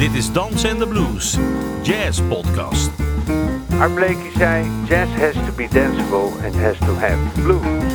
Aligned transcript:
Dit 0.00 0.14
is 0.14 0.32
Dans 0.32 0.64
en 0.64 0.78
de 0.78 0.86
Blues, 0.86 1.36
Jazz 1.82 2.20
Podcast. 2.28 2.90
Art 3.78 3.94
Blakey 3.94 4.30
zei: 4.36 4.66
Jazz 4.88 5.10
has 5.10 5.32
to 5.32 5.52
be 5.56 5.68
danceable 5.72 6.30
and 6.44 6.54
has 6.54 6.78
to 6.78 6.94
have 6.94 7.18
blues. 7.42 7.92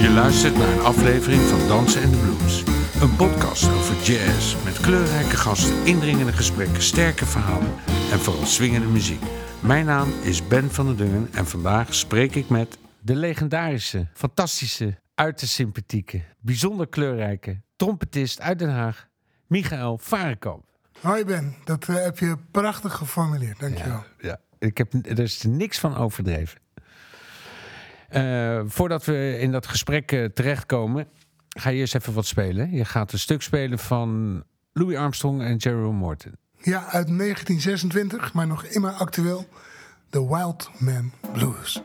Je 0.00 0.10
luistert 0.14 0.58
naar 0.58 0.68
een 0.68 0.80
aflevering 0.80 1.40
van 1.40 1.68
Dansen 1.68 2.02
en 2.02 2.10
de 2.10 2.16
Blues. 2.16 2.62
Een 3.00 3.16
podcast 3.16 3.64
over 3.64 3.94
jazz 4.02 4.56
met 4.64 4.80
kleurrijke 4.80 5.36
gasten, 5.36 5.84
indringende 5.84 6.32
gesprekken, 6.32 6.82
sterke 6.82 7.26
verhalen 7.26 7.74
en 8.12 8.18
vooral 8.18 8.46
swingende 8.46 8.88
muziek. 8.88 9.22
Mijn 9.60 9.84
naam 9.84 10.08
is 10.22 10.48
Ben 10.48 10.70
van 10.70 10.86
der 10.86 10.96
Dungen 10.96 11.28
en 11.32 11.46
vandaag 11.46 11.94
spreek 11.94 12.34
ik 12.34 12.48
met 12.48 12.78
de 13.10 13.16
legendarische, 13.16 14.06
fantastische, 14.14 14.98
uiterst 15.14 15.52
sympathieke, 15.52 16.22
bijzonder 16.40 16.88
kleurrijke 16.88 17.60
trompetist 17.76 18.40
uit 18.40 18.58
Den 18.58 18.70
Haag, 18.70 19.08
Michael 19.46 19.98
Varenkamp. 19.98 20.64
Hoi 21.00 21.24
Ben, 21.24 21.54
dat 21.64 21.88
eh, 21.88 21.94
heb 21.94 22.18
je 22.18 22.36
prachtig 22.50 22.94
geformuleerd, 22.94 23.60
dankjewel. 23.60 24.04
Ja, 24.18 24.40
ik 24.58 24.78
heb 24.78 24.92
er 24.92 25.18
is 25.18 25.42
niks 25.42 25.78
van 25.78 25.96
overdreven. 25.96 26.60
Eh, 28.08 28.60
voordat 28.64 29.04
we 29.04 29.38
in 29.40 29.52
dat 29.52 29.66
gesprek 29.66 30.12
eh, 30.12 30.24
terechtkomen, 30.24 31.06
ga 31.48 31.70
je 31.70 31.78
eerst 31.78 31.94
even 31.94 32.12
wat 32.12 32.26
spelen. 32.26 32.70
Je 32.70 32.84
gaat 32.84 33.12
een 33.12 33.18
stuk 33.18 33.42
spelen 33.42 33.78
van 33.78 34.42
Louis 34.72 34.96
Armstrong 34.96 35.42
en 35.42 35.56
Jerome 35.56 35.98
Morton. 35.98 36.32
Ja, 36.62 36.78
uit 36.78 37.18
1926, 37.18 38.32
maar 38.32 38.46
nog 38.46 38.64
immer 38.64 38.90
actueel. 38.90 39.48
The 40.10 40.28
Wild 40.28 40.70
Man 40.78 41.12
Blues. 41.32 41.82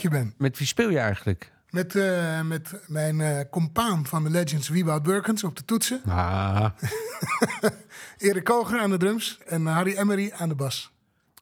Ben. 0.00 0.34
Met 0.38 0.58
wie 0.58 0.66
speel 0.66 0.90
je 0.90 0.98
eigenlijk? 0.98 1.52
Met, 1.70 1.94
eh, 1.96 2.40
met 2.40 2.80
mijn 2.86 3.20
eh 3.20 3.40
compaan 3.50 4.06
van 4.06 4.22
de 4.24 4.30
Legends, 4.30 4.68
Wieboud 4.68 5.02
Burkens, 5.02 5.44
op 5.44 5.56
de 5.56 5.64
toetsen. 5.64 6.00
Ah, 6.06 6.70
Erik 8.18 8.44
Koger 8.44 8.80
aan 8.80 8.90
de 8.90 8.96
drums 8.96 9.38
en 9.46 9.66
Harry 9.66 9.96
Emery 9.96 10.32
aan 10.36 10.48
de 10.48 10.54
bas. 10.54 10.92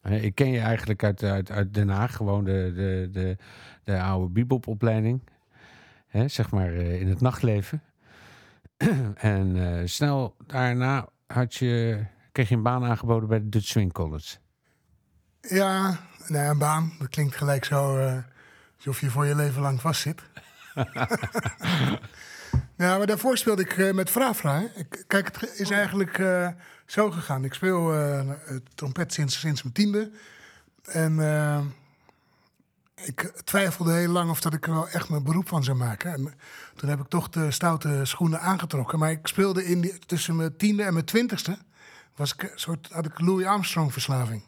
eh, 0.02 0.24
ik 0.24 0.34
ken 0.34 0.50
je 0.50 0.58
eigenlijk 0.60 1.04
uit, 1.04 1.22
uit, 1.22 1.50
uit 1.50 1.74
Den 1.74 1.88
Haag. 1.88 2.16
Gewoon 2.16 2.44
de, 2.44 2.72
de, 2.74 3.08
de, 3.12 3.36
de 3.84 4.00
oude 4.00 4.32
bebopopleiding. 4.32 5.22
Hè, 6.06 6.28
zeg 6.28 6.50
maar 6.50 6.72
in 6.72 7.08
het 7.08 7.20
nachtleven. 7.20 7.82
en 9.14 9.82
snel 9.88 10.36
daarna 10.46 11.08
had 11.26 11.54
je, 11.54 12.04
kreeg 12.32 12.48
je 12.48 12.54
een 12.54 12.62
baan 12.62 12.84
aangeboden 12.84 13.28
bij 13.28 13.38
de 13.40 13.48
Dutch 13.48 13.66
Swing 13.66 13.92
College. 13.92 14.36
Ja, 15.40 15.98
nou 16.26 16.44
ja, 16.44 16.50
een 16.50 16.58
baan. 16.58 16.92
Dat 16.98 17.08
klinkt 17.08 17.36
gelijk 17.36 17.64
zo 17.64 17.98
alsof 18.86 19.00
je 19.00 19.10
voor 19.10 19.26
je 19.26 19.34
leven 19.34 19.62
lang 19.62 19.80
vastzit. 19.80 20.22
ja, 22.76 22.96
maar 22.96 23.06
daarvoor 23.06 23.38
speelde 23.38 23.62
ik 23.62 23.78
eh, 23.78 23.92
met 23.92 24.10
Frafra. 24.10 24.68
Kijk, 25.06 25.40
het 25.40 25.58
is 25.58 25.70
eigenlijk 25.70 26.18
eh, 26.18 26.48
zo 26.86 27.10
gegaan. 27.10 27.44
Ik 27.44 27.54
speel 27.54 27.94
eh, 27.94 28.30
trompet 28.74 29.12
sinds, 29.12 29.40
sinds 29.40 29.62
mijn 29.62 29.74
tiende. 29.74 30.10
En 30.84 31.18
ik 32.94 33.20
twijfelde 33.44 33.92
heel 33.92 34.12
lang 34.12 34.30
of 34.30 34.40
dat 34.40 34.52
ik 34.52 34.66
er 34.66 34.72
wel 34.72 34.88
echt 34.88 35.08
mijn 35.08 35.22
beroep 35.22 35.48
van 35.48 35.64
zou 35.64 35.76
maken. 35.76 36.12
En 36.12 36.34
toen 36.76 36.88
heb 36.88 37.00
ik 37.00 37.08
toch 37.08 37.28
de 37.28 37.50
stoute 37.50 38.00
schoenen 38.02 38.40
aangetrokken. 38.40 38.98
Maar 38.98 39.10
ik 39.10 39.26
speelde 39.26 39.64
in 39.64 39.80
die, 39.80 39.98
tussen 39.98 40.36
mijn 40.36 40.56
tiende 40.56 40.82
en 40.82 40.92
mijn 40.92 41.04
twintigste... 41.04 41.58
Was 42.16 42.34
ik 42.34 42.52
soort, 42.54 42.88
had 42.92 43.06
ik 43.06 43.20
Louis 43.20 43.46
Armstrong 43.46 43.92
verslaving. 43.92 44.42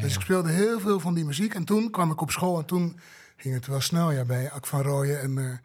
Dus 0.00 0.14
ik 0.14 0.20
speelde 0.20 0.50
heel 0.50 0.80
veel 0.80 1.00
van 1.00 1.14
die 1.14 1.24
muziek. 1.24 1.54
En 1.54 1.64
toen 1.64 1.90
kwam 1.90 2.10
ik 2.10 2.20
op 2.20 2.30
school 2.30 2.58
en 2.58 2.64
toen 2.64 2.98
ging 3.42 3.54
het 3.54 3.66
wel 3.66 3.80
snel 3.80 4.10
ja, 4.10 4.24
bij 4.24 4.50
Ak 4.50 4.66
van 4.66 4.82
Rooyen. 4.82 5.20
En, 5.20 5.38
eh, 5.38 5.58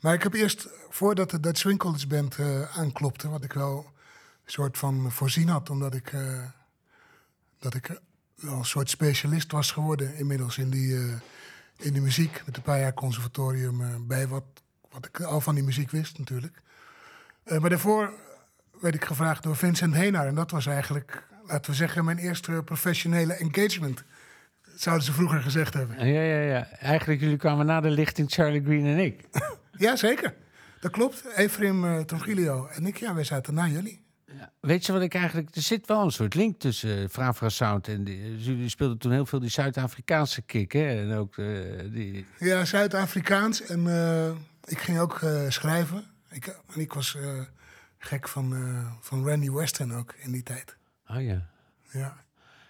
maar 0.00 0.14
ik 0.14 0.22
heb 0.22 0.34
eerst, 0.34 0.68
voordat 0.88 1.30
de 1.30 1.40
Dutch 1.40 1.58
Swing 1.58 2.06
Band 2.08 2.38
eh, 2.38 2.78
aanklopte... 2.78 3.28
wat 3.28 3.44
ik 3.44 3.52
wel 3.52 3.76
een 4.44 4.52
soort 4.52 4.78
van 4.78 5.12
voorzien 5.12 5.48
had... 5.48 5.70
omdat 5.70 5.94
ik, 5.94 6.12
eh, 6.12 6.44
dat 7.58 7.74
ik 7.74 8.00
wel 8.34 8.58
een 8.58 8.64
soort 8.64 8.90
specialist 8.90 9.52
was 9.52 9.70
geworden 9.70 10.14
inmiddels 10.14 10.58
in 10.58 10.70
die, 10.70 10.94
in 11.76 11.92
die 11.92 12.02
muziek. 12.02 12.42
Met 12.46 12.56
een 12.56 12.62
paar 12.62 12.80
jaar 12.80 12.94
conservatorium 12.94 14.06
bij 14.06 14.28
wat, 14.28 14.44
wat 14.90 15.06
ik 15.06 15.20
al 15.20 15.40
van 15.40 15.54
die 15.54 15.64
muziek 15.64 15.90
wist 15.90 16.18
natuurlijk. 16.18 16.62
Maar 17.44 17.70
daarvoor 17.70 18.12
werd 18.80 18.94
ik 18.94 19.04
gevraagd 19.04 19.42
door 19.42 19.56
Vincent 19.56 19.94
Heenaar. 19.94 20.26
En 20.26 20.34
dat 20.34 20.50
was 20.50 20.66
eigenlijk, 20.66 21.26
laten 21.46 21.70
we 21.70 21.76
zeggen, 21.76 22.04
mijn 22.04 22.18
eerste 22.18 22.62
professionele 22.64 23.34
engagement. 23.34 24.04
Zouden 24.78 25.04
ze 25.04 25.12
vroeger 25.12 25.40
gezegd 25.40 25.74
hebben. 25.74 26.06
Ja, 26.06 26.22
ja, 26.22 26.40
ja. 26.40 26.68
Eigenlijk 26.70 27.20
jullie 27.20 27.36
kwamen 27.36 27.66
na 27.66 27.80
de 27.80 27.90
lichting 27.90 28.30
Charlie 28.30 28.62
Green 28.62 28.86
en 28.86 28.98
ik. 28.98 29.24
Ja, 29.72 29.96
zeker. 29.96 30.34
Dat 30.80 30.90
klopt. 30.90 31.24
Efraim 31.36 31.84
uh, 31.84 32.00
Trongilio 32.00 32.66
en 32.66 32.86
ik, 32.86 32.96
ja, 32.96 33.14
wij 33.14 33.24
zaten 33.24 33.54
na 33.54 33.66
jullie. 33.66 34.04
Weet 34.60 34.86
je 34.86 34.92
wat 34.92 35.02
ik 35.02 35.14
eigenlijk... 35.14 35.54
Er 35.54 35.62
zit 35.62 35.86
wel 35.86 36.02
een 36.04 36.10
soort 36.10 36.34
link 36.34 36.58
tussen 36.58 36.98
uh, 36.98 37.08
Frafra 37.08 37.48
Sound 37.48 37.88
en... 37.88 38.04
Die, 38.04 38.36
jullie 38.38 38.68
speelden 38.68 38.98
toen 38.98 39.12
heel 39.12 39.26
veel 39.26 39.38
die 39.38 39.50
Zuid-Afrikaanse 39.50 40.42
kick, 40.42 40.72
hè? 40.72 41.00
En 41.00 41.16
ook 41.16 41.36
uh, 41.36 41.92
die... 41.92 42.26
Ja, 42.38 42.64
Zuid-Afrikaans. 42.64 43.62
En 43.62 43.84
uh, 43.86 44.28
ik 44.64 44.78
ging 44.78 44.98
ook 44.98 45.20
schrijven. 45.48 46.04
Ik, 46.30 46.46
en 46.46 46.80
ik 46.80 46.92
was 46.92 47.16
gek 47.98 48.28
van, 48.28 48.54
van 49.00 49.28
Randy 49.28 49.50
Weston 49.50 49.94
ook 49.94 50.14
in 50.16 50.32
die 50.32 50.42
tijd. 50.42 50.76
Oh 51.06 51.22
ja. 51.22 51.46
Ja. 51.90 52.16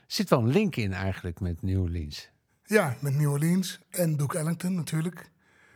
Zit 0.09 0.31
wel 0.31 0.39
een 0.39 0.49
link 0.49 0.77
in 0.77 0.93
eigenlijk 0.93 1.41
met 1.41 1.63
New 1.63 1.81
Orleans. 1.83 2.31
Ja, 2.65 2.97
met 3.01 3.15
New 3.15 3.31
Orleans 3.31 3.81
en 3.91 4.17
Duke 4.17 4.39
Ellington 4.39 4.75
natuurlijk. 4.75 5.31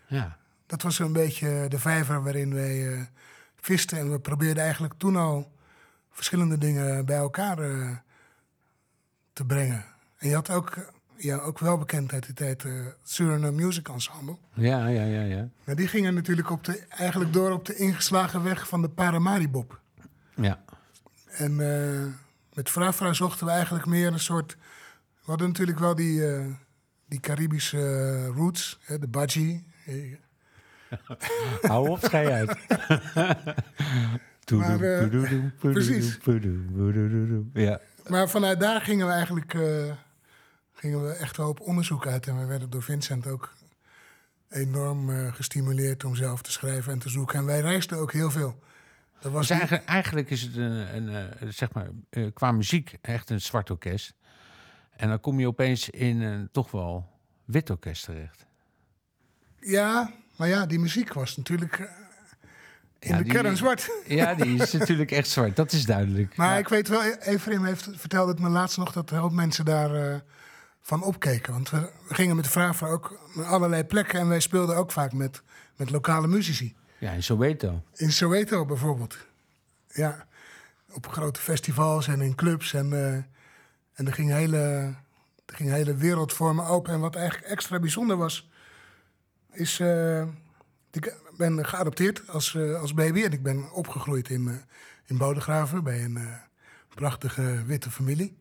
Ja. 0.06 0.36
Dat 0.66 0.82
was 0.82 0.98
een 0.98 1.12
beetje 1.12 1.66
de 1.68 1.78
vijver 1.78 2.22
waarin 2.22 2.54
wij 2.54 2.78
uh, 2.78 3.02
visten. 3.56 3.98
En 3.98 4.10
we 4.10 4.18
probeerden 4.20 4.62
eigenlijk 4.62 4.94
toen 4.96 5.16
al 5.16 5.52
verschillende 6.10 6.58
dingen 6.58 7.04
bij 7.04 7.16
elkaar 7.16 7.58
uh, 7.70 7.96
te 9.32 9.44
brengen. 9.44 9.84
En 10.18 10.28
je 10.28 10.34
had 10.34 10.50
ook, 10.50 10.92
ja, 11.16 11.36
ook 11.36 11.58
wel 11.58 11.78
bekend 11.78 12.12
uit 12.12 12.24
die 12.24 12.34
tijd 12.34 12.64
uh, 12.64 12.86
Suriname 13.04 13.50
Music 13.50 13.88
Ensemble. 13.88 14.36
Ja, 14.54 14.86
ja, 14.86 15.04
ja, 15.04 15.22
ja. 15.22 15.48
Maar 15.64 15.76
die 15.76 15.88
gingen 15.88 16.14
natuurlijk 16.14 16.50
op 16.50 16.64
de, 16.64 16.86
eigenlijk 16.88 17.32
door 17.32 17.50
op 17.50 17.64
de 17.64 17.76
ingeslagen 17.76 18.42
weg 18.42 18.68
van 18.68 18.82
de 18.82 18.88
Paramaribob. 18.88 19.80
Ja. 20.34 20.62
En 21.30 21.56
met 22.54 22.70
Frafra 22.70 23.12
zochten 23.12 23.46
we 23.46 23.52
eigenlijk 23.52 23.86
meer 23.86 24.12
een 24.12 24.20
soort... 24.20 24.56
We 25.24 25.30
hadden 25.30 25.46
natuurlijk 25.46 25.78
wel 25.78 25.94
die, 25.94 26.20
uh, 26.20 26.46
die 27.08 27.20
Caribische 27.20 28.26
roots, 28.26 28.78
hè, 28.82 28.98
de 28.98 29.08
budgie. 29.08 29.66
Hou 31.62 31.88
op, 31.88 31.98
schei 32.02 32.28
uit. 32.28 32.58
maar, 34.58 34.80
uh, 34.80 35.44
precies. 35.72 36.18
Ja. 37.52 37.80
Maar 38.08 38.28
vanuit 38.28 38.60
daar 38.60 38.80
gingen 38.80 39.06
we 39.06 39.12
eigenlijk 39.12 39.54
uh, 39.54 39.92
gingen 40.72 41.06
we 41.06 41.12
echt 41.12 41.36
wel 41.36 41.48
op 41.48 41.60
onderzoek 41.60 42.06
uit. 42.06 42.26
En 42.26 42.38
we 42.38 42.44
werden 42.44 42.70
door 42.70 42.82
Vincent 42.82 43.26
ook 43.26 43.52
enorm 44.48 45.30
gestimuleerd 45.32 46.04
om 46.04 46.14
zelf 46.14 46.42
te 46.42 46.52
schrijven 46.52 46.92
en 46.92 46.98
te 46.98 47.08
zoeken. 47.08 47.38
En 47.38 47.44
wij 47.44 47.60
reisden 47.60 47.98
ook 47.98 48.12
heel 48.12 48.30
veel. 48.30 48.58
Dat 49.22 49.32
was 49.32 49.46
dus 49.48 49.58
eigenlijk, 49.58 49.84
eigenlijk, 49.88 50.30
is 50.30 50.42
het 50.42 50.56
een, 50.56 50.96
een, 50.96 51.28
een 51.38 51.54
zeg 51.54 51.72
maar, 51.72 51.88
uh, 52.10 52.26
qua 52.34 52.52
muziek 52.52 52.98
echt 53.00 53.30
een 53.30 53.40
zwart 53.40 53.70
orkest. 53.70 54.14
En 54.96 55.08
dan 55.08 55.20
kom 55.20 55.40
je 55.40 55.46
opeens 55.46 55.90
in 55.90 56.20
een 56.20 56.48
toch 56.52 56.70
wel 56.70 57.08
wit 57.44 57.70
orkest 57.70 58.04
terecht. 58.04 58.46
Ja, 59.60 60.12
maar 60.36 60.48
ja, 60.48 60.66
die 60.66 60.78
muziek 60.78 61.12
was 61.12 61.36
natuurlijk 61.36 61.78
uh, 61.78 61.86
in 62.98 63.10
ja, 63.10 63.16
de 63.16 63.22
die, 63.22 63.32
kern 63.32 63.56
zwart. 63.56 63.90
Ja, 64.06 64.34
die 64.34 64.62
is 64.62 64.72
natuurlijk 64.78 65.10
echt 65.10 65.28
zwart, 65.28 65.56
dat 65.56 65.72
is 65.72 65.84
duidelijk. 65.84 66.36
Maar 66.36 66.52
ja. 66.52 66.58
ik 66.58 66.68
weet 66.68 66.88
wel, 66.88 67.02
Efraim 67.02 67.64
heeft 67.64 67.88
vertelde 67.94 68.30
het 68.30 68.40
me 68.40 68.48
laatst 68.48 68.78
nog 68.78 68.92
dat 68.92 69.10
een 69.10 69.18
hoop 69.18 69.32
mensen 69.32 69.64
daar 69.64 69.94
uh, 69.94 70.16
van 70.80 71.02
opkeken. 71.02 71.52
Want 71.52 71.70
we, 71.70 71.90
we 72.08 72.14
gingen 72.14 72.36
met 72.36 72.44
de 72.44 72.50
vraag 72.50 72.84
ook 72.84 73.30
naar 73.34 73.46
allerlei 73.46 73.84
plekken 73.84 74.20
en 74.20 74.28
wij 74.28 74.40
speelden 74.40 74.76
ook 74.76 74.92
vaak 74.92 75.12
met, 75.12 75.42
met 75.76 75.90
lokale 75.90 76.26
muzici. 76.26 76.74
Ja, 77.02 77.10
in 77.10 77.22
Soweto. 77.22 77.82
In 77.94 78.12
Soweto 78.12 78.64
bijvoorbeeld. 78.64 79.16
Ja, 79.88 80.26
op 80.92 81.06
grote 81.06 81.40
festivals 81.40 82.06
en 82.08 82.20
in 82.20 82.34
clubs. 82.34 82.72
En, 82.72 82.90
uh, 82.90 83.14
en 83.92 84.06
er 84.06 84.12
ging 84.12 84.30
hele, 84.30 84.58
er 85.46 85.54
ging 85.54 85.70
hele 85.70 85.94
wereld 85.94 86.32
voor 86.32 86.54
me 86.54 86.64
open. 86.64 86.92
En 86.92 87.00
wat 87.00 87.16
eigenlijk 87.16 87.50
extra 87.50 87.78
bijzonder 87.78 88.16
was, 88.16 88.50
is... 89.52 89.78
Uh, 89.78 90.26
ik 90.90 91.16
ben 91.36 91.66
geadopteerd 91.66 92.28
als, 92.28 92.54
uh, 92.54 92.80
als 92.80 92.94
baby 92.94 93.22
en 93.22 93.32
ik 93.32 93.42
ben 93.42 93.72
opgegroeid 93.72 94.28
in, 94.28 94.60
in 95.06 95.18
Bodegraven 95.18 95.84
bij 95.84 96.04
een 96.04 96.18
prachtige 96.88 97.62
witte 97.66 97.90
familie. 97.90 98.38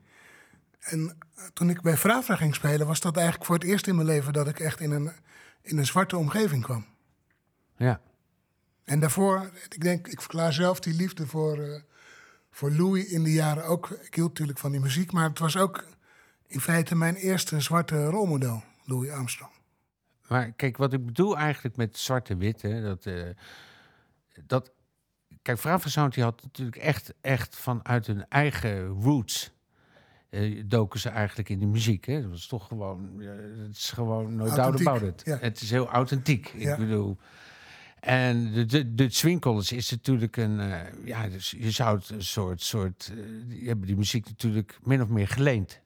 En 0.79 1.17
toen 1.53 1.69
ik 1.69 1.81
bij 1.81 1.97
Frafra 1.97 2.35
ging 2.35 2.55
spelen, 2.55 2.88
was 2.88 3.00
dat 3.00 3.15
eigenlijk 3.15 3.45
voor 3.45 3.55
het 3.55 3.63
eerst 3.63 3.88
in 3.88 3.95
mijn 3.95 4.07
leven 4.07 4.33
dat 4.33 4.47
ik 4.47 4.59
echt 4.59 4.79
in 4.79 4.91
een, 4.91 5.12
in 5.62 5.77
een 5.77 5.85
zwarte 5.85 6.17
omgeving 6.17 6.63
kwam. 6.63 6.85
Ja. 7.77 8.01
En 8.83 9.00
daarvoor, 9.00 9.51
ik 9.69 9.81
denk, 9.81 10.07
ik 10.07 10.21
verklaar 10.21 10.53
zelf 10.53 10.79
die 10.79 10.93
liefde 10.93 11.27
voor, 11.27 11.57
uh, 11.57 11.81
voor 12.51 12.71
Louis 12.71 13.05
in 13.05 13.23
de 13.23 13.33
jaren 13.33 13.65
ook. 13.65 13.89
Ik 13.89 14.15
hield 14.15 14.29
natuurlijk 14.29 14.59
van 14.59 14.71
die 14.71 14.79
muziek, 14.79 15.11
maar 15.11 15.29
het 15.29 15.39
was 15.39 15.57
ook 15.57 15.85
in 16.47 16.59
feite 16.59 16.95
mijn 16.95 17.15
eerste 17.15 17.59
zwarte 17.59 18.05
rolmodel, 18.05 18.63
Louis 18.85 19.09
Armstrong. 19.09 19.51
Maar 20.27 20.51
kijk, 20.51 20.77
wat 20.77 20.93
ik 20.93 21.05
bedoel 21.05 21.38
eigenlijk 21.38 21.75
met 21.75 21.97
zwarte-wit, 21.97 22.61
hè, 22.61 22.81
dat, 22.81 23.05
uh, 23.05 23.29
dat... 24.45 24.71
Kijk, 25.41 25.59
Frafra 25.59 25.89
Sound 25.89 26.13
die 26.13 26.23
had 26.23 26.43
natuurlijk 26.43 26.77
echt, 26.77 27.13
echt 27.21 27.55
vanuit 27.55 28.07
hun 28.07 28.27
eigen 28.27 28.88
roots... 28.88 29.51
Uh, 30.29 30.63
doken 30.65 31.00
ze 31.00 31.09
eigenlijk 31.09 31.50
in 31.50 31.59
de 31.59 31.65
muziek. 31.65 32.05
Hè? 32.05 32.21
Dat 32.21 32.29
was 32.29 32.47
toch 32.47 32.67
gewoon... 32.67 33.11
Uh, 33.17 33.29
het 33.67 33.77
is 33.77 33.91
gewoon 33.91 34.35
no 34.35 34.55
doubt 34.55 34.79
about 34.79 35.01
it. 35.01 35.21
Ja. 35.25 35.38
Het 35.38 35.61
is 35.61 35.69
heel 35.71 35.88
authentiek. 35.89 36.53
Ja. 36.57 36.71
Ik 36.71 36.79
bedoel... 36.79 37.17
En 38.01 38.53
de, 38.53 38.65
de, 38.65 38.96
de 38.96 39.10
Swing 39.10 39.41
College 39.41 39.75
is 39.75 39.91
natuurlijk 39.91 40.38
een... 40.38 40.60
Uh, 40.60 40.79
ja, 41.05 41.27
dus 41.27 41.55
je 41.58 41.72
zou 41.72 41.98
het 41.98 42.10
een 42.10 42.24
soort... 42.24 42.62
soort 42.62 43.12
die 43.48 43.67
hebben 43.67 43.88
die 43.88 43.96
muziek 43.96 44.25
natuurlijk 44.25 44.77
min 44.84 45.01
of 45.01 45.08
meer 45.08 45.27
geleend. 45.27 45.79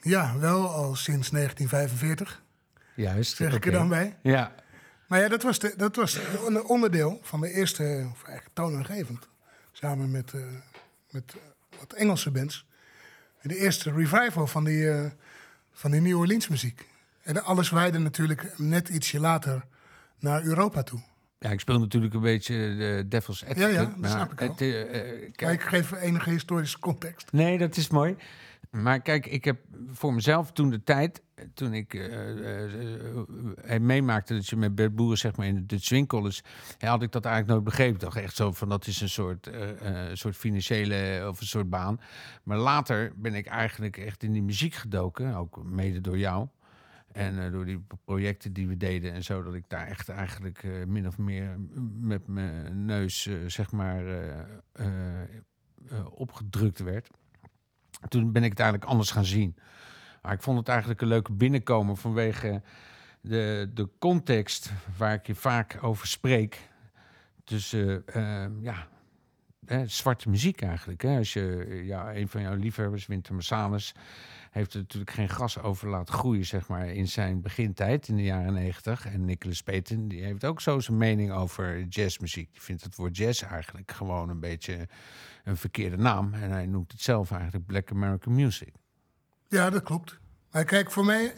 Ja, 0.00 0.38
wel 0.38 0.68
al 0.68 0.94
sinds 0.94 1.30
1945. 1.30 2.42
Juist. 2.94 3.36
Zeg 3.36 3.54
ik 3.54 3.66
er 3.66 3.72
dan 3.72 3.88
bij. 3.88 4.16
Ja. 4.22 4.54
Maar 5.06 5.20
ja, 5.20 5.28
dat 5.28 5.42
was, 5.42 5.58
de, 5.58 5.74
dat 5.76 5.96
was 5.96 6.18
een 6.46 6.64
onderdeel 6.64 7.18
van 7.22 7.40
de 7.40 7.50
eerste, 7.50 7.82
of 8.12 8.22
eigenlijk 8.22 8.54
toonaangevend. 8.54 9.28
Samen 9.72 10.10
met, 10.10 10.32
uh, 10.32 10.44
met 11.10 11.34
wat 11.78 11.92
Engelse 11.92 12.30
bands. 12.30 12.66
De 13.42 13.56
eerste 13.56 13.92
revival 13.92 14.46
van 14.46 14.64
die, 14.64 14.82
uh, 14.82 15.10
van 15.72 15.90
die 15.90 16.00
New 16.00 16.18
Orleans 16.18 16.48
muziek. 16.48 16.88
En 17.22 17.44
alles 17.44 17.70
waaide 17.70 17.98
natuurlijk 17.98 18.58
net 18.58 18.88
ietsje 18.88 19.20
later 19.20 19.64
naar 20.22 20.42
Europa 20.42 20.82
toe. 20.82 21.00
Ja, 21.38 21.50
ik 21.50 21.60
speel 21.60 21.78
natuurlijk 21.78 22.14
een 22.14 22.20
beetje 22.20 22.54
de 22.54 23.04
Devil's 23.08 23.42
Advocate. 23.42 23.72
Ja, 23.72 23.82
ja, 23.82 23.94
dat 24.00 24.10
snap 24.10 24.32
ik 24.32 24.38
het, 24.38 24.60
uh, 24.60 24.94
uh, 24.94 25.30
maar 25.42 25.52
ik 25.52 25.62
geef 25.62 25.92
enige 25.92 26.30
historische 26.30 26.78
context. 26.78 27.32
Nee, 27.32 27.58
dat 27.58 27.76
is 27.76 27.88
mooi. 27.88 28.16
Maar 28.70 29.00
kijk, 29.00 29.26
ik 29.26 29.44
heb 29.44 29.58
voor 29.90 30.14
mezelf 30.14 30.52
toen 30.52 30.70
de 30.70 30.82
tijd, 30.82 31.22
toen 31.54 31.72
ik 31.74 31.94
eh, 31.94 32.04
eh, 32.04 32.72
eh, 33.64 33.80
meemaakte 33.80 34.34
dat 34.34 34.48
je 34.48 34.56
met 34.56 34.74
Bert 34.74 34.94
Boeren 34.94 35.18
zeg 35.18 35.36
maar 35.36 35.46
in 35.46 35.64
de 35.66 35.76
is, 35.76 36.44
had 36.78 37.02
ik 37.02 37.12
dat 37.12 37.24
eigenlijk 37.24 37.46
nooit 37.46 37.64
begrepen. 37.64 37.94
Ik 37.94 38.00
dacht 38.00 38.16
echt 38.16 38.36
zo 38.36 38.52
van 38.52 38.68
dat 38.68 38.86
is 38.86 39.00
een 39.00 39.08
soort, 39.08 39.46
eh, 39.46 40.08
eh, 40.08 40.16
soort 40.16 40.36
financiële 40.36 41.26
of 41.28 41.40
een 41.40 41.46
soort 41.46 41.70
baan. 41.70 42.00
Maar 42.42 42.58
later 42.58 43.12
ben 43.16 43.34
ik 43.34 43.46
eigenlijk 43.46 43.96
echt 43.96 44.22
in 44.22 44.32
die 44.32 44.42
muziek 44.42 44.74
gedoken, 44.74 45.34
ook 45.34 45.64
mede 45.64 46.00
door 46.00 46.18
jou. 46.18 46.48
En 47.12 47.44
eh, 47.44 47.52
door 47.52 47.64
die 47.64 47.84
projecten 48.04 48.52
die 48.52 48.68
we 48.68 48.76
deden 48.76 49.12
en 49.12 49.24
zo, 49.24 49.42
dat 49.42 49.54
ik 49.54 49.64
daar 49.68 49.86
echt 49.86 50.08
eigenlijk 50.08 50.62
eh, 50.62 50.84
min 50.86 51.06
of 51.06 51.18
meer 51.18 51.56
met 52.00 52.26
mijn 52.26 52.84
neus, 52.84 53.26
eh, 53.26 53.34
zeg 53.46 53.72
maar, 53.72 54.04
opgedrukt 56.10 56.78
werd. 56.78 57.10
Toen 58.08 58.32
ben 58.32 58.44
ik 58.44 58.50
het 58.50 58.60
eigenlijk 58.60 58.90
anders 58.90 59.10
gaan 59.10 59.24
zien. 59.24 59.56
Maar 60.22 60.32
ik 60.32 60.42
vond 60.42 60.58
het 60.58 60.68
eigenlijk 60.68 61.00
een 61.00 61.08
leuke 61.08 61.32
binnenkomen 61.32 61.96
vanwege 61.96 62.62
de, 63.20 63.70
de 63.74 63.88
context 63.98 64.72
waar 64.96 65.14
ik 65.14 65.26
je 65.26 65.34
vaak 65.34 65.78
over 65.80 66.06
spreek. 66.06 66.70
Tussen, 67.44 68.06
eh, 68.06 68.46
ja, 68.60 68.88
hè, 69.66 69.86
zwarte 69.86 70.28
muziek 70.28 70.62
eigenlijk. 70.62 71.02
Hè. 71.02 71.16
Als 71.16 71.32
je, 71.32 71.80
ja, 71.84 72.14
een 72.14 72.28
van 72.28 72.40
jouw 72.40 72.54
liefhebbers, 72.54 73.06
Winter 73.06 73.34
Marsalis, 73.34 73.94
heeft 74.52 74.72
er 74.74 74.80
natuurlijk 74.80 75.10
geen 75.10 75.28
gras 75.28 75.58
over 75.58 75.88
laten 75.88 76.14
groeien, 76.14 76.44
zeg 76.44 76.68
maar, 76.68 76.86
in 76.86 77.08
zijn 77.08 77.40
begintijd 77.40 78.08
in 78.08 78.16
de 78.16 78.22
jaren 78.22 78.52
negentig. 78.52 79.06
En 79.06 79.24
Nicholas 79.24 79.62
Payton, 79.62 80.08
die 80.08 80.22
heeft 80.22 80.44
ook 80.44 80.60
zo 80.60 80.80
zijn 80.80 80.96
mening 80.96 81.32
over 81.32 81.82
jazzmuziek. 81.82 82.52
Die 82.52 82.62
vindt 82.62 82.82
het 82.82 82.96
woord 82.96 83.16
jazz 83.16 83.42
eigenlijk 83.42 83.92
gewoon 83.92 84.28
een 84.28 84.40
beetje 84.40 84.88
een 85.44 85.56
verkeerde 85.56 85.96
naam. 85.96 86.34
En 86.34 86.50
hij 86.50 86.66
noemt 86.66 86.92
het 86.92 87.00
zelf 87.00 87.30
eigenlijk 87.30 87.66
Black 87.66 87.90
American 87.90 88.34
Music. 88.34 88.72
Ja, 89.48 89.70
dat 89.70 89.82
klopt. 89.82 90.18
Maar 90.50 90.64
kijk, 90.64 90.90
voor 90.90 91.04
mij, 91.04 91.34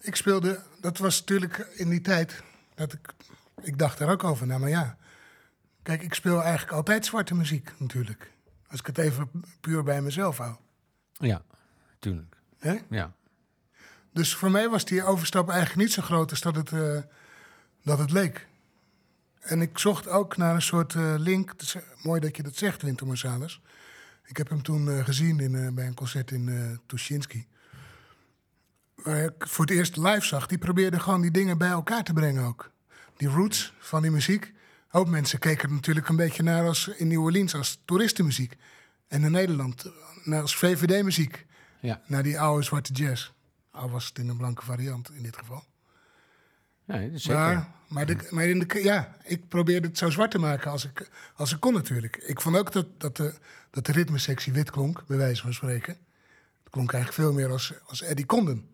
ik 0.00 0.16
speelde, 0.16 0.62
dat 0.80 0.98
was 0.98 1.18
natuurlijk 1.18 1.56
in 1.74 1.88
die 1.88 2.00
tijd 2.00 2.42
dat 2.74 2.92
ik, 2.92 3.14
ik 3.62 3.78
dacht 3.78 4.00
er 4.00 4.08
ook 4.08 4.24
over 4.24 4.46
na, 4.46 4.58
maar 4.58 4.68
ja. 4.68 4.96
Kijk, 5.82 6.02
ik 6.02 6.14
speel 6.14 6.42
eigenlijk 6.42 6.72
altijd 6.72 7.06
zwarte 7.06 7.34
muziek 7.34 7.72
natuurlijk. 7.78 8.32
Als 8.66 8.80
ik 8.80 8.86
het 8.86 8.98
even 8.98 9.30
puur 9.60 9.82
bij 9.82 10.02
mezelf 10.02 10.38
hou. 10.38 10.56
Ja, 11.12 11.42
tuurlijk. 12.04 12.36
Hè? 12.58 12.76
Ja. 12.90 13.12
Dus 14.12 14.34
voor 14.34 14.50
mij 14.50 14.68
was 14.68 14.84
die 14.84 15.04
overstap 15.04 15.48
eigenlijk 15.48 15.80
niet 15.80 15.92
zo 15.92 16.02
groot 16.02 16.30
als 16.30 16.40
dat 16.40 16.56
het, 16.56 16.72
eh, 16.72 16.98
dat 17.82 17.98
het 17.98 18.10
leek. 18.10 18.46
En 19.40 19.60
ik 19.60 19.78
zocht 19.78 20.08
ook 20.08 20.36
naar 20.36 20.54
een 20.54 20.62
soort 20.62 20.94
eh, 20.94 21.14
link. 21.18 21.50
Het 21.50 21.62
is, 21.62 21.74
eh, 21.74 21.82
mooi 22.02 22.20
dat 22.20 22.36
je 22.36 22.42
dat 22.42 22.56
zegt, 22.56 22.82
Winter 22.82 23.06
Marsalis. 23.06 23.60
Ik 24.24 24.36
heb 24.36 24.48
hem 24.48 24.62
toen 24.62 25.04
gezien 25.04 25.40
in, 25.40 25.74
bij 25.74 25.86
een 25.86 25.94
concert 25.94 26.30
in 26.30 26.78
Tuschinski. 26.86 27.46
Waar 28.94 29.24
ik 29.24 29.48
voor 29.48 29.64
het 29.64 29.74
eerst 29.74 29.96
live 29.96 30.26
zag. 30.26 30.46
Die 30.46 30.58
probeerde 30.58 31.00
gewoon 31.00 31.20
die 31.20 31.30
dingen 31.30 31.58
bij 31.58 31.68
elkaar 31.68 32.04
te 32.04 32.12
brengen 32.12 32.44
ook. 32.44 32.70
Die 33.16 33.28
roots 33.28 33.74
van 33.78 34.02
die 34.02 34.10
muziek. 34.10 34.52
Ook 34.90 35.08
mensen 35.08 35.38
keken 35.38 35.68
er 35.68 35.74
natuurlijk 35.74 36.08
een 36.08 36.16
beetje 36.16 36.42
naar 36.42 36.66
als 36.66 36.88
in 36.88 37.08
New 37.08 37.22
Orleans 37.22 37.54
als 37.54 37.80
toeristenmuziek. 37.84 38.56
En 39.08 39.24
in 39.24 39.30
Nederland 39.30 39.92
naar 40.24 40.40
als 40.40 40.56
VVD-muziek. 40.56 41.46
Ja. 41.84 42.00
Naar 42.06 42.22
die 42.22 42.40
oude 42.40 42.62
zwarte 42.62 42.92
jazz. 42.92 43.30
Al 43.70 43.90
was 43.90 44.06
het 44.06 44.18
in 44.18 44.28
een 44.28 44.36
blanke 44.36 44.64
variant 44.64 45.10
in 45.10 45.22
dit 45.22 45.36
geval. 45.36 45.64
Nee, 46.84 47.06
dat 47.06 47.16
is 47.16 47.22
zeker. 47.22 47.40
Maar, 47.40 47.68
maar, 47.88 48.06
de, 48.06 48.28
maar 48.30 48.44
in 48.44 48.58
de, 48.58 48.82
ja, 48.82 49.16
ik 49.22 49.48
probeerde 49.48 49.88
het 49.88 49.98
zo 49.98 50.10
zwart 50.10 50.30
te 50.30 50.38
maken 50.38 50.70
als 50.70 50.84
ik, 50.84 51.10
als 51.36 51.52
ik 51.52 51.60
kon 51.60 51.72
natuurlijk. 51.72 52.16
Ik 52.16 52.40
vond 52.40 52.56
ook 52.56 52.72
dat, 52.72 52.86
dat, 52.98 53.16
de, 53.16 53.34
dat 53.70 53.86
de 53.86 53.92
ritmesectie 53.92 54.52
wit 54.52 54.70
klonk, 54.70 55.06
bij 55.06 55.16
wijze 55.16 55.42
van 55.42 55.52
spreken. 55.52 55.96
Het 56.62 56.72
klonk 56.72 56.92
eigenlijk 56.92 57.22
veel 57.22 57.32
meer 57.32 57.50
als, 57.50 57.72
als 57.86 58.02
Eddie 58.02 58.26
Condon. 58.26 58.68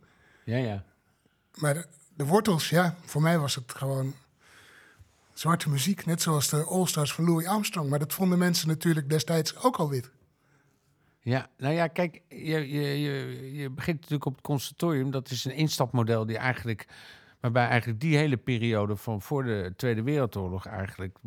Ja, 0.45 0.57
ja. 0.57 0.85
Maar 1.55 1.75
de, 1.75 1.87
de 2.14 2.25
wortels, 2.25 2.69
ja, 2.69 2.97
voor 3.05 3.23
mij 3.23 3.38
was 3.38 3.55
het 3.55 3.75
gewoon 3.75 4.14
zwarte 5.33 5.71
muziek. 5.71 6.07
Net 6.07 6.23
zoals 6.23 6.49
de 6.49 6.64
All-Stars 6.64 7.12
van 7.12 7.25
Louis 7.25 7.47
Armstrong. 7.47 7.90
Maar 7.90 7.99
dat 7.99 8.12
vonden 8.12 8.38
mensen 8.38 8.69
natuurlijk 8.69 9.09
destijds 9.09 9.57
ook 9.57 9.76
al 9.76 9.88
wit. 9.88 10.11
Ja, 11.22 11.50
nou 11.56 11.74
ja, 11.74 11.86
kijk, 11.86 12.22
je, 12.28 12.72
je, 12.72 13.00
je, 13.00 13.50
je 13.52 13.70
begint 13.70 13.96
natuurlijk 13.96 14.26
op 14.26 14.34
het 14.34 14.44
conservatorium. 14.44 15.10
Dat 15.10 15.30
is 15.30 15.44
een 15.44 15.54
instapmodel 15.54 16.26
die 16.26 16.36
eigenlijk, 16.36 16.88
waarbij 17.40 17.66
eigenlijk 17.66 18.00
die 18.00 18.16
hele 18.16 18.36
periode 18.36 18.96
van 18.96 19.22
voor 19.22 19.44
de 19.44 19.72
Tweede 19.76 20.02
Wereldoorlog 20.02 20.66
eigenlijk 20.66 21.18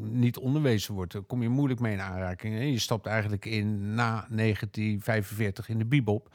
niet 0.00 0.38
onderwezen 0.38 0.94
wordt. 0.94 1.12
Daar 1.12 1.22
kom 1.22 1.42
je 1.42 1.48
moeilijk 1.48 1.80
mee 1.80 1.92
in 1.92 2.00
aanraking. 2.00 2.62
Je 2.62 2.78
stapt 2.78 3.06
eigenlijk 3.06 3.44
in 3.44 3.94
na 3.94 4.26
1945 4.28 5.68
in 5.68 5.78
de 5.78 5.86
bebop. 5.86 6.34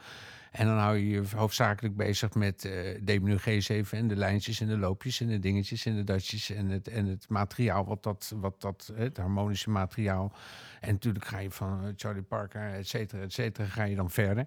En 0.56 0.66
dan 0.66 0.78
hou 0.78 0.96
je 0.96 1.08
je 1.08 1.22
hoofdzakelijk 1.36 1.96
bezig 1.96 2.34
met 2.34 2.64
eh 2.64 2.94
D-menu 3.04 3.38
G7 3.38 3.88
en 3.90 4.08
de 4.08 4.16
lijntjes 4.16 4.60
en 4.60 4.68
de 4.68 4.78
loopjes 4.78 5.20
en 5.20 5.26
de 5.26 5.38
dingetjes 5.38 5.86
en 5.86 5.96
de 5.96 6.04
datjes 6.04 6.50
en 6.50 6.68
het, 6.68 6.88
en 6.88 7.06
het 7.06 7.28
materiaal, 7.28 7.84
wat 7.84 8.02
dat, 8.02 8.32
wat 8.36 8.60
dat, 8.60 8.92
het 8.94 9.16
harmonische 9.16 9.70
materiaal. 9.70 10.32
En 10.80 10.92
natuurlijk 10.92 11.24
ga 11.24 11.38
je 11.38 11.50
van 11.50 11.84
eh, 11.84 11.88
Charlie 11.96 12.22
Parker, 12.22 12.74
et 12.74 12.88
cetera, 12.88 13.22
et 13.22 13.32
cetera, 13.32 13.66
ga 13.66 13.84
je 13.84 13.96
dan 13.96 14.10
verder. 14.10 14.46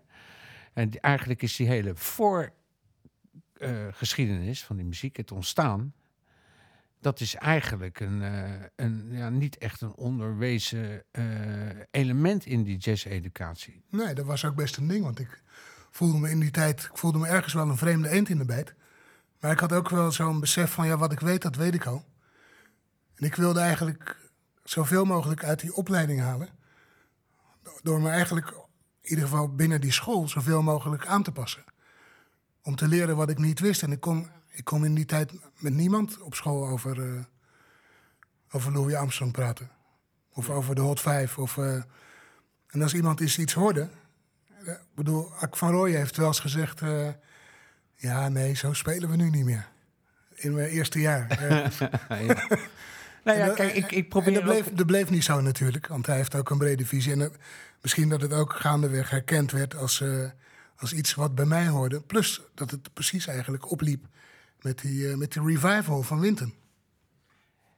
En 0.73 0.99
eigenlijk 0.99 1.41
is 1.41 1.55
die 1.55 1.67
hele 1.67 1.95
voorgeschiedenis 1.95 4.63
van 4.63 4.75
die 4.75 4.85
muziek, 4.85 5.17
het 5.17 5.31
ontstaan, 5.31 5.93
dat 6.99 7.19
is 7.19 7.35
eigenlijk 7.35 7.99
een, 7.99 8.21
eh, 8.21 8.51
een, 8.75 9.07
ja, 9.11 9.29
niet 9.29 9.57
echt 9.57 9.81
een 9.81 9.95
onderwezen 9.95 11.03
eh, 11.11 11.23
element 11.91 12.45
in 12.45 12.63
die 12.63 12.77
jazz-educatie. 12.77 13.83
Nee, 13.89 14.13
dat 14.13 14.25
was 14.25 14.45
ook 14.45 14.55
best 14.55 14.77
een 14.77 14.87
ding. 14.87 15.03
Want 15.03 15.19
ik 15.19 15.43
voelde 15.91 16.19
me 16.19 16.29
in 16.29 16.39
die 16.39 16.51
tijd, 16.51 16.83
ik 16.83 16.97
voelde 16.97 17.17
me 17.17 17.27
ergens 17.27 17.53
wel 17.53 17.69
een 17.69 17.77
vreemde 17.77 18.09
eend 18.09 18.29
in 18.29 18.37
de 18.37 18.45
bijt. 18.45 18.73
Maar 19.39 19.51
ik 19.51 19.59
had 19.59 19.73
ook 19.73 19.89
wel 19.89 20.11
zo'n 20.11 20.39
besef 20.39 20.71
van, 20.71 20.87
ja, 20.87 20.97
wat 20.97 21.11
ik 21.11 21.19
weet, 21.19 21.41
dat 21.41 21.55
weet 21.55 21.73
ik 21.73 21.85
al. 21.85 22.05
En 23.15 23.25
ik 23.25 23.35
wilde 23.35 23.59
eigenlijk 23.59 24.17
zoveel 24.63 25.05
mogelijk 25.05 25.43
uit 25.43 25.59
die 25.59 25.75
opleiding 25.75 26.19
halen. 26.19 26.49
Door 27.81 28.01
me 28.01 28.09
eigenlijk, 28.09 28.47
in 29.01 29.09
ieder 29.09 29.23
geval 29.23 29.55
binnen 29.55 29.81
die 29.81 29.91
school, 29.91 30.27
zoveel 30.27 30.61
mogelijk 30.61 31.05
aan 31.05 31.23
te 31.23 31.31
passen. 31.31 31.63
Om 32.61 32.75
te 32.75 32.87
leren 32.87 33.15
wat 33.15 33.29
ik 33.29 33.37
niet 33.37 33.59
wist. 33.59 33.83
En 33.83 33.91
ik 33.91 33.99
kon, 33.99 34.29
ik 34.49 34.63
kon 34.63 34.85
in 34.85 34.95
die 34.95 35.05
tijd 35.05 35.33
met 35.57 35.73
niemand 35.73 36.21
op 36.21 36.35
school 36.35 36.67
over, 36.67 37.01
eh, 37.01 37.23
over 38.51 38.71
Louis 38.71 38.95
Armstrong 38.95 39.31
praten. 39.31 39.69
Of 40.33 40.49
over 40.49 40.75
de 40.75 40.81
Hot 40.81 40.99
Five. 40.99 41.41
Of, 41.41 41.57
eh, 41.57 41.81
en 42.67 42.81
als 42.81 42.93
iemand 42.93 43.19
eens 43.19 43.39
iets 43.39 43.53
hoorde... 43.53 43.89
eh, 44.65 44.71
Ik 44.73 44.79
bedoel, 44.95 45.33
Ak 45.33 45.57
van 45.57 45.71
Rooyen 45.71 45.97
heeft 45.97 46.17
wel 46.17 46.27
eens 46.27 46.39
gezegd... 46.39 46.81
eh, 46.81 47.07
ja, 47.95 48.29
nee, 48.29 48.53
zo 48.55 48.73
spelen 48.73 49.09
we 49.09 49.15
nu 49.15 49.29
niet 49.29 49.45
meer. 49.45 49.67
In 50.35 50.53
mijn 50.53 50.69
eerste 50.69 50.99
jaar. 50.99 51.27
Eh, 52.09 52.29
Nou 53.23 53.37
ja, 53.37 53.53
kijk, 53.53 53.73
ik, 53.73 53.91
ik 53.91 54.09
probeer 54.09 54.33
dat 54.33 54.43
bleef, 54.43 54.67
ook- 54.67 54.77
dat 54.77 54.85
bleef 54.85 55.09
niet 55.09 55.23
zo 55.23 55.41
natuurlijk, 55.41 55.87
want 55.87 56.05
hij 56.05 56.15
heeft 56.15 56.35
ook 56.35 56.49
een 56.49 56.57
brede 56.57 56.85
visie. 56.85 57.11
En 57.11 57.31
misschien 57.81 58.09
dat 58.09 58.21
het 58.21 58.33
ook 58.33 58.53
gaandeweg 58.53 59.09
herkend 59.09 59.51
werd 59.51 59.75
als, 59.75 60.03
als 60.77 60.93
iets 60.93 61.13
wat 61.13 61.35
bij 61.35 61.45
mij 61.45 61.67
hoorde. 61.67 62.01
Plus 62.01 62.41
dat 62.55 62.71
het 62.71 62.93
precies 62.93 63.27
eigenlijk 63.27 63.71
opliep 63.71 64.05
met 64.61 64.79
die, 64.79 65.15
met 65.17 65.31
die 65.33 65.43
revival 65.45 66.03
van 66.03 66.19
Winton. 66.19 66.53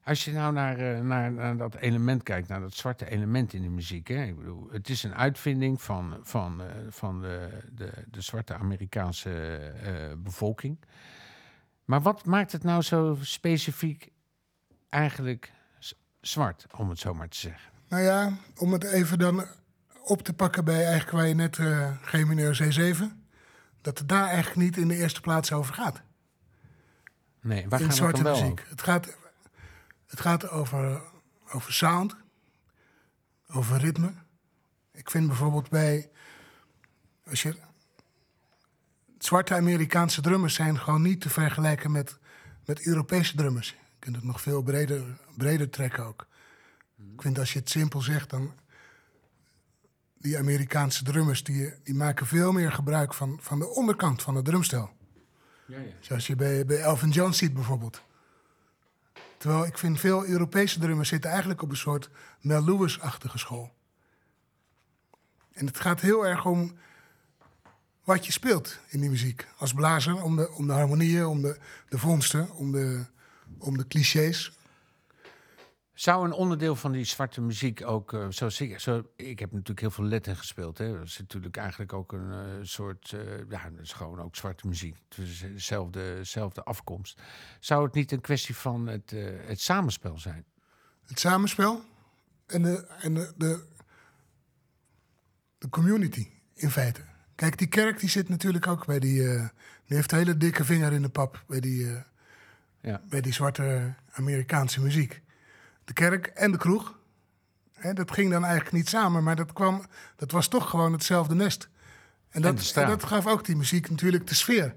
Als 0.04 0.26
je 0.26 0.32
nou 0.32 0.54
naar, 0.54 0.78
eh, 0.78 1.02
naar, 1.02 1.32
naar 1.32 1.58
dat 1.58 1.76
element 1.76 2.24
kijkt, 2.24 2.48
naar 2.48 2.60
dat 2.60 2.74
zwarte 2.74 3.10
element 3.10 3.54
in 3.54 3.62
de 3.62 3.70
muziek. 3.70 4.08
Hè? 4.08 4.24
Ik 4.24 4.38
bedoel, 4.38 4.68
het 4.72 4.90
is 4.90 5.04
een 5.04 5.16
uitvinding 5.16 5.82
van, 5.82 6.20
van, 6.24 6.62
eh, 6.62 6.68
van 6.90 7.22
de, 7.22 7.50
de, 7.72 7.92
de 8.08 8.22
zwarte 8.22 8.54
Amerikaanse 8.54 9.56
eh, 9.58 9.94
bevolking. 10.18 10.80
Maar 11.86 12.02
wat 12.02 12.26
maakt 12.26 12.52
het 12.52 12.64
nou 12.64 12.82
zo 12.82 13.18
specifiek 13.22 14.10
eigenlijk 14.90 15.52
zwart, 16.22 16.66
om 16.78 16.90
het 16.90 17.00
zo 17.00 17.14
maar 17.14 17.30
te 17.30 17.38
zeggen? 17.38 17.72
Nou 17.88 18.04
ja, 18.04 18.38
om 18.58 18.72
het 18.74 18.84
even 18.84 19.20
dan 19.20 19.46
op 20.04 20.22
te 20.22 20.34
pakken 20.34 20.66
bij 20.66 20.86
eigenlijk 20.86 21.12
waar 21.12 21.28
je 21.28 21.36
net 21.36 21.58
eh 21.58 21.92
G 22.02 22.26
mineur 22.26 22.62
C7. 22.64 23.04
Dat 23.82 23.98
het 23.98 24.08
daar 24.08 24.28
eigenlijk 24.28 24.56
niet 24.56 24.78
in 24.78 24.88
de 24.88 24.96
eerste 24.96 25.22
plaats 25.22 25.52
over 25.52 25.74
gaat. 25.74 26.02
Nee, 27.42 27.70
waar 27.70 27.82
in 27.82 27.92
gaat 27.92 28.08
het 28.08 28.16
dan 28.16 28.24
wel 28.24 28.42
muziek. 28.42 28.66
Het 28.70 28.82
gaat, 28.82 29.18
het 30.12 30.20
gaat 30.20 30.50
over, 30.50 31.02
over 31.52 31.74
sound, 31.74 32.16
over 33.48 33.78
ritme. 33.78 34.14
Ik 34.92 35.10
vind 35.10 35.28
bijvoorbeeld 35.28 35.70
bij. 35.70 36.10
Als 37.30 37.42
je, 37.42 37.56
zwarte 39.18 39.56
Amerikaanse 39.56 40.22
drummers 40.22 40.54
zijn 40.54 40.80
gewoon 40.80 41.02
niet 41.02 41.22
te 41.22 41.30
vergelijken 41.30 41.92
met, 41.92 42.18
met 42.66 42.86
Europese 42.86 43.36
drummers. 43.36 43.70
Je 43.70 43.76
kunt 44.00 44.16
het 44.16 44.26
nog 44.26 44.42
veel 44.42 44.62
breder, 44.62 45.04
breder 45.38 45.70
trekken 45.70 46.06
ook. 46.06 46.28
Ik 47.14 47.22
vind 47.22 47.40
als 47.40 47.54
je 47.54 47.60
het 47.60 47.70
simpel 47.70 48.02
zegt, 48.02 48.30
dan. 48.30 48.54
Die 50.18 50.38
Amerikaanse 50.38 51.04
drummers 51.04 51.44
die, 51.44 51.74
die 51.84 51.96
maken 51.96 52.26
veel 52.26 52.52
meer 52.52 52.72
gebruik 52.72 53.14
van, 53.14 53.40
van 53.42 53.60
de 53.60 53.68
onderkant 53.68 54.22
van 54.22 54.36
het 54.36 54.46
drumstel. 54.46 54.90
Zoals 56.00 56.28
je 56.28 56.36
bij, 56.36 56.66
bij 56.66 56.82
Elvin 56.82 57.10
Jones 57.10 57.38
ziet 57.38 57.54
bijvoorbeeld. 57.54 58.02
Terwijl 59.42 59.66
ik 59.66 59.78
vind 59.78 60.00
veel 60.00 60.26
Europese 60.26 60.80
drummers 60.80 61.10
zitten 61.10 61.30
eigenlijk 61.30 61.62
op 61.62 61.70
een 61.70 61.78
soort 61.78 62.10
Mel 62.42 62.64
Lewis-achtige 62.64 63.38
school. 63.38 63.74
En 65.54 65.66
het 65.66 65.80
gaat 65.80 66.02
heel 66.02 66.28
erg 66.28 66.46
om 66.46 66.78
wat 68.04 68.26
je 68.26 68.32
speelt 68.32 68.80
in 68.88 69.00
die 69.00 69.10
muziek. 69.10 69.48
Als 69.58 69.74
blazer, 69.74 70.24
om 70.24 70.36
de, 70.36 70.52
om 70.52 70.68
de 70.68 70.74
harmonieën, 70.74 71.26
om 71.26 71.42
de, 71.42 71.58
de 71.90 71.98
vondsten, 71.98 72.52
om 72.52 72.72
de, 72.72 73.06
om 73.58 73.78
de 73.78 73.88
clichés. 73.88 74.52
Zou 76.02 76.26
een 76.26 76.34
onderdeel 76.34 76.76
van 76.76 76.92
die 76.92 77.04
zwarte 77.04 77.42
muziek 77.42 77.86
ook, 77.86 78.14
uh, 78.14 78.26
zoals 78.30 78.62
ik, 78.62 78.80
zo, 78.80 79.04
ik 79.16 79.40
heb 79.40 79.52
natuurlijk 79.52 79.80
heel 79.80 79.92
veel 79.92 80.06
Latin 80.06 80.36
gespeeld. 80.36 80.78
Hè. 80.78 80.98
Dat 80.98 81.06
is 81.06 81.20
natuurlijk 81.20 81.58
eigenlijk 81.58 81.94
ook 81.94 82.12
een 82.12 82.30
uh, 82.30 82.38
soort, 82.62 83.12
uh, 83.12 83.22
ja, 83.50 83.70
dat 83.70 83.80
is 83.82 83.94
gewoon 83.94 84.22
ook 84.22 84.36
zwarte 84.36 84.68
muziek. 84.68 84.96
Dus 85.08 85.40
dezelfde, 85.40 86.16
dezelfde 86.16 86.64
afkomst. 86.64 87.22
Zou 87.60 87.84
het 87.84 87.94
niet 87.94 88.12
een 88.12 88.22
kwestie 88.22 88.56
van 88.56 88.88
het, 88.88 89.14
het 89.46 89.60
samenspel 89.60 90.18
zijn? 90.18 90.46
Het 91.06 91.20
samenspel 91.20 91.84
en 92.46 92.62
de, 92.62 92.88
en 92.88 93.14
de, 93.14 93.34
de, 93.38 93.66
de 95.58 95.70
community 95.70 96.28
in 96.54 96.72
feite. 96.72 97.02
Kijk, 97.36 97.58
die 97.58 97.68
kerk 97.68 98.00
die 98.00 98.10
zit 98.10 98.30
natuurlijk 98.30 98.68
ook 98.68 98.86
bij 98.86 99.00
die. 99.00 99.24
Die 99.86 99.98
heeft 99.98 100.12
een 100.12 100.18
hele 100.18 100.38
dikke 100.38 100.66
vinger 100.66 100.94
in 100.94 101.02
de 101.02 101.10
pap 101.10 101.44
bij 101.48 101.60
die, 101.60 101.88
ja. 102.82 103.02
bij 103.10 103.22
die 103.22 103.34
zwarte 103.34 103.94
Amerikaanse 104.12 104.82
muziek. 104.82 105.21
De 105.92 105.98
kerk 105.98 106.26
en 106.26 106.52
de 106.52 106.58
kroeg. 106.58 106.98
Dat 107.94 108.12
ging 108.12 108.32
dan 108.32 108.44
eigenlijk 108.44 108.74
niet 108.74 108.90
samen, 108.90 109.24
maar 109.24 109.36
dat, 109.36 109.54
kwam, 109.54 109.86
dat 110.16 110.32
was 110.32 110.48
toch 110.48 110.70
gewoon 110.70 110.92
hetzelfde 110.92 111.36
nest. 111.36 111.70
En 112.30 112.42
dat, 112.42 112.72
en 112.76 112.88
dat 112.88 113.04
gaf 113.04 113.28
ook 113.28 113.46
die 113.46 113.56
muziek 113.56 113.90
natuurlijk 113.90 114.28
de 114.28 114.36
sfeer. 114.36 114.76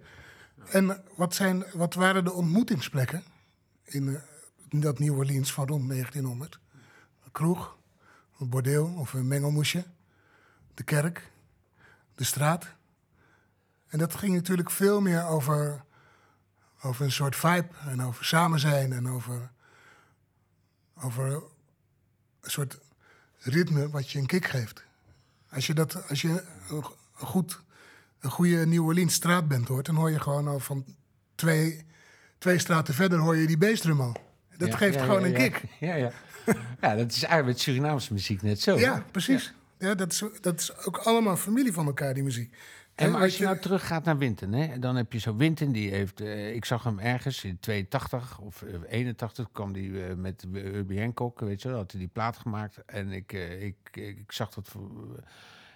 En 0.71 1.05
wat, 1.17 1.35
zijn, 1.35 1.65
wat 1.73 1.95
waren 1.95 2.25
de 2.25 2.33
ontmoetingsplekken 2.33 3.23
in, 3.85 4.21
in 4.69 4.81
dat 4.81 4.99
New 4.99 5.19
Orleans 5.19 5.53
van 5.53 5.67
rond 5.67 5.89
1900? 5.89 6.59
Een 7.25 7.33
kroeg, 7.33 7.77
een 8.39 8.49
bordeel 8.49 8.87
of 8.87 9.13
een 9.13 9.29
mengelmoesje, 9.29 9.85
de 10.75 10.83
kerk 10.83 11.31
de 12.15 12.25
straat. 12.25 12.67
En 13.87 13.99
dat 13.99 14.15
ging 14.15 14.35
natuurlijk 14.35 14.71
veel 14.71 15.01
meer 15.01 15.25
over, 15.25 15.85
over 16.83 17.05
een 17.05 17.13
soort 17.13 17.37
vibe 17.37 17.69
en 17.87 18.03
over 18.03 18.25
samen 18.25 18.61
zijn 18.61 18.93
en 18.93 19.09
over, 19.09 19.53
over 21.03 21.43
een 22.41 22.51
soort 22.51 22.79
ritme 23.39 23.91
wat 23.91 24.11
je 24.11 24.19
een 24.19 24.27
kick 24.27 24.47
geeft. 24.47 24.85
Als 25.51 25.67
je, 25.67 25.75
dat, 25.75 26.09
als 26.09 26.23
je 26.23 26.43
een, 26.69 26.85
goed, 27.13 27.61
een 28.21 28.31
goede 28.31 28.67
New 28.67 28.85
Orleans 28.85 29.15
straatband 29.15 29.69
hoort, 29.69 29.87
dan 29.87 29.95
hoor 29.95 30.11
je 30.11 30.21
gewoon 30.21 30.49
al 30.49 30.61
van 30.61 30.85
twee, 31.35 31.85
twee 32.39 32.59
straten 32.59 32.95
verder 32.95 33.19
hoor 33.19 33.37
je 33.37 33.47
die 33.47 33.59
bassdrum 33.59 34.01
al. 34.01 34.17
Dat 34.57 34.75
geeft 34.75 35.01
gewoon 35.01 35.25
een 35.25 35.33
kick. 35.33 35.63
Ja, 35.81 35.95
ja. 35.95 36.13
ja, 36.81 36.95
dat 36.95 37.11
is 37.11 37.23
eigenlijk 37.23 37.47
met 37.47 37.61
Surinaamse 37.61 38.13
muziek 38.13 38.43
net 38.43 38.61
zo. 38.61 38.79
Ja, 38.79 39.05
precies. 39.11 39.55
Ja, 39.79 39.95
dat 39.95 40.13
is, 40.13 40.23
dat 40.41 40.61
is 40.61 40.77
ook 40.77 40.97
allemaal 40.97 41.37
familie 41.37 41.73
van 41.73 41.87
elkaar, 41.87 42.15
die 42.15 42.23
muziek. 42.23 42.57
En 42.95 43.11
maar 43.11 43.21
als 43.21 43.39
je 43.39 43.45
nou 43.45 43.59
teruggaat 43.59 44.05
naar 44.05 44.19
Winten, 44.19 44.53
hè, 44.53 44.79
dan 44.79 44.97
heb 44.97 45.13
je 45.13 45.19
zo 45.19 45.37
Winten, 45.37 45.73
die 45.73 45.91
heeft, 45.91 46.21
uh, 46.21 46.55
ik 46.55 46.65
zag 46.65 46.85
hem 46.85 46.99
ergens 46.99 47.45
in 47.45 47.59
82 47.61 48.39
of 48.39 48.63
uh, 48.63 48.75
81 48.89 49.49
kwam 49.53 49.73
die 49.73 49.91
uh, 49.91 50.15
met 50.15 50.45
Herbie 50.53 51.01
Hancock, 51.01 51.41
weet 51.41 51.63
je 51.63 51.69
wel, 51.69 51.77
had 51.77 51.91
hij 51.91 52.01
die 52.01 52.09
plaat 52.09 52.37
gemaakt. 52.37 52.85
En 52.87 53.13
ik, 53.13 53.33
ik, 53.33 53.77
ik, 53.93 53.97
ik, 53.97 54.33
zag 54.33 54.51
dat, 54.51 54.75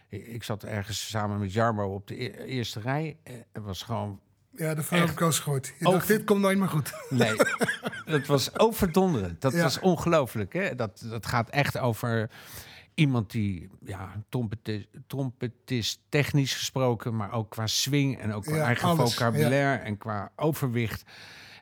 ik 0.09 0.43
zat 0.43 0.65
ergens 0.65 1.09
samen 1.09 1.39
met 1.39 1.53
Jarmo 1.53 1.95
op 1.95 2.07
de 2.07 2.25
e 2.25 2.45
eerste 2.45 2.81
rij. 2.81 3.17
Het 3.53 3.63
was 3.63 3.83
gewoon 3.83 4.21
ja, 4.59 4.75
de 4.75 4.83
ik 4.91 5.21
al 5.21 5.33
gehoord. 5.33 5.73
Je 5.79 5.85
dacht, 5.85 6.09
dit 6.09 6.25
komt 6.25 6.41
nooit 6.41 6.59
meer 6.59 6.69
goed. 6.69 6.93
Nee, 7.09 7.37
dat 8.05 8.27
was 8.27 8.59
overdonderend. 8.59 9.41
Dat 9.41 9.53
ja. 9.53 9.63
was 9.63 9.79
ongelooflijk. 9.79 10.53
Hè? 10.53 10.75
Dat, 10.75 11.05
dat 11.11 11.27
gaat 11.27 11.49
echt 11.49 11.79
over 11.79 12.31
iemand 12.99 13.31
die, 13.31 13.69
ja, 13.85 14.23
trompetist, 14.29 14.89
trompetist 15.07 16.01
technisch 16.09 16.55
gesproken, 16.55 17.17
maar 17.17 17.33
ook 17.33 17.51
qua 17.51 17.67
swing 17.67 18.19
en 18.19 18.33
ook 18.33 18.45
qua 18.45 18.65
eigen 18.65 18.97
vocabulaire 18.97 19.83
en 19.83 19.99
qua 19.99 20.33
overwicht. 20.37 21.03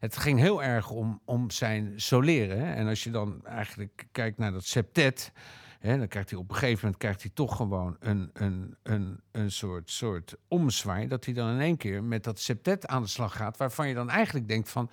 Het 0.01 0.17
ging 0.17 0.39
heel 0.39 0.63
erg 0.63 0.91
om, 0.91 1.21
om 1.25 1.51
zijn 1.51 1.93
soleren. 1.97 2.59
Hè? 2.59 2.75
En 2.75 2.87
als 2.87 3.05
je 3.05 3.11
dan 3.11 3.47
eigenlijk 3.47 4.07
kijkt 4.13 4.39
naar 4.39 4.53
dat 4.53 4.65
septet, 4.65 5.33
hè, 5.79 5.99
dan 5.99 6.09
krijgt 6.09 6.31
hij 6.31 6.39
op 6.39 6.49
een 6.49 6.57
gegeven 6.57 6.81
moment 6.83 6.97
krijgt 6.97 7.23
hij 7.23 7.31
toch 7.35 7.57
gewoon 7.57 7.97
een, 8.01 8.31
een, 8.33 8.77
een, 8.83 9.21
een 9.33 9.51
soort, 9.51 9.91
soort 9.91 10.35
omzwaai. 10.49 11.09
Dat 11.09 11.25
hij 11.25 11.35
dan 11.35 11.51
in 11.51 11.61
één 11.61 11.77
keer 11.77 12.03
met 12.03 12.25
dat 12.25 12.41
septet 12.41 12.87
aan 12.87 13.03
de 13.03 13.09
slag 13.09 13.37
gaat, 13.37 13.57
waarvan 13.57 13.89
je 13.89 13.95
dan 13.95 14.11
eigenlijk 14.11 14.49
denkt 14.49 14.69
van. 14.69 14.91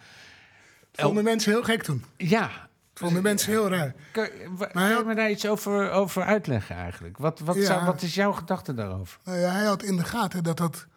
Vonden 0.91 1.23
mensen 1.23 1.51
heel 1.51 1.63
gek 1.63 1.83
toen? 1.83 2.03
Ja, 2.17 2.69
Vonden 2.93 3.23
mensen 3.23 3.51
heel 3.51 3.69
raar. 3.69 3.93
Kan, 4.11 4.27
maar 4.73 4.89
je 4.89 5.03
me 5.05 5.15
daar 5.15 5.29
iets 5.29 5.47
over, 5.47 5.91
over 5.91 6.23
uitleggen 6.23 6.75
eigenlijk? 6.75 7.17
Wat, 7.17 7.39
wat, 7.39 7.57
zou, 7.57 7.85
wat 7.85 8.01
is 8.01 8.15
jouw 8.15 8.31
gedachte 8.31 8.73
daarover? 8.73 9.19
Nou 9.23 9.39
ja, 9.39 9.51
hij 9.51 9.65
had 9.65 9.83
in 9.83 9.97
de 9.97 10.03
gaten 10.03 10.43
dat 10.43 10.57
dat 10.57 10.87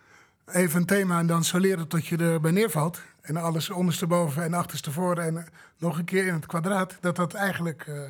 even 0.47 0.81
een 0.81 0.87
thema 0.87 1.19
en 1.19 1.27
dan 1.27 1.45
soleren 1.45 1.89
tot 1.89 2.07
je 2.07 2.17
erbij 2.17 2.51
neervalt. 2.51 3.01
En 3.21 3.37
alles 3.37 3.71
ondersteboven 3.71 4.43
en 4.43 4.55
achterstevoren 4.55 5.25
en 5.25 5.47
nog 5.79 5.99
een 5.99 6.05
keer 6.05 6.27
in 6.27 6.35
het 6.35 6.47
kwadraat. 6.47 6.97
Dat 7.01 7.17
dat 7.17 7.35
eigenlijk 7.35 7.87
uh, 7.87 8.01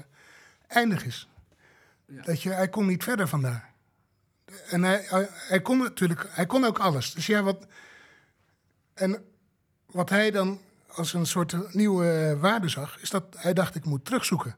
eindig 0.67 1.05
is. 1.05 1.29
Ja. 2.07 2.23
Dat 2.23 2.43
je, 2.43 2.51
hij 2.51 2.69
kon 2.69 2.87
niet 2.87 3.05
verder 3.05 3.29
vandaar. 3.29 3.71
En 4.71 4.83
hij, 4.83 5.05
hij, 5.09 5.29
hij, 5.31 5.61
kon 5.61 5.79
natuurlijk, 5.79 6.27
hij 6.31 6.47
kon 6.47 6.65
ook 6.65 6.79
alles. 6.79 7.15
Dus 7.15 7.27
ja, 7.27 7.43
wat. 7.43 7.67
En 8.95 9.25
wat 9.87 10.11
hij 10.11 10.31
dan 10.31 10.61
als 10.97 11.13
een 11.13 11.27
soort 11.27 11.75
nieuwe 11.75 12.37
waarde 12.41 12.69
zag, 12.69 13.01
is 13.01 13.11
dat 13.11 13.25
hij 13.37 13.53
dacht 13.53 13.75
ik 13.75 13.85
moet 13.85 14.05
terugzoeken 14.05 14.57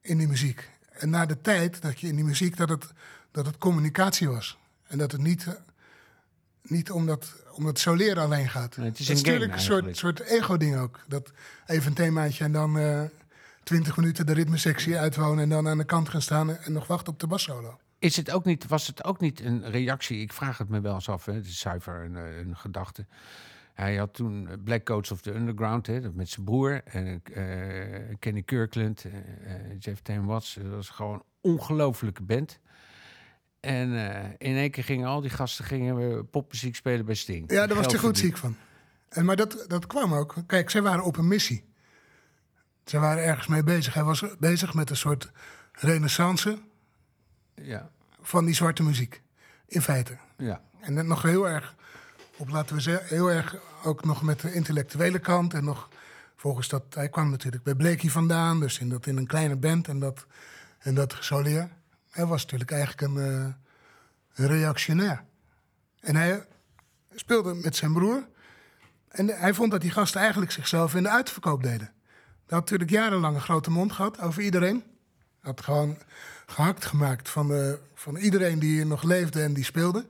in 0.00 0.18
die 0.18 0.28
muziek. 0.28 0.70
En 0.90 1.10
na 1.10 1.26
de 1.26 1.40
tijd 1.40 1.82
dat 1.82 2.00
je 2.00 2.06
in 2.06 2.14
die 2.14 2.24
muziek 2.24 2.56
dat 2.56 2.68
het, 2.68 2.92
dat 3.30 3.46
het 3.46 3.58
communicatie 3.58 4.28
was. 4.28 4.58
En 4.86 4.98
dat 4.98 5.12
het 5.12 5.20
niet, 5.20 5.46
niet 6.62 6.90
om, 6.90 7.06
dat, 7.06 7.34
om 7.52 7.66
het 7.66 7.78
soleren 7.78 8.22
alleen 8.22 8.48
gaat. 8.48 8.76
Nee, 8.76 8.88
het 8.88 8.98
is, 8.98 9.08
een 9.08 9.14
natuurlijk 9.14 9.52
een 9.52 9.60
soort, 9.60 9.96
soort 9.96 10.20
ego-ding 10.20 10.76
ook. 10.76 11.00
Dat 11.06 11.32
even 11.66 11.88
een 11.88 11.94
themaatje 11.94 12.44
en 12.44 12.52
dan 12.52 12.78
uh, 12.78 13.02
twintig 13.62 13.96
minuten 13.96 14.26
de 14.26 14.32
ritmesectie 14.32 14.98
uitwonen... 14.98 15.42
en 15.42 15.48
dan 15.48 15.68
aan 15.68 15.78
de 15.78 15.84
kant 15.84 16.08
gaan 16.08 16.22
staan 16.22 16.56
en 16.56 16.72
nog 16.72 16.86
wachten 16.86 17.12
op 17.12 17.20
de 17.20 17.26
bassolo. 17.26 17.78
Is 17.98 18.16
het 18.16 18.30
ook 18.30 18.44
niet, 18.44 18.66
was 18.66 18.86
het 18.86 19.04
ook 19.04 19.20
niet 19.20 19.40
een 19.40 19.70
reactie? 19.70 20.20
Ik 20.20 20.32
vraag 20.32 20.58
het 20.58 20.68
me 20.68 20.80
wel 20.80 20.94
eens 20.94 21.08
af, 21.08 21.24
hè? 21.24 21.32
het 21.32 21.46
is 21.46 21.58
zuiver 21.58 22.04
een, 22.04 22.14
een 22.14 22.56
gedachte 22.56 23.06
hij 23.80 23.96
had 23.96 24.14
toen 24.14 24.48
Black 24.64 24.84
Coats 24.84 25.10
of 25.10 25.20
the 25.20 25.34
Underground, 25.34 25.86
hè, 25.86 26.12
met 26.12 26.28
zijn 26.28 26.44
broer. 26.44 26.80
En 26.84 27.22
uh, 27.36 28.14
Kenny 28.18 28.42
Kirkland, 28.42 29.04
uh, 29.04 29.12
Jeff 29.78 30.00
Tame 30.00 30.26
Watts. 30.26 30.54
Dat 30.54 30.72
was 30.72 30.88
gewoon 30.88 31.14
een 31.14 31.22
ongelofelijke 31.40 32.22
band. 32.22 32.58
En 33.60 33.92
in 34.38 34.56
één 34.56 34.70
keer 34.70 34.84
gingen 34.84 35.08
al 35.08 35.20
die 35.20 35.30
gasten 35.30 35.64
gingen 35.64 36.28
popmuziek 36.30 36.76
spelen 36.76 37.04
bij 37.04 37.14
Sting. 37.14 37.50
Ja, 37.52 37.66
daar 37.66 37.76
was 37.76 37.86
hij 37.86 37.98
goed 37.98 38.18
ziek 38.18 38.36
van. 38.36 38.56
En, 39.08 39.24
maar 39.24 39.36
dat, 39.36 39.64
dat 39.66 39.86
kwam 39.86 40.14
ook. 40.14 40.34
Kijk, 40.46 40.70
zij 40.70 40.82
waren 40.82 41.04
op 41.04 41.16
een 41.16 41.28
missie. 41.28 41.64
Ze 42.84 42.98
waren 42.98 43.24
ergens 43.24 43.46
mee 43.46 43.62
bezig. 43.62 43.94
Hij 43.94 44.04
was 44.04 44.24
bezig 44.38 44.74
met 44.74 44.90
een 44.90 44.96
soort 44.96 45.30
renaissance 45.72 46.58
ja. 47.54 47.90
van 48.20 48.44
die 48.44 48.54
zwarte 48.54 48.82
muziek. 48.82 49.22
In 49.66 49.82
feite. 49.82 50.18
Ja. 50.36 50.62
En 50.80 50.94
net 50.94 51.06
nog 51.06 51.22
heel 51.22 51.48
erg 51.48 51.76
op, 52.38 52.48
laten 52.48 52.76
we 52.76 52.80
zeggen, 52.80 53.06
heel 53.08 53.30
erg 53.30 53.56
ook 53.84 54.04
nog 54.04 54.22
met 54.22 54.40
de 54.40 54.52
intellectuele 54.52 55.18
kant. 55.18 55.54
En 55.54 55.64
nog 55.64 55.88
volgens 56.36 56.68
dat, 56.68 56.82
hij 56.90 57.08
kwam 57.08 57.30
natuurlijk 57.30 57.62
bij 57.62 57.74
Blakey 57.74 58.10
vandaan, 58.10 58.60
dus 58.60 58.78
in, 58.78 58.88
dat, 58.88 59.06
in 59.06 59.16
een 59.16 59.26
kleine 59.26 59.56
band 59.56 59.88
en 59.88 59.98
dat, 59.98 60.26
en 60.78 60.94
dat 60.94 61.14
gesoleerd. 61.14 61.70
Hij 62.10 62.26
was 62.26 62.42
natuurlijk 62.42 62.70
eigenlijk 62.70 63.00
een, 63.00 63.16
uh, 63.16 63.46
een 64.34 64.46
reactionair. 64.46 65.24
En 66.00 66.16
hij 66.16 66.46
speelde 67.14 67.54
met 67.54 67.76
zijn 67.76 67.92
broer. 67.92 68.26
En 69.08 69.26
hij 69.26 69.54
vond 69.54 69.70
dat 69.70 69.80
die 69.80 69.90
gasten 69.90 70.20
eigenlijk 70.20 70.52
zichzelf 70.52 70.94
in 70.94 71.02
de 71.02 71.08
uitverkoop 71.08 71.62
deden. 71.62 71.92
Hij 72.46 72.56
had 72.56 72.60
natuurlijk 72.60 72.90
jarenlang 72.90 73.34
een 73.34 73.40
grote 73.40 73.70
mond 73.70 73.92
gehad 73.92 74.20
over 74.20 74.42
iedereen. 74.42 74.84
Had 75.40 75.60
gewoon 75.60 75.98
gehakt 76.46 76.84
gemaakt 76.84 77.28
van, 77.28 77.48
de, 77.48 77.78
van 77.94 78.16
iedereen 78.16 78.58
die 78.58 78.84
nog 78.84 79.02
leefde 79.02 79.42
en 79.42 79.52
die 79.52 79.64
speelde. 79.64 80.06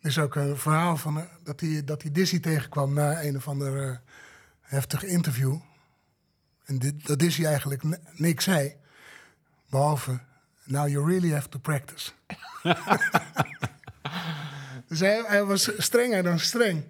Er 0.00 0.08
is 0.08 0.18
ook 0.18 0.34
een 0.34 0.56
verhaal 0.56 0.96
van, 0.96 1.18
eh, 1.18 1.24
dat, 1.42 1.60
hij, 1.60 1.84
dat 1.84 2.02
hij 2.02 2.12
Dizzy 2.12 2.40
tegenkwam 2.40 2.92
na 2.92 3.22
een 3.22 3.36
of 3.36 3.48
ander 3.48 3.88
uh, 3.88 3.96
heftig 4.60 5.04
interview. 5.04 5.56
En 6.64 7.00
dat 7.02 7.18
Dizzy 7.18 7.44
eigenlijk 7.44 7.82
niks 8.12 8.44
zei. 8.44 8.76
Behalve, 9.70 10.18
now 10.64 10.88
you 10.88 11.06
really 11.06 11.32
have 11.32 11.48
to 11.48 11.58
practice. 11.58 12.10
dus 14.88 15.00
hij, 15.00 15.24
hij, 15.26 15.44
was 15.44 15.70
strenger 15.76 16.22
dan 16.22 16.38
streng. 16.38 16.84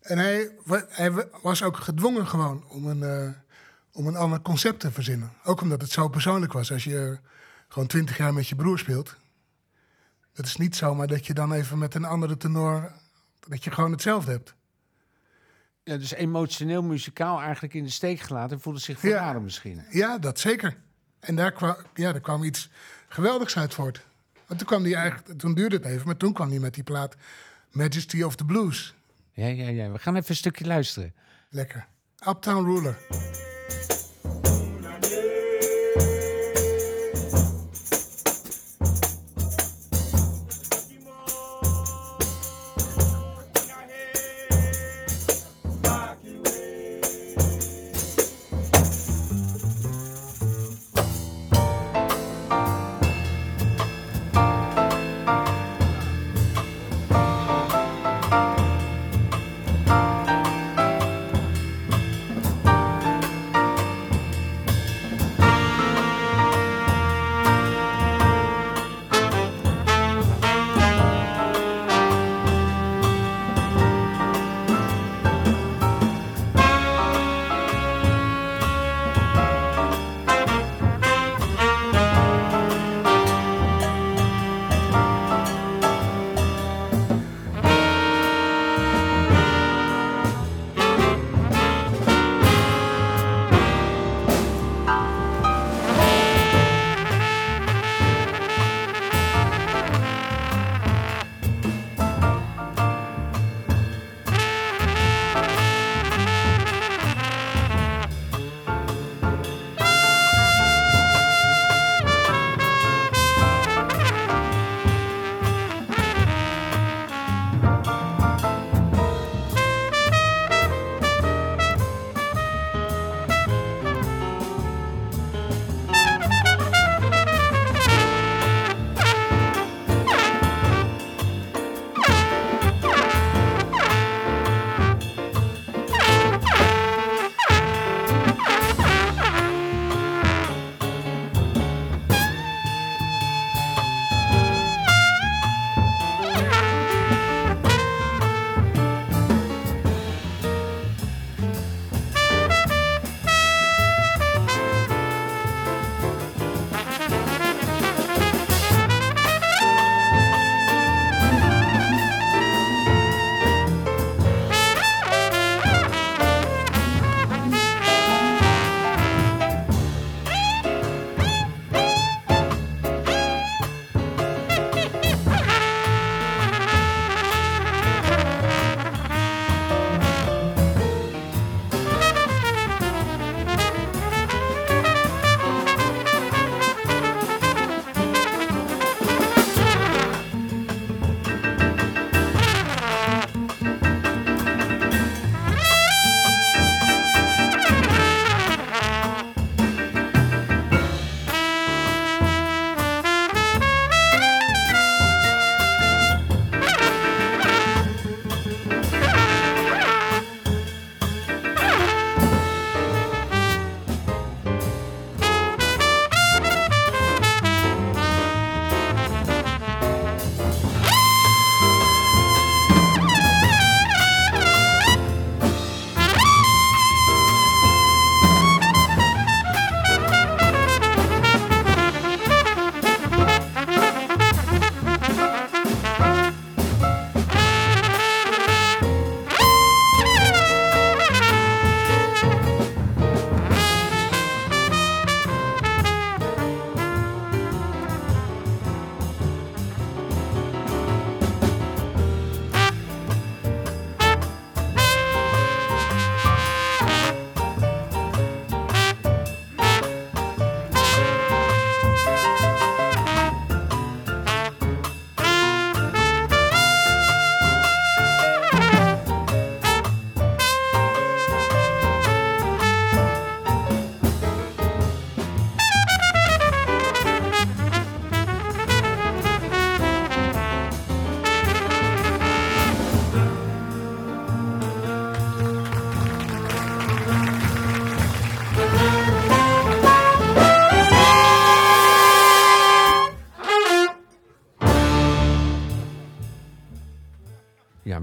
En 0.00 0.18
hij, 0.18 0.50
hij 0.88 1.28
was 1.42 1.62
ook 1.62 1.76
gedwongen 1.76 2.26
gewoon 2.26 2.64
om 2.68 2.86
een, 2.86 3.00
uh, 3.00 3.30
om 3.92 4.06
een 4.06 4.16
ander 4.16 4.40
concept 4.40 4.80
te 4.80 4.92
verzinnen. 4.92 5.32
Ook 5.44 5.60
omdat 5.60 5.80
het 5.80 5.90
zo 5.90 6.08
persoonlijk 6.08 6.52
was. 6.52 6.72
Als 6.72 6.84
je 6.84 7.18
gewoon 7.68 7.88
twintig 7.88 8.16
jaar 8.16 8.34
met 8.34 8.48
je 8.48 8.56
broer 8.56 8.78
speelt 8.78 9.16
het 10.36 10.46
is 10.46 10.56
niet 10.56 10.76
zomaar 10.76 11.06
dat 11.06 11.26
je 11.26 11.34
dan 11.34 11.52
even 11.52 11.78
met 11.78 11.94
een 11.94 12.04
andere 12.04 12.36
tenor... 12.36 12.92
dat 13.48 13.64
je 13.64 13.70
gewoon 13.70 13.90
hetzelfde 13.90 14.30
hebt. 14.30 14.54
Ja, 15.84 15.96
dus 15.96 16.12
emotioneel, 16.12 16.82
muzikaal 16.82 17.40
eigenlijk 17.40 17.74
in 17.74 17.84
de 17.84 17.90
steek 17.90 18.20
gelaten... 18.20 18.60
voelde 18.60 18.78
zich 18.78 18.98
verraden 18.98 19.34
ja. 19.34 19.40
misschien. 19.40 19.84
Ja, 19.90 20.18
dat 20.18 20.40
zeker. 20.40 20.76
En 21.20 21.36
daar 21.36 21.52
kwam, 21.52 21.76
ja, 21.94 22.12
daar 22.12 22.20
kwam 22.20 22.42
iets 22.42 22.70
geweldigs 23.08 23.56
uit 23.56 23.74
voort. 23.74 24.04
Want 24.46 24.58
toen, 24.58 24.68
kwam 24.68 24.82
die 24.82 24.96
eigenlijk, 24.96 25.38
toen 25.38 25.54
duurde 25.54 25.76
het 25.76 25.84
even, 25.84 26.06
maar 26.06 26.16
toen 26.16 26.32
kwam 26.32 26.48
hij 26.48 26.58
met 26.58 26.74
die 26.74 26.84
plaat 26.84 27.16
Majesty 27.70 28.22
of 28.22 28.36
the 28.36 28.44
Blues. 28.44 28.94
Ja, 29.32 29.46
ja, 29.46 29.68
ja. 29.68 29.90
We 29.90 29.98
gaan 29.98 30.16
even 30.16 30.30
een 30.30 30.36
stukje 30.36 30.66
luisteren. 30.66 31.14
Lekker. 31.50 31.86
Uptown 32.28 32.64
Ruler. 32.64 32.98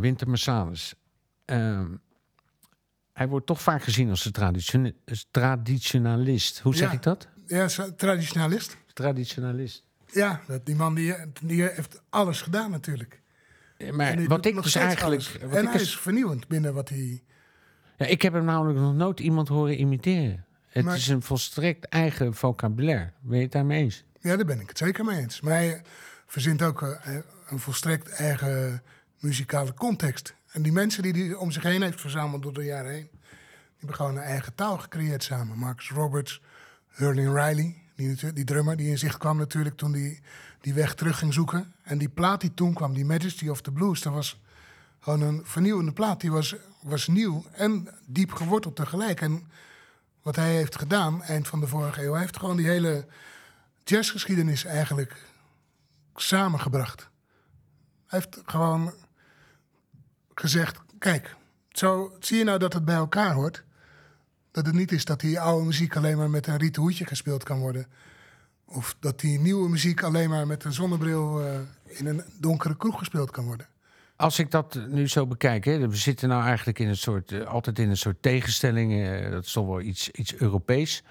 Winter 0.03 0.27
Marsalis. 0.29 0.93
Ehm, 1.45 1.87
hij 3.13 3.27
wordt 3.27 3.45
toch 3.45 3.61
vaak 3.61 3.83
gezien 3.83 4.09
als 4.09 4.25
een 4.25 4.31
traditione- 4.31 4.95
als 5.05 5.27
traditionalist. 5.31 6.59
Hoe 6.59 6.75
zeg 6.75 6.89
Ja. 6.89 6.95
ik 6.95 7.03
dat? 7.03 7.27
Ja, 7.47 7.67
traditionalist. 7.97 8.77
Traditionalist. 8.93 9.83
Ja, 10.11 10.41
die 10.63 10.75
man 10.75 10.93
die, 10.95 11.15
die 11.43 11.61
heeft 11.63 12.01
alles 12.09 12.41
gedaan 12.41 12.71
natuurlijk. 12.71 13.21
Eh, 13.77 13.91
Maar 13.91 14.27
wat 14.27 14.45
ik 14.45 14.63
dus 14.63 14.75
eigenlijk... 14.75 15.21
Wat 15.41 15.41
En 15.41 15.63
ik 15.63 15.69
hij 15.69 15.71
dus- 15.77 15.81
is 15.81 15.97
vernieuwend 15.99 16.47
binnen 16.47 16.73
wat 16.73 16.89
hij... 16.89 17.23
ja, 17.97 18.05
ik 18.05 18.21
heb 18.21 18.33
hem 18.33 18.45
namelijk 18.45 18.79
nog 18.79 18.93
nooit 18.95 19.19
iemand 19.19 19.47
horen 19.47 19.79
imiteren. 19.79 20.45
Het 20.67 20.85
Maar- 20.85 20.95
is 20.95 21.07
een 21.07 21.21
volstrekt 21.21 21.85
eigen 21.85 22.33
vocabulaire. 22.33 23.11
Ben 23.21 23.37
je 23.37 23.43
het 23.43 23.51
daarmee 23.51 23.83
eens? 23.83 24.03
Ja, 24.19 24.35
daar 24.35 24.45
ben 24.45 24.59
ik 24.59 24.67
het 24.69 24.77
zeker 24.77 25.05
mee 25.05 25.17
eens. 25.19 25.41
Maar 25.41 25.53
hij- 25.53 25.81
verzint 26.27 26.61
ook 26.61 26.81
eh, 26.81 27.15
een 27.47 27.59
volstrekt 27.59 28.09
eigen 28.09 28.83
muzikale 29.23 29.73
context. 29.73 30.33
En 30.51 30.61
die 30.61 30.71
mensen 30.71 31.03
die 31.03 31.13
hij 31.13 31.33
om 31.33 31.51
zich 31.51 31.63
heen 31.63 31.81
heeft 31.81 32.01
verzameld 32.01 32.43
door 32.43 32.53
de 32.53 32.63
jaren 32.63 32.91
heen, 32.91 33.09
die 33.11 33.77
hebben 33.77 33.95
gewoon 33.95 34.15
een 34.15 34.23
eigen 34.23 34.55
taal 34.55 34.77
gecreëerd 34.77 35.23
samen. 35.23 35.57
Marcus 35.57 35.89
Roberts, 35.89 36.41
Hurling 36.87 37.27
Riley, 37.27 37.81
die, 37.95 38.33
die 38.33 38.43
drummer 38.43 38.77
die 38.77 38.89
in 38.89 38.97
zicht 38.97 39.17
kwam 39.17 39.37
natuurlijk 39.37 39.77
toen 39.77 39.91
die 39.91 40.21
die 40.63 40.73
weg 40.73 40.93
terug 40.93 41.17
ging 41.17 41.33
zoeken. 41.33 41.73
En 41.83 41.97
die 41.97 42.09
plaat 42.09 42.41
die 42.41 42.53
toen 42.53 42.73
kwam, 42.73 42.93
die 42.93 43.05
Majesty 43.05 43.47
of 43.47 43.61
the 43.61 43.71
Blues, 43.71 44.01
dat 44.01 44.13
was 44.13 44.41
gewoon 44.99 45.21
een 45.21 45.41
vernieuwende 45.45 45.91
plaat. 45.91 46.21
Die 46.21 46.31
was, 46.31 46.55
was 46.81 47.07
nieuw 47.07 47.45
en 47.51 47.87
diep 48.05 48.31
geworteld 48.31 48.75
tegelijk. 48.75 49.21
En 49.21 49.47
wat 50.21 50.35
hij 50.35 50.55
heeft 50.55 50.77
gedaan, 50.77 51.23
eind 51.23 51.47
van 51.47 51.59
de 51.59 51.67
vorige 51.67 52.03
eeuw, 52.03 52.11
hij 52.11 52.21
heeft 52.21 52.37
gewoon 52.37 52.57
die 52.57 52.67
hele 52.67 53.05
jazzgeschiedenis 53.83 54.65
eigenlijk 54.65 55.25
samengebracht. 56.15 57.09
Hij 58.07 58.19
heeft 58.19 58.41
gewoon 58.45 58.93
gezegd: 60.35 60.79
kijk, 60.99 61.35
zo 61.69 62.15
zie 62.19 62.37
je 62.37 62.43
nou 62.43 62.59
dat 62.59 62.73
het 62.73 62.85
bij 62.85 62.95
elkaar 62.95 63.33
hoort. 63.33 63.63
Dat 64.51 64.65
het 64.65 64.75
niet 64.75 64.91
is 64.91 65.05
dat 65.05 65.19
die 65.19 65.39
oude 65.39 65.65
muziek 65.65 65.95
alleen 65.95 66.17
maar 66.17 66.29
met 66.29 66.47
een 66.47 66.57
rieten 66.57 66.81
hoedje 66.81 67.05
gespeeld 67.05 67.43
kan 67.43 67.59
worden. 67.59 67.87
Of 68.65 68.95
dat 68.99 69.19
die 69.19 69.39
nieuwe 69.39 69.69
muziek 69.69 70.03
alleen 70.03 70.29
maar 70.29 70.47
met 70.47 70.63
een 70.63 70.73
zonnebril 70.73 71.41
eh, 71.41 71.59
in 71.85 72.05
een 72.05 72.23
donkere 72.39 72.77
kroeg 72.77 72.97
gespeeld 72.97 73.31
kan 73.31 73.45
worden. 73.45 73.67
Als 74.15 74.39
ik 74.39 74.51
dat 74.51 74.79
nu 74.89 75.07
zo 75.07 75.27
bekijk, 75.27 75.65
hè, 75.65 75.87
we 75.87 75.95
zitten 75.95 76.29
nou 76.29 76.43
eigenlijk 76.43 76.79
in 76.79 76.87
een 76.87 76.97
soort, 76.97 77.31
eh, 77.31 77.45
altijd 77.45 77.79
in 77.79 77.89
een 77.89 77.97
soort 77.97 78.21
tegenstelling. 78.21 78.93
eh, 78.93 79.31
dat 79.31 79.45
is 79.45 79.51
toch 79.51 79.65
wel 79.65 79.81
iets, 79.81 80.09
iets 80.09 80.35
Europees. 80.35 81.03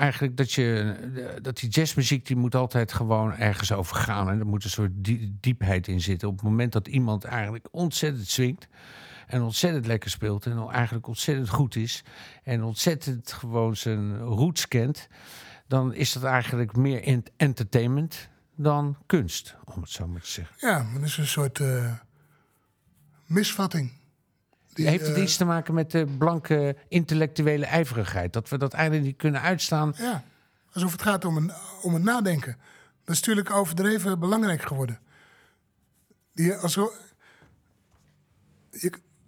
Eigenlijk 0.00 0.36
dat, 0.36 0.52
je, 0.52 0.94
eh, 1.16 1.42
dat 1.42 1.56
die 1.56 1.68
jazzmuziek 1.68 2.26
die 2.26 2.36
moet 2.36 2.54
altijd 2.54 2.92
gewoon 2.92 3.32
ergens 3.36 3.72
over 3.72 3.96
gaan. 3.96 4.30
En 4.30 4.38
er 4.38 4.46
moet 4.46 4.64
een 4.64 4.70
soort 4.70 4.90
die- 4.94 5.36
diepheid 5.40 5.88
in 5.88 6.00
zitten. 6.00 6.28
Op 6.28 6.34
het 6.34 6.44
moment 6.44 6.72
dat 6.72 6.88
iemand 6.88 7.24
eigenlijk 7.24 7.68
ontzettend 7.70 8.28
swingt. 8.28 8.68
En 9.26 9.42
ontzettend 9.42 9.86
lekker 9.86 10.10
speelt. 10.10 10.46
En 10.46 10.68
eigenlijk 10.68 11.06
ontzettend 11.06 11.48
goed 11.48 11.76
is. 11.76 12.04
En 12.42 12.62
ontzettend 12.62 13.32
gewoon 13.32 13.76
zijn 13.76 14.18
roots 14.18 14.68
kent. 14.68 15.08
Dan 15.68 15.94
is 15.94 16.12
dat 16.12 16.22
eigenlijk 16.22 16.76
meer 16.76 17.02
ent- 17.02 17.30
entertainment 17.36 18.28
dan 18.56 18.96
kunst, 19.06 19.56
om 19.64 19.80
het 19.80 19.90
zo 19.90 20.06
maar 20.06 20.20
te 20.20 20.30
zeggen. 20.30 20.56
Ja, 20.68 20.82
maar 20.82 21.00
dat 21.00 21.08
is 21.08 21.16
een 21.16 21.26
soort 21.26 21.60
eh, 21.60 21.92
misvatting. 23.26 23.92
Die, 24.72 24.88
Heeft 24.88 25.06
het 25.06 25.16
eh, 25.16 25.22
iets 25.22 25.36
te 25.36 25.44
maken 25.44 25.74
met 25.74 25.90
de 25.90 26.06
blanke 26.18 26.76
intellectuele 26.88 27.66
ijverigheid? 27.66 28.32
Dat 28.32 28.48
we 28.48 28.58
dat 28.58 28.72
eigenlijk 28.72 29.06
niet 29.06 29.16
kunnen 29.16 29.40
uitstaan? 29.40 29.94
Ja, 29.96 30.24
alsof 30.72 30.92
het 30.92 31.02
gaat 31.02 31.24
om, 31.24 31.36
een, 31.36 31.52
om 31.82 31.94
het 31.94 32.02
nadenken. 32.02 32.56
Dat 33.04 33.14
is 33.14 33.20
natuurlijk 33.20 33.50
overdreven 33.50 34.18
belangrijk 34.18 34.62
geworden. 34.62 34.98
Die, 36.32 36.54
als 36.54 36.74
je, 36.74 36.92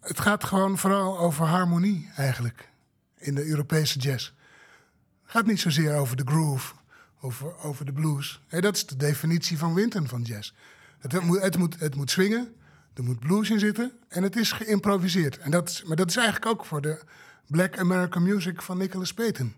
het 0.00 0.20
gaat 0.20 0.44
gewoon 0.44 0.78
vooral 0.78 1.18
over 1.18 1.46
harmonie 1.46 2.10
eigenlijk 2.16 2.68
in 3.16 3.34
de 3.34 3.46
Europese 3.46 3.98
jazz. 3.98 4.32
Het 5.22 5.30
gaat 5.30 5.46
niet 5.46 5.60
zozeer 5.60 5.96
over 5.96 6.16
de 6.16 6.26
groove, 6.26 6.74
over, 7.20 7.58
over 7.58 7.84
de 7.84 7.92
blues. 7.92 8.40
Hé, 8.46 8.60
dat 8.60 8.76
is 8.76 8.86
de 8.86 8.96
definitie 8.96 9.58
van 9.58 9.74
Winton 9.74 10.08
van 10.08 10.22
jazz. 10.22 10.52
Het, 10.98 11.20
moet, 11.20 11.42
het, 11.42 11.58
moet, 11.58 11.80
het 11.80 11.94
moet 11.94 12.10
swingen, 12.10 12.54
er 12.94 13.02
moet 13.02 13.18
blues 13.18 13.50
in 13.50 13.58
zitten 13.58 13.92
en 14.08 14.22
het 14.22 14.36
is 14.36 14.52
geïmproviseerd. 14.52 15.38
En 15.38 15.50
dat 15.50 15.68
is, 15.68 15.82
maar 15.82 15.96
dat 15.96 16.08
is 16.08 16.16
eigenlijk 16.16 16.46
ook 16.46 16.64
voor 16.64 16.80
de 16.80 17.02
Black 17.46 17.78
American 17.78 18.22
Music 18.22 18.62
van 18.62 18.78
Nicholas 18.78 19.14
Payton. 19.14 19.54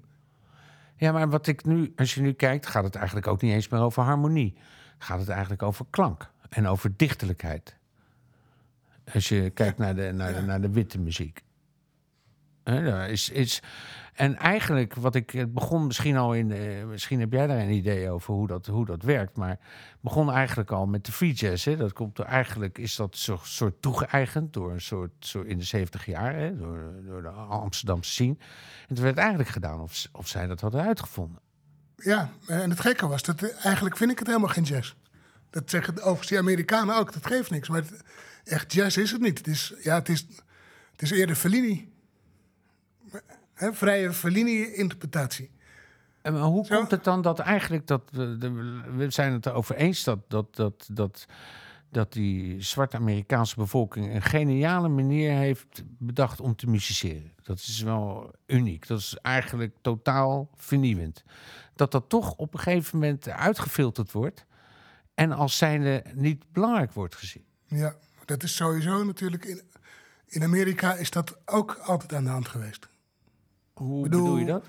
Ja, 0.96 1.12
maar 1.12 1.30
wat 1.30 1.46
ik 1.46 1.64
nu, 1.64 1.92
als 1.96 2.14
je 2.14 2.20
nu 2.20 2.32
kijkt, 2.32 2.66
gaat 2.66 2.84
het 2.84 2.94
eigenlijk 2.94 3.26
ook 3.26 3.42
niet 3.42 3.52
eens 3.52 3.68
meer 3.68 3.80
over 3.80 4.02
harmonie. 4.02 4.56
Gaat 4.98 5.18
het 5.18 5.28
eigenlijk 5.28 5.62
over 5.62 5.86
klank 5.90 6.30
en 6.48 6.66
over 6.66 6.96
dichterlijkheid. 6.96 7.76
Als 9.12 9.28
je 9.28 9.50
kijkt 9.50 9.78
naar 9.78 9.94
de, 9.94 10.12
naar 10.12 10.34
de, 10.34 10.40
naar 10.40 10.60
de 10.60 10.70
witte 10.70 10.98
muziek. 10.98 11.43
Is, 13.08 13.30
is, 13.30 13.62
en 14.14 14.36
eigenlijk, 14.36 14.94
wat 14.94 15.14
ik 15.14 15.30
het 15.30 15.52
begon 15.54 15.86
misschien 15.86 16.16
al 16.16 16.34
in, 16.34 16.50
eh, 16.52 16.84
misschien 16.84 17.20
heb 17.20 17.32
jij 17.32 17.46
daar 17.46 17.58
een 17.58 17.70
idee 17.70 18.10
over 18.10 18.34
hoe 18.34 18.46
dat, 18.46 18.66
hoe 18.66 18.86
dat 18.86 19.02
werkt, 19.02 19.36
maar 19.36 19.48
het 19.48 20.00
begon 20.00 20.32
eigenlijk 20.32 20.70
al 20.70 20.86
met 20.86 21.04
de 21.06 21.12
free 21.12 21.32
jazz. 21.32 21.64
Hè. 21.64 21.76
Dat 21.76 21.92
komt 21.92 22.18
er 22.18 22.24
eigenlijk, 22.24 22.78
is 22.78 22.96
dat 22.96 23.16
zo, 23.16 23.38
soort 23.42 23.82
toegeëigend 23.82 24.52
door 24.52 24.72
een 24.72 24.80
soort, 24.80 25.10
zo 25.18 25.40
in 25.40 25.58
de 25.58 25.64
70 25.64 26.06
jaar, 26.06 26.34
hè, 26.34 26.56
door, 26.56 26.78
door 27.06 27.22
de 27.22 27.28
Amsterdamse 27.28 28.10
scene. 28.10 28.36
En 28.88 28.94
toen 28.94 29.04
werd 29.04 29.18
eigenlijk 29.18 29.48
gedaan 29.48 29.80
of, 29.80 30.06
of 30.12 30.28
zij 30.28 30.46
dat 30.46 30.60
hadden 30.60 30.82
uitgevonden. 30.82 31.40
Ja, 31.96 32.30
en 32.46 32.70
het 32.70 32.80
gekke 32.80 33.06
was, 33.06 33.22
dat 33.22 33.42
eh, 33.42 33.64
eigenlijk 33.64 33.96
vind 33.96 34.10
ik 34.10 34.18
het 34.18 34.26
helemaal 34.26 34.48
geen 34.48 34.64
jazz. 34.64 34.94
Dat 35.50 35.70
zeggen 35.70 35.94
overigens 35.96 36.28
die 36.28 36.38
Amerikanen 36.38 36.96
ook, 36.96 37.12
dat 37.12 37.26
geeft 37.26 37.50
niks. 37.50 37.68
Maar 37.68 37.80
het- 37.80 38.02
echt 38.44 38.72
jazz 38.72 38.96
is 38.96 39.10
het 39.10 39.20
niet. 39.20 39.38
Het 39.38 39.46
is, 39.46 39.74
ja, 39.82 39.94
het 39.94 40.08
is, 40.08 40.26
het 40.92 41.02
is 41.02 41.10
eerder 41.10 41.36
Fellini. 41.36 41.92
Vrije 43.54 44.12
Fellini-interpretatie. 44.12 45.50
En 46.22 46.32
maar 46.32 46.42
hoe 46.42 46.66
Zo. 46.66 46.76
komt 46.76 46.90
het 46.90 47.04
dan 47.04 47.22
dat 47.22 47.38
eigenlijk 47.38 47.86
dat 47.86 48.02
we, 48.12 48.36
de- 48.38 48.82
we 48.96 49.10
zijn 49.10 49.32
het 49.32 49.46
erover 49.46 49.76
eens 49.76 50.04
dat, 50.04 50.18
dat, 50.28 50.56
dat, 50.56 50.88
dat, 50.92 51.26
dat 51.90 52.12
die 52.12 52.62
zwarte 52.62 52.96
Amerikaanse 52.96 53.54
bevolking 53.56 54.14
een 54.14 54.22
geniale 54.22 54.88
manier 54.88 55.32
heeft 55.32 55.82
bedacht 55.86 56.40
om 56.40 56.56
te 56.56 56.66
musiceren. 56.66 57.32
Dat 57.42 57.58
is 57.58 57.80
wel 57.80 58.34
uniek. 58.46 58.86
Dat 58.86 58.98
is 58.98 59.16
eigenlijk 59.22 59.74
totaal 59.80 60.48
vernieuwend. 60.54 61.24
Dat 61.74 61.92
dat 61.92 62.08
toch 62.08 62.34
op 62.36 62.54
een 62.54 62.60
gegeven 62.60 62.98
moment 62.98 63.28
uitgefilterd 63.28 64.12
wordt 64.12 64.44
en 65.14 65.32
als 65.32 65.56
zijnde 65.56 66.04
niet 66.14 66.44
belangrijk 66.52 66.92
wordt 66.92 67.14
gezien. 67.14 67.44
Ja, 67.66 67.94
dat 68.24 68.42
is 68.42 68.56
sowieso 68.56 69.04
natuurlijk... 69.04 69.44
In, 69.44 69.62
in 70.26 70.42
Amerika 70.42 70.94
is 70.94 71.10
dat 71.10 71.38
ook 71.44 71.74
altijd 71.74 72.14
aan 72.14 72.24
de 72.24 72.30
hand 72.30 72.48
geweest. 72.48 72.88
Hoe 73.74 74.02
Bedoel- 74.02 74.22
bedoel 74.22 74.38
je 74.38 74.44
dat? 74.44 74.64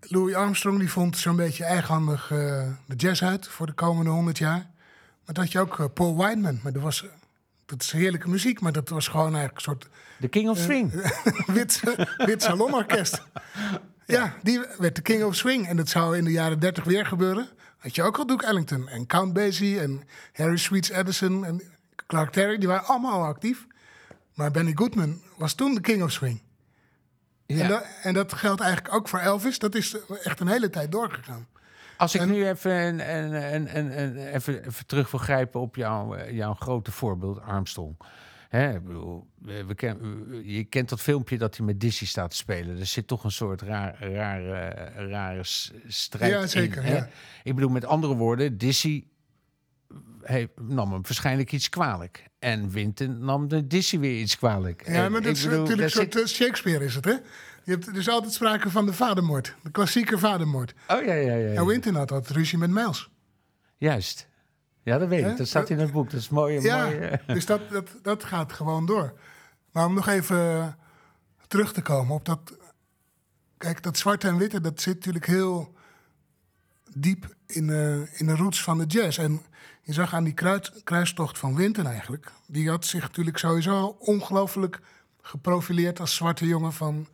Louis 0.00 0.34
Armstrong 0.34 0.78
die 0.78 0.90
vond 0.90 1.16
zo'n 1.18 1.36
beetje 1.36 1.64
eigenhandig 1.64 2.30
eh, 2.30 2.68
de 2.86 2.94
jazz 2.96 3.22
uit 3.22 3.48
voor 3.48 3.66
de 3.66 3.72
komende 3.72 4.10
honderd 4.10 4.38
jaar. 4.38 4.58
Maar 5.24 5.34
dat 5.34 5.36
had 5.36 5.52
je 5.52 5.60
ook 5.60 5.78
eh, 5.78 5.86
Paul 5.94 6.16
Whiteman. 6.16 6.60
Maar 6.62 6.72
dat, 6.72 6.82
was, 6.82 7.04
dat 7.66 7.82
is 7.82 7.92
heerlijke 7.92 8.28
muziek, 8.28 8.60
maar 8.60 8.72
dat 8.72 8.88
was 8.88 9.08
gewoon 9.08 9.34
eigenlijk 9.34 9.54
een 9.56 9.62
soort 9.62 9.88
De 10.18 10.28
King 10.28 10.48
of 10.48 10.58
Swing. 10.58 10.92
wit, 11.46 11.82
wit 12.16 12.42
salonorkest. 12.42 13.22
Ja, 14.06 14.34
die 14.42 14.60
werd 14.78 14.96
de 14.96 15.02
King 15.02 15.24
of 15.24 15.34
Swing. 15.34 15.66
En 15.68 15.76
dat 15.76 15.88
zou 15.88 16.16
in 16.16 16.24
de 16.24 16.30
jaren 16.30 16.58
30 16.58 16.84
weer 16.84 17.06
gebeuren. 17.06 17.48
Had 17.78 17.94
je 17.94 18.02
ook 18.02 18.18
al 18.18 18.26
Duke 18.26 18.46
Ellington 18.46 18.88
en 18.88 19.06
Count 19.06 19.32
Basie 19.32 19.80
en 19.80 20.02
Harry 20.32 20.56
Sweets 20.56 20.88
Edison 20.90 21.44
en 21.44 21.62
Clark 22.06 22.32
Terry. 22.32 22.58
Die 22.58 22.68
waren 22.68 22.86
allemaal 22.86 23.12
al 23.12 23.24
actief. 23.26 23.66
Maar 24.34 24.50
Benny 24.50 24.72
Goodman 24.74 25.20
was 25.36 25.54
toen 25.54 25.74
de 25.74 25.80
King 25.80 26.02
of 26.02 26.10
Swing. 26.12 26.40
En, 27.46 27.56
Ja. 27.56 27.68
dat, 27.68 27.84
en 28.02 28.14
dat 28.14 28.32
geldt 28.32 28.60
eigenlijk 28.60 28.94
ook 28.94 29.08
voor 29.08 29.18
Elvis. 29.18 29.58
Dat 29.58 29.74
is 29.74 29.96
echt 30.22 30.40
een 30.40 30.48
hele 30.48 30.70
tijd 30.70 30.92
doorgegaan. 30.92 31.46
Als 31.96 32.14
ik 32.14 32.26
nu 32.26 32.46
even, 32.48 32.72
een- 32.72 34.16
even, 34.16 34.66
even 34.66 34.86
terug 34.86 35.10
wil 35.10 35.20
grijpen 35.20 35.60
op 35.60 35.76
jouw, 35.76 36.14
eh, 36.14 36.32
jouw 36.36 36.54
grote 36.54 36.92
voorbeeld, 36.92 37.40
Armstrong. 37.40 37.96
Hè, 38.48 38.80
bedoel, 38.80 39.26
we, 39.66 39.74
ken, 39.74 39.98
je 40.44 40.64
kent 40.64 40.88
dat 40.88 41.00
filmpje 41.00 41.38
dat 41.38 41.56
hij 41.56 41.66
met 41.66 41.80
Dizzy 41.80 42.06
staat 42.06 42.30
te 42.30 42.36
spelen. 42.36 42.78
Er 42.78 42.86
zit 42.86 43.06
toch 43.06 43.24
een 43.24 43.30
soort 43.30 43.62
raar, 43.62 43.96
rare, 44.12 44.68
rare 45.08 45.40
strijd 45.86 46.32
Ja, 46.32 46.46
zeker, 46.46 46.84
in. 46.84 46.88
Hè? 46.90 46.96
ja. 46.96 47.08
Ik 47.42 47.54
bedoel, 47.54 47.70
met 47.70 47.84
andere 47.84 48.14
woorden, 48.14 48.58
Dizzy 48.58 49.04
nam 50.60 50.92
hem 50.92 51.02
waarschijnlijk 51.02 51.52
iets 51.52 51.68
kwalijk. 51.68 52.24
En 52.38 52.70
Winton 52.70 53.24
nam 53.24 53.48
de 53.48 53.66
Dizzy 53.66 53.98
weer 53.98 54.20
iets 54.20 54.36
kwalijk. 54.36 54.88
Ja, 54.88 55.08
maar 55.08 55.20
dat 55.20 55.30
ik 55.30 55.36
is 55.36 55.42
bedoel, 55.42 55.58
natuurlijk 55.58 55.84
een 55.84 55.90
soort 55.90 56.12
zit- 56.12 56.22
eh, 56.22 56.28
Shakespeare 56.28 56.84
is 56.84 56.94
het, 56.94 57.04
hè? 57.04 57.14
Je 57.64 57.70
hebt 57.70 57.94
dus 57.94 58.08
altijd 58.08 58.32
sprake 58.32 58.70
van 58.70 58.86
de 58.86 58.92
vadermoord. 58.92 59.54
De 59.62 59.70
klassieke 59.70 60.18
vadermoord. 60.18 60.74
Oh 60.88 61.04
ja, 61.04 61.12
ja, 61.14 61.34
ja. 61.34 61.34
ja. 61.34 61.60
En 61.60 61.66
Winton 61.66 61.94
had 61.94 62.12
altijd 62.12 62.36
ruzie 62.36 62.58
met 62.58 62.70
Miles. 62.70 63.10
Juist. 63.76 64.28
Ja, 64.82 64.98
dat 64.98 65.08
weet 65.08 65.26
ik. 65.26 65.36
Dat 65.36 65.46
staat 65.46 65.70
in 65.70 65.78
het 65.78 65.92
boek. 65.92 66.10
Dat 66.10 66.20
is 66.20 66.28
mooi. 66.28 66.60
Ja, 66.60 66.92
eh. 66.92 67.18
dus 67.34 67.46
dat, 67.46 67.70
dat, 67.70 67.90
dat 68.02 68.24
gaat 68.24 68.52
gewoon 68.52 68.86
door. 68.86 69.18
Maar 69.72 69.86
om 69.86 69.94
nog 69.94 70.08
even 70.08 70.36
eh, 70.36 70.66
terug 71.46 71.72
te 71.72 71.82
komen 71.82 72.14
op 72.14 72.24
dat... 72.24 72.56
Kijk, 73.58 73.82
dat 73.82 73.98
zwarte 73.98 74.28
en 74.28 74.36
witte, 74.36 74.60
dat 74.60 74.80
zit 74.80 74.94
natuurlijk 74.94 75.26
heel 75.26 75.74
diep 76.94 77.34
in, 77.46 77.70
in 78.12 78.26
de 78.26 78.36
roots 78.36 78.62
van 78.62 78.78
de 78.78 78.86
jazz. 78.86 79.18
En 79.18 79.40
je 79.84 79.92
zag 79.92 80.14
aan 80.14 80.24
die 80.24 80.32
kruid, 80.34 80.72
kruistocht 80.84 81.38
van 81.38 81.56
Winton 81.56 81.86
eigenlijk... 81.86 82.32
die 82.46 82.68
had 82.68 82.84
zich 82.84 83.02
natuurlijk 83.02 83.38
sowieso 83.38 83.96
ongelooflijk 83.98 84.80
geprofileerd... 85.22 86.00
als 86.00 86.14
zwarte 86.14 86.46
jongen 86.46 86.72
van 86.72 87.08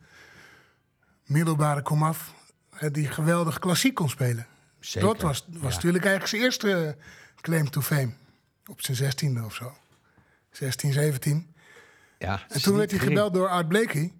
middelbare 1.25 1.81
komaf... 1.81 2.33
eh, 2.77 2.89
die 2.91 3.07
geweldig 3.07 3.59
klassiek 3.59 3.95
kon 3.95 4.09
spelen. 4.09 4.47
Zeker. 4.79 5.07
Dat 5.09 5.21
was, 5.21 5.45
was 5.47 5.73
natuurlijk 5.73 6.05
eigenlijk 6.05 6.33
zijn 6.33 6.41
eerste 6.41 6.97
claim 7.41 7.69
to 7.69 7.81
fame. 7.81 8.13
Op 8.65 8.81
zijn 8.81 8.97
zestiende 8.97 9.43
of 9.43 9.53
zo. 9.53 9.73
16, 10.51 10.93
17. 10.93 11.55
Ja, 12.19 12.45
En 12.49 12.61
toen 12.61 12.75
werd 12.77 12.91
hij 12.91 12.99
gebeld 12.99 13.33
door 13.33 13.49
Art 13.49 13.67
Blakey. 13.67 14.13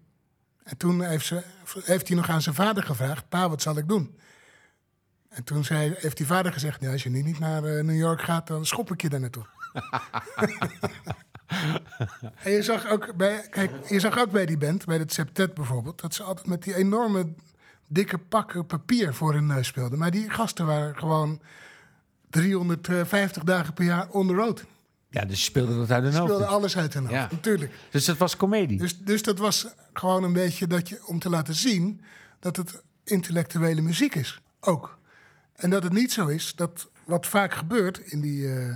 En 0.63 0.77
toen 0.77 1.03
heeft, 1.03 1.25
ze, 1.25 1.43
heeft 1.83 2.07
hij 2.07 2.17
nog 2.17 2.29
aan 2.29 2.41
zijn 2.41 2.55
vader 2.55 2.83
gevraagd... 2.83 3.29
Pa, 3.29 3.49
wat 3.49 3.61
zal 3.61 3.77
ik 3.77 3.87
doen? 3.87 4.17
En 5.31 5.43
toen 5.43 5.63
zei, 5.63 5.93
heeft 5.97 6.17
die 6.17 6.25
vader 6.25 6.53
gezegd, 6.53 6.81
ja, 6.81 6.91
als 6.91 7.03
je 7.03 7.09
nu 7.09 7.21
niet 7.21 7.39
naar 7.39 7.63
eh, 7.63 7.83
New 7.83 7.97
York 7.97 8.21
gaat, 8.21 8.47
dan 8.47 8.65
schop 8.65 8.91
ik 8.91 9.01
je 9.01 9.09
daar 9.09 9.19
naartoe. 9.19 9.45
en 12.43 12.51
je 12.51 12.61
zag, 12.63 12.87
ook 12.89 13.15
bij, 13.15 13.47
kijk, 13.49 13.71
je 13.89 13.99
zag 13.99 14.19
ook 14.19 14.31
bij 14.31 14.45
die 14.45 14.57
band, 14.57 14.85
bij 14.85 14.97
het 14.97 15.13
septet 15.13 15.53
bijvoorbeeld, 15.53 16.01
dat 16.01 16.13
ze 16.13 16.23
altijd 16.23 16.47
met 16.47 16.63
die 16.63 16.75
enorme 16.75 17.33
dikke 17.87 18.17
pakken 18.17 18.65
papier 18.65 19.13
voor 19.13 19.33
hun 19.33 19.45
neus 19.45 19.67
speelden. 19.67 19.99
Maar 19.99 20.11
die 20.11 20.29
gasten 20.29 20.65
waren 20.65 20.97
gewoon 20.97 21.41
350 22.29 23.43
dagen 23.43 23.73
per 23.73 23.85
jaar 23.85 24.09
on 24.09 24.27
the 24.27 24.33
road. 24.33 24.65
Ja, 25.09 25.25
dus 25.25 25.37
je 25.37 25.43
speelde 25.43 25.77
dat 25.77 25.91
uit 25.91 26.03
de 26.03 26.11
Ze 26.11 26.17
hoofd. 26.17 26.29
speelden 26.31 26.55
alles 26.55 26.77
uit 26.77 26.93
hun 26.93 27.03
hoofd, 27.03 27.15
Ja. 27.15 27.27
natuurlijk. 27.31 27.73
Dus 27.91 28.05
dat 28.05 28.17
was 28.17 28.37
comedie. 28.37 28.77
Dus, 28.77 28.97
dus 28.99 29.23
dat 29.23 29.37
was 29.37 29.67
gewoon 29.93 30.23
een 30.23 30.33
beetje 30.33 30.67
dat 30.67 30.89
je, 30.89 31.01
om 31.07 31.19
te 31.19 31.29
laten 31.29 31.55
zien 31.55 32.01
dat 32.39 32.55
het 32.55 32.81
intellectuele 33.03 33.81
muziek 33.81 34.15
is. 34.15 34.41
Ook. 34.59 34.99
En 35.61 35.69
dat 35.69 35.83
het 35.83 35.93
niet 35.93 36.11
zo 36.11 36.27
is 36.27 36.55
dat 36.55 36.89
wat 37.05 37.27
vaak 37.27 37.53
gebeurt 37.53 37.97
in 37.97 38.21
die, 38.21 38.53
eh, 38.53 38.75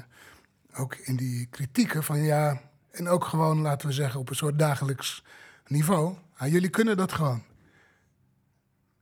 ook 0.79 0.95
in 0.95 1.15
die 1.15 1.47
kritieken 1.49 2.03
van 2.03 2.23
ja, 2.23 2.61
en 2.91 3.07
ook 3.07 3.23
gewoon 3.25 3.61
laten 3.61 3.87
we 3.87 3.93
zeggen 3.93 4.19
op 4.19 4.29
een 4.29 4.35
soort 4.35 4.59
dagelijks 4.59 5.23
niveau. 5.67 6.15
ah, 6.37 6.51
jullie 6.51 6.69
kunnen 6.69 6.97
dat 6.97 7.11
gewoon. 7.11 7.43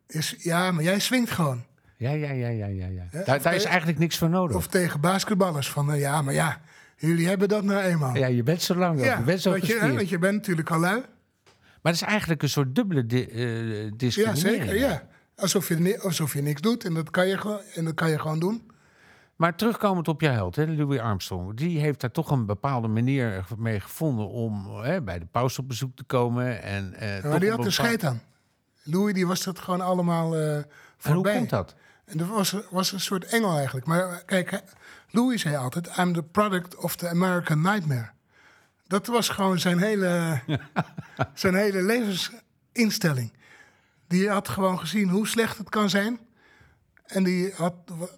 Is, 0.08 0.36
ja, 0.38 0.72
maar 0.72 0.84
jij 0.84 1.00
swingt 1.00 1.32
gewoon. 1.32 1.66
Ja, 1.98 2.12
ja, 2.12 2.32
ja, 2.32 2.48
ja, 2.48 2.66
ja. 2.66 2.88
ja. 2.88 3.24
Daar, 3.26 3.42
daar 3.42 3.56
is 3.56 3.64
eigenlijk 3.64 4.00
niks 4.00 4.18
voor 4.18 4.30
nodig. 4.30 4.56
Of 4.56 4.68
tegen 4.68 5.00
basketballers 5.00 5.70
van 5.70 5.92
eh, 5.92 6.00
ja, 6.00 6.22
maar 6.22 6.34
ja, 6.34 6.62
jullie 6.98 7.28
hebben 7.28 7.48
dat 7.48 7.64
nou 7.64 7.82
eenmaal. 7.82 8.16
ja, 8.16 8.28
je 8.28 8.44
bent 8.44 8.62
zo 8.62 8.76
lang, 8.76 9.04
Ja, 9.04 9.18
je 9.18 9.24
bent 9.24 9.42
zo 9.42 9.50
want, 9.50 9.66
je, 9.66 9.80
hè, 9.80 9.94
want 9.94 10.10
je 10.10 10.20
bent 10.20 10.34
natuurlijk 10.34 10.72
al 10.72 10.80
lui. 10.80 11.04
Maar 11.82 11.92
het 11.92 12.02
is 12.02 12.08
eigenlijk 12.08 12.42
een 12.42 12.50
soort 12.50 12.76
dubbele 12.76 13.06
di 13.06 13.26
eh, 13.26 14.10
Ja, 14.10 14.36
zeker. 14.36 14.76
Ja. 14.78 15.08
Alsof, 15.44 15.68
je, 15.68 16.00
alsof 16.02 16.34
je 16.34 16.42
niks 16.42 16.62
doet 16.62 16.86
en 16.86 16.94
dat 16.94 17.10
kan 17.10 17.28
je 17.28 17.38
gewoon, 17.38 17.62
en 17.76 17.86
dat 17.86 17.94
kan 17.94 18.10
je 18.10 18.20
gewoon 18.20 18.40
doen. 18.40 18.72
Maar 19.36 19.56
terugkomend 19.56 20.08
op 20.08 20.22
jouw 20.22 20.34
held, 20.34 20.56
hè, 20.56 20.66
Louis 20.66 21.00
Armstrong. 21.00 21.58
Die 21.58 21.80
heeft 21.80 22.02
daar 22.02 22.12
toch 22.12 22.32
een 22.32 22.46
bepaalde 22.46 22.88
manier 22.88 23.46
mee 23.58 23.80
gevonden 23.80 24.30
om 24.30 24.76
hè, 24.76 25.02
bij 25.02 25.20
de 25.20 25.26
paus 25.26 25.60
op 25.60 25.68
bezoek 25.68 25.96
te 25.96 26.04
komen. 26.04 26.62
En, 26.62 26.94
eh, 26.94 27.24
maar 27.24 27.40
die 27.40 27.50
had 27.50 27.60
een 27.60 27.66
er 27.66 27.72
scheid 27.72 28.04
aan. 28.04 28.22
Louis 28.84 29.14
die 29.14 29.28
was 29.28 29.44
dat 29.44 29.60
gewoon 29.60 29.82
allemaal 29.82 30.36
eh 30.36 30.56
En 30.56 30.66
voorbij. 30.98 31.32
hoe 31.32 31.40
komt 31.40 31.50
dat? 31.50 31.76
En 32.06 32.18
dat 32.18 32.28
was, 32.28 32.56
was 32.70 32.92
een 32.92 33.00
soort 33.00 33.26
engel 33.26 33.58
eigenlijk. 33.58 33.86
Maar 33.86 34.12
eh, 34.12 34.18
kijk, 34.26 34.64
Louis 35.10 35.42
zei 35.42 35.56
altijd... 35.56 35.98
I'm 35.98 36.14
the 36.14 36.24
product 36.24 36.76
of 36.76 36.96
the 36.96 37.10
American 37.10 37.62
nightmare. 37.62 38.10
Dat 38.88 39.08
was 39.08 39.30
gewoon 39.30 39.60
zijn 39.60 39.78
hele, 39.78 40.40
zijn 41.34 41.56
hele 41.56 41.82
levensinstelling. 41.82 43.34
Die 44.14 44.30
had 44.30 44.50
gewoon 44.50 44.80
gezien 44.80 45.10
hoe 45.10 45.28
slecht 45.28 45.58
het 45.58 45.70
kan 45.70 45.90
zijn. 45.90 46.20
En 47.06 47.24
die 47.24 47.54
had, 47.54 47.74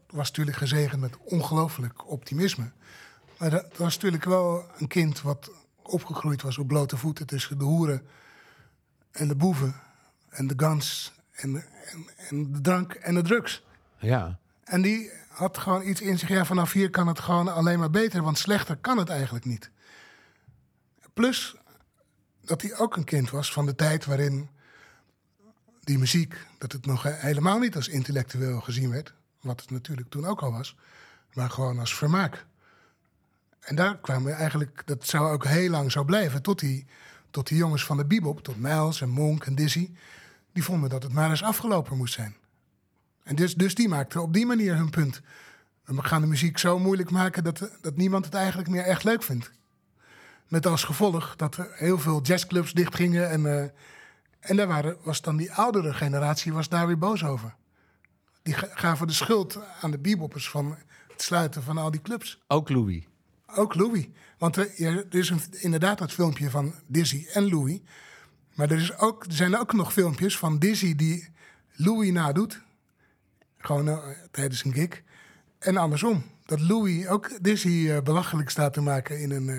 was 0.08 0.28
natuurlijk 0.28 0.58
gezegend 0.58 1.02
met 1.02 1.18
ongelooflijk 1.18 2.10
optimisme. 2.10 2.72
Maar 3.38 3.50
dat 3.50 3.78
was 3.78 3.94
natuurlijk 3.94 4.26
wel 4.26 4.66
een 4.78 4.88
kind 4.88 5.22
wat 5.22 5.52
opgegroeid 5.82 6.42
was 6.42 6.58
op 6.58 6.68
blote 6.68 6.98
voeten... 6.98 7.26
tussen 7.26 7.58
de 7.58 7.64
hoeren 7.64 8.08
en 9.12 9.28
de 9.28 9.36
boeven 9.36 9.76
en 10.30 10.48
de 10.48 10.54
guns 10.58 11.14
en, 11.32 11.56
en, 11.90 12.10
en 12.30 12.52
de 12.52 12.62
drank 12.62 12.94
en 12.94 13.14
de 13.14 13.22
drugs. 13.22 13.64
Ja. 13.98 14.40
En 14.64 14.82
die 14.82 15.12
had 15.30 15.58
gewoon 15.58 15.88
iets 15.88 16.02
in 16.02 16.20
zich. 16.20 16.30
Ja, 16.30 16.46
vanaf 16.46 16.72
hier 16.72 16.90
kan 16.90 17.08
het 17.08 17.20
gewoon 17.20 17.54
alleen 17.54 17.80
maar 17.80 17.90
beter, 17.90 18.22
want 18.22 18.38
slechter 18.38 18.76
kan 18.76 18.98
het 18.98 19.10
eigenlijk 19.10 19.46
niet. 19.46 19.72
Plus 21.14 21.56
dat 22.42 22.62
hij 22.62 22.78
ook 22.78 22.96
een 22.96 23.04
kind 23.04 23.30
was 23.30 23.52
van 23.52 23.66
de 23.66 23.76
tijd 23.76 24.06
waarin 24.06 24.50
die 25.86 25.98
muziek, 25.98 26.36
dat 26.58 26.72
het 26.72 26.86
nog 26.86 27.04
helemaal 27.04 27.60
niet 27.60 27.76
als 27.76 27.88
intellectueel 27.88 28.62
gezien 28.62 28.90
werd, 28.90 29.14
wat 29.42 29.62
het 29.62 29.72
natuurlijk 29.72 30.10
toen 30.10 30.26
ook 30.26 30.42
al 30.42 30.52
was, 30.52 30.76
maar 31.34 31.50
gewoon 31.50 31.80
als 31.80 31.96
vermaak. 31.96 32.46
En 33.60 33.76
daar 33.76 33.98
kwamen 33.98 34.36
eigenlijk, 34.36 34.82
dat 34.86 35.08
zou 35.08 35.32
ook 35.32 35.46
heel 35.46 35.70
lang 35.70 35.92
zo 35.92 36.04
blijven, 36.04 36.42
tot 36.42 36.60
die, 36.60 36.86
tot 37.32 37.48
die 37.48 37.58
jongens 37.58 37.86
van 37.86 37.98
de 37.98 38.06
bebop, 38.06 38.44
tot 38.44 38.58
Miles 38.58 39.02
en 39.02 39.10
Monk 39.10 39.46
en 39.46 39.56
Dizzy, 39.56 39.92
die 40.54 40.64
vonden 40.64 40.90
dat 40.90 41.04
het 41.04 41.14
maar 41.14 41.30
eens 41.30 41.44
afgelopen 41.44 41.98
moest 41.98 42.14
zijn. 42.14 42.36
En 43.24 43.36
dus, 43.36 43.56
dus 43.56 43.76
die 43.76 43.88
maakten 43.88 44.22
op 44.22 44.34
die 44.34 44.46
manier 44.46 44.76
hun 44.76 44.90
punt. 44.90 45.22
We 45.84 46.04
gaan 46.04 46.22
de 46.22 46.28
muziek 46.28 46.58
zo 46.58 46.80
moeilijk 46.80 47.12
maken 47.12 47.44
dat, 47.44 47.70
dat 47.82 47.96
niemand 47.96 48.26
het 48.26 48.34
eigenlijk 48.34 48.70
meer 48.70 48.84
echt 48.84 49.04
leuk 49.04 49.24
vindt. 49.24 49.52
Met 50.48 50.66
als 50.66 50.84
gevolg 50.84 51.36
dat 51.36 51.58
er 51.58 51.68
heel 51.74 52.00
veel 52.00 52.22
jazzclubs 52.22 52.74
dichtgingen. 52.74 53.30
En, 53.30 53.62
eh, 53.62 53.70
en 54.46 54.56
daar 54.56 54.68
waren, 54.68 54.98
was 55.04 55.22
dan 55.22 55.38
die 55.38 55.54
oudere 55.54 55.94
generatie 55.94 56.54
was 56.54 56.70
daar 56.70 56.88
weer 56.88 56.98
boos 56.98 57.24
over. 57.24 57.56
Die 58.44 58.54
ga- 58.54 58.70
gaven 58.74 59.08
de 59.08 59.14
schuld 59.14 59.60
aan 59.82 59.92
de 59.92 59.98
beboppers 60.00 60.50
van 60.50 60.78
het 61.12 61.22
sluiten 61.22 61.64
van 61.64 61.78
al 61.78 61.92
die 61.92 62.02
clubs. 62.02 62.44
Ook 62.48 62.70
Louis. 62.70 63.04
Ook 63.56 63.76
Louis. 63.76 64.08
Want 64.38 64.56
er, 64.56 64.72
ja, 64.76 64.90
er 64.90 65.06
is 65.16 65.30
een, 65.30 65.42
inderdaad 65.52 65.98
dat 65.98 66.12
filmpje 66.12 66.50
van 66.50 66.74
Dizzy 66.88 67.26
en 67.34 67.50
Louis. 67.50 67.80
Maar 68.54 68.72
er, 68.72 68.78
is 68.78 68.98
ook, 68.98 69.26
er 69.26 69.34
zijn 69.34 69.58
ook 69.58 69.74
nog 69.74 69.94
filmpjes 69.94 70.38
van 70.38 70.60
Dizzy 70.60 70.96
die 70.96 71.30
Louis 71.72 72.12
nadoet. 72.12 72.62
Gewoon 73.58 73.88
eh, 73.90 73.98
tijdens 74.32 74.64
een 74.64 74.74
gig. 74.74 75.02
En 75.60 75.78
andersom. 75.78 76.24
Dat 76.46 76.60
Louis 76.62 77.08
ook 77.08 77.44
Dizzy 77.44 77.88
eh, 77.90 78.02
belachelijk 78.02 78.50
staat 78.50 78.74
te 78.74 78.82
maken 78.82 79.20
in 79.22 79.32
een, 79.32 79.50
eh, 79.50 79.56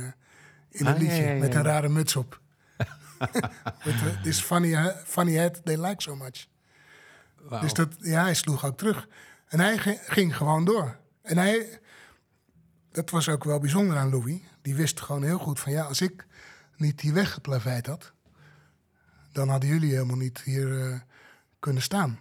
in 0.70 0.87
een 0.87 0.94
Ah, 0.94 0.99
liedje. 1.01 1.22
ja, 1.22 1.31
ja, 1.33 1.38
met 1.40 1.55
een 1.55 1.62
rare 1.62 1.88
muts 1.88 2.16
op. 2.16 2.40
Eh, 3.85 4.22
this 4.22 4.40
funny, 4.40 4.94
funny 5.05 5.35
head 5.35 5.64
they 5.64 5.76
like 5.76 6.02
so 6.02 6.16
much. 6.16 6.46
Dus 7.61 7.72
dat, 7.72 7.96
ja, 7.98 8.22
hij 8.22 8.35
sloeg 8.35 8.64
ook 8.64 8.76
terug. 8.76 9.09
En 9.46 9.61
hij 9.61 9.79
ging, 10.07 10.37
gewoon 10.37 10.64
door. 10.64 10.98
En 11.22 11.38
hij, 11.38 11.81
dat 12.92 13.11
was 13.11 13.29
ook 13.29 13.44
wel 13.44 13.59
bijzonder 13.59 13.96
aan 13.96 14.11
Louis. 14.11 14.40
Die 14.62 14.74
wist 14.74 15.00
gewoon 15.00 15.22
heel 15.22 15.38
goed 15.38 15.61
van 15.61 15.72
ja, 15.72 15.85
als 15.85 16.00
ik 16.00 16.26
niet 16.76 16.98
die 16.98 17.12
weg 17.12 17.33
geplaveid 17.33 17.87
had, 17.87 18.12
dan 19.33 19.48
hadden 19.48 19.68
jullie 19.68 19.92
helemaal 19.92 20.16
niet 20.16 20.40
hier 20.40 20.81
eh, 20.81 21.00
kunnen 21.59 21.83
staan. 21.83 22.18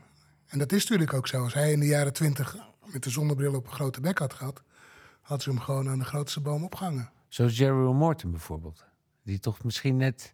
En 0.48 0.60
dat 0.60 0.72
is 0.72 0.82
natuurlijk 0.82 1.14
ook 1.14 1.28
zo. 1.28 1.44
Als 1.44 1.54
hij 1.54 1.72
in 1.72 1.80
de 1.80 1.86
jaren 1.86 2.14
twintig 2.14 2.58
met 2.86 3.04
de 3.04 3.10
zonnebril 3.10 3.56
op 3.56 3.68
een 3.68 3.74
grote 3.74 4.02
bek 4.02 4.20
had 4.20 4.34
gehad, 4.34 4.64
had 5.22 5.42
ze 5.42 5.50
hem 5.50 5.60
gewoon 5.60 5.90
aan 5.90 6.00
de 6.00 6.06
grootste 6.06 6.42
boom 6.42 6.64
opgehangen. 6.64 7.12
Zoals 7.28 7.58
Jerry 7.58 7.92
Morton 7.92 8.32
bijvoorbeeld. 8.32 8.86
Die 9.24 9.40
toch 9.40 9.64
misschien 9.64 9.98
net 9.98 10.34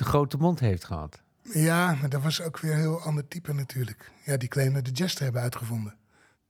de 0.00 0.06
grote 0.06 0.36
mond 0.36 0.60
heeft 0.60 0.84
gehad. 0.84 1.20
Ja, 1.42 1.94
maar 2.00 2.08
dat 2.08 2.22
was 2.22 2.42
ook 2.42 2.58
weer 2.58 2.72
een 2.72 2.78
heel 2.78 3.00
ander 3.00 3.28
type 3.28 3.52
natuurlijk. 3.54 4.10
Ja, 4.24 4.36
die 4.36 4.48
claimde 4.48 4.82
de 4.82 4.90
jazz 4.90 5.14
te 5.14 5.22
hebben 5.24 5.42
uitgevonden. 5.42 5.94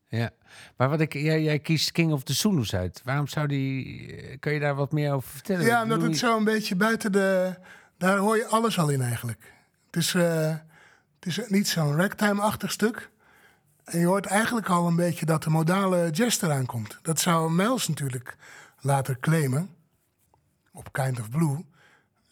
Ja. 0.08 0.30
Maar 0.76 0.88
wat 0.88 1.00
ik, 1.00 1.12
jij, 1.12 1.42
jij 1.42 1.58
kiest 1.58 1.92
King 1.92 2.12
of 2.12 2.22
the 2.22 2.32
Zulus 2.34 2.74
uit. 2.74 3.00
Waarom 3.04 3.26
zou 3.28 3.46
die... 3.46 4.06
eh, 4.16 4.36
Kun 4.40 4.52
je 4.52 4.60
daar 4.60 4.74
wat 4.74 4.92
meer 4.92 5.12
over 5.12 5.30
vertellen? 5.30 5.64
Ja, 5.64 5.82
omdat 5.82 6.02
het 6.02 6.16
zo 6.16 6.36
een 6.36 6.44
beetje 6.44 6.76
buiten 6.76 7.12
de... 7.12 7.54
Daar 7.98 8.16
hoor 8.16 8.36
je 8.36 8.46
alles 8.46 8.78
al 8.78 8.88
in 8.88 9.02
eigenlijk. 9.02 9.52
Het 9.86 9.96
is, 9.96 10.14
eh, 10.14 10.48
het 11.20 11.26
is 11.26 11.40
niet 11.48 11.68
zo'n 11.68 11.96
ragtime-achtig 11.96 12.70
stuk. 12.70 13.10
En 13.84 13.98
je 13.98 14.06
hoort 14.06 14.26
eigenlijk 14.26 14.68
al 14.68 14.86
een 14.86 14.96
beetje 14.96 15.26
dat 15.26 15.42
de 15.42 15.50
modale 15.50 16.10
jazz 16.10 16.42
eraan 16.42 16.66
komt. 16.66 16.98
Dat 17.02 17.20
zou 17.20 17.52
Miles 17.52 17.88
natuurlijk 17.88 18.36
later 18.80 19.18
claimen. 19.20 19.70
Op 20.72 20.92
Kind 20.92 21.20
of 21.20 21.30
Blue. 21.30 21.64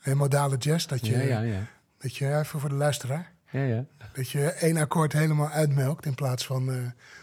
En 0.00 0.16
modale 0.16 0.56
jazz, 0.56 0.86
dat 0.86 1.06
je, 1.06 1.12
Ja, 1.16 1.20
ja, 1.22 1.40
ja. 1.40 1.60
Dat 1.98 2.16
je 2.16 2.38
even 2.38 2.60
voor 2.60 2.68
de 2.68 2.74
luisteraar... 2.74 3.32
ja, 3.50 3.62
ja. 3.62 3.84
Dat 4.12 4.30
je 4.30 4.42
één 4.50 4.76
akkoord 4.76 5.12
helemaal 5.12 5.48
uitmelkt 5.48 6.06
in 6.06 6.14
plaats 6.14 6.46
van, 6.46 6.70
eh, 6.72 6.76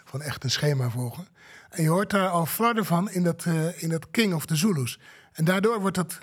van 0.04 0.22
echt 0.22 0.44
een 0.44 0.52
schema 0.52 0.90
volgen. 0.90 1.28
En 1.70 1.84
je 1.84 1.90
hoort 1.90 2.10
daar 2.10 2.28
al 2.30 2.46
flarden 2.46 2.86
van 2.86 3.10
in 3.12 3.24
dat, 3.24 3.46
eh, 3.46 3.84
in 3.84 3.90
dat 3.90 4.12
King 4.12 4.34
of 4.34 4.46
the 4.46 4.56
Zulus. 4.56 5.00
En 5.34 5.46
daardoor 5.46 5.80
wordt 5.80 5.96
dat, 5.96 6.18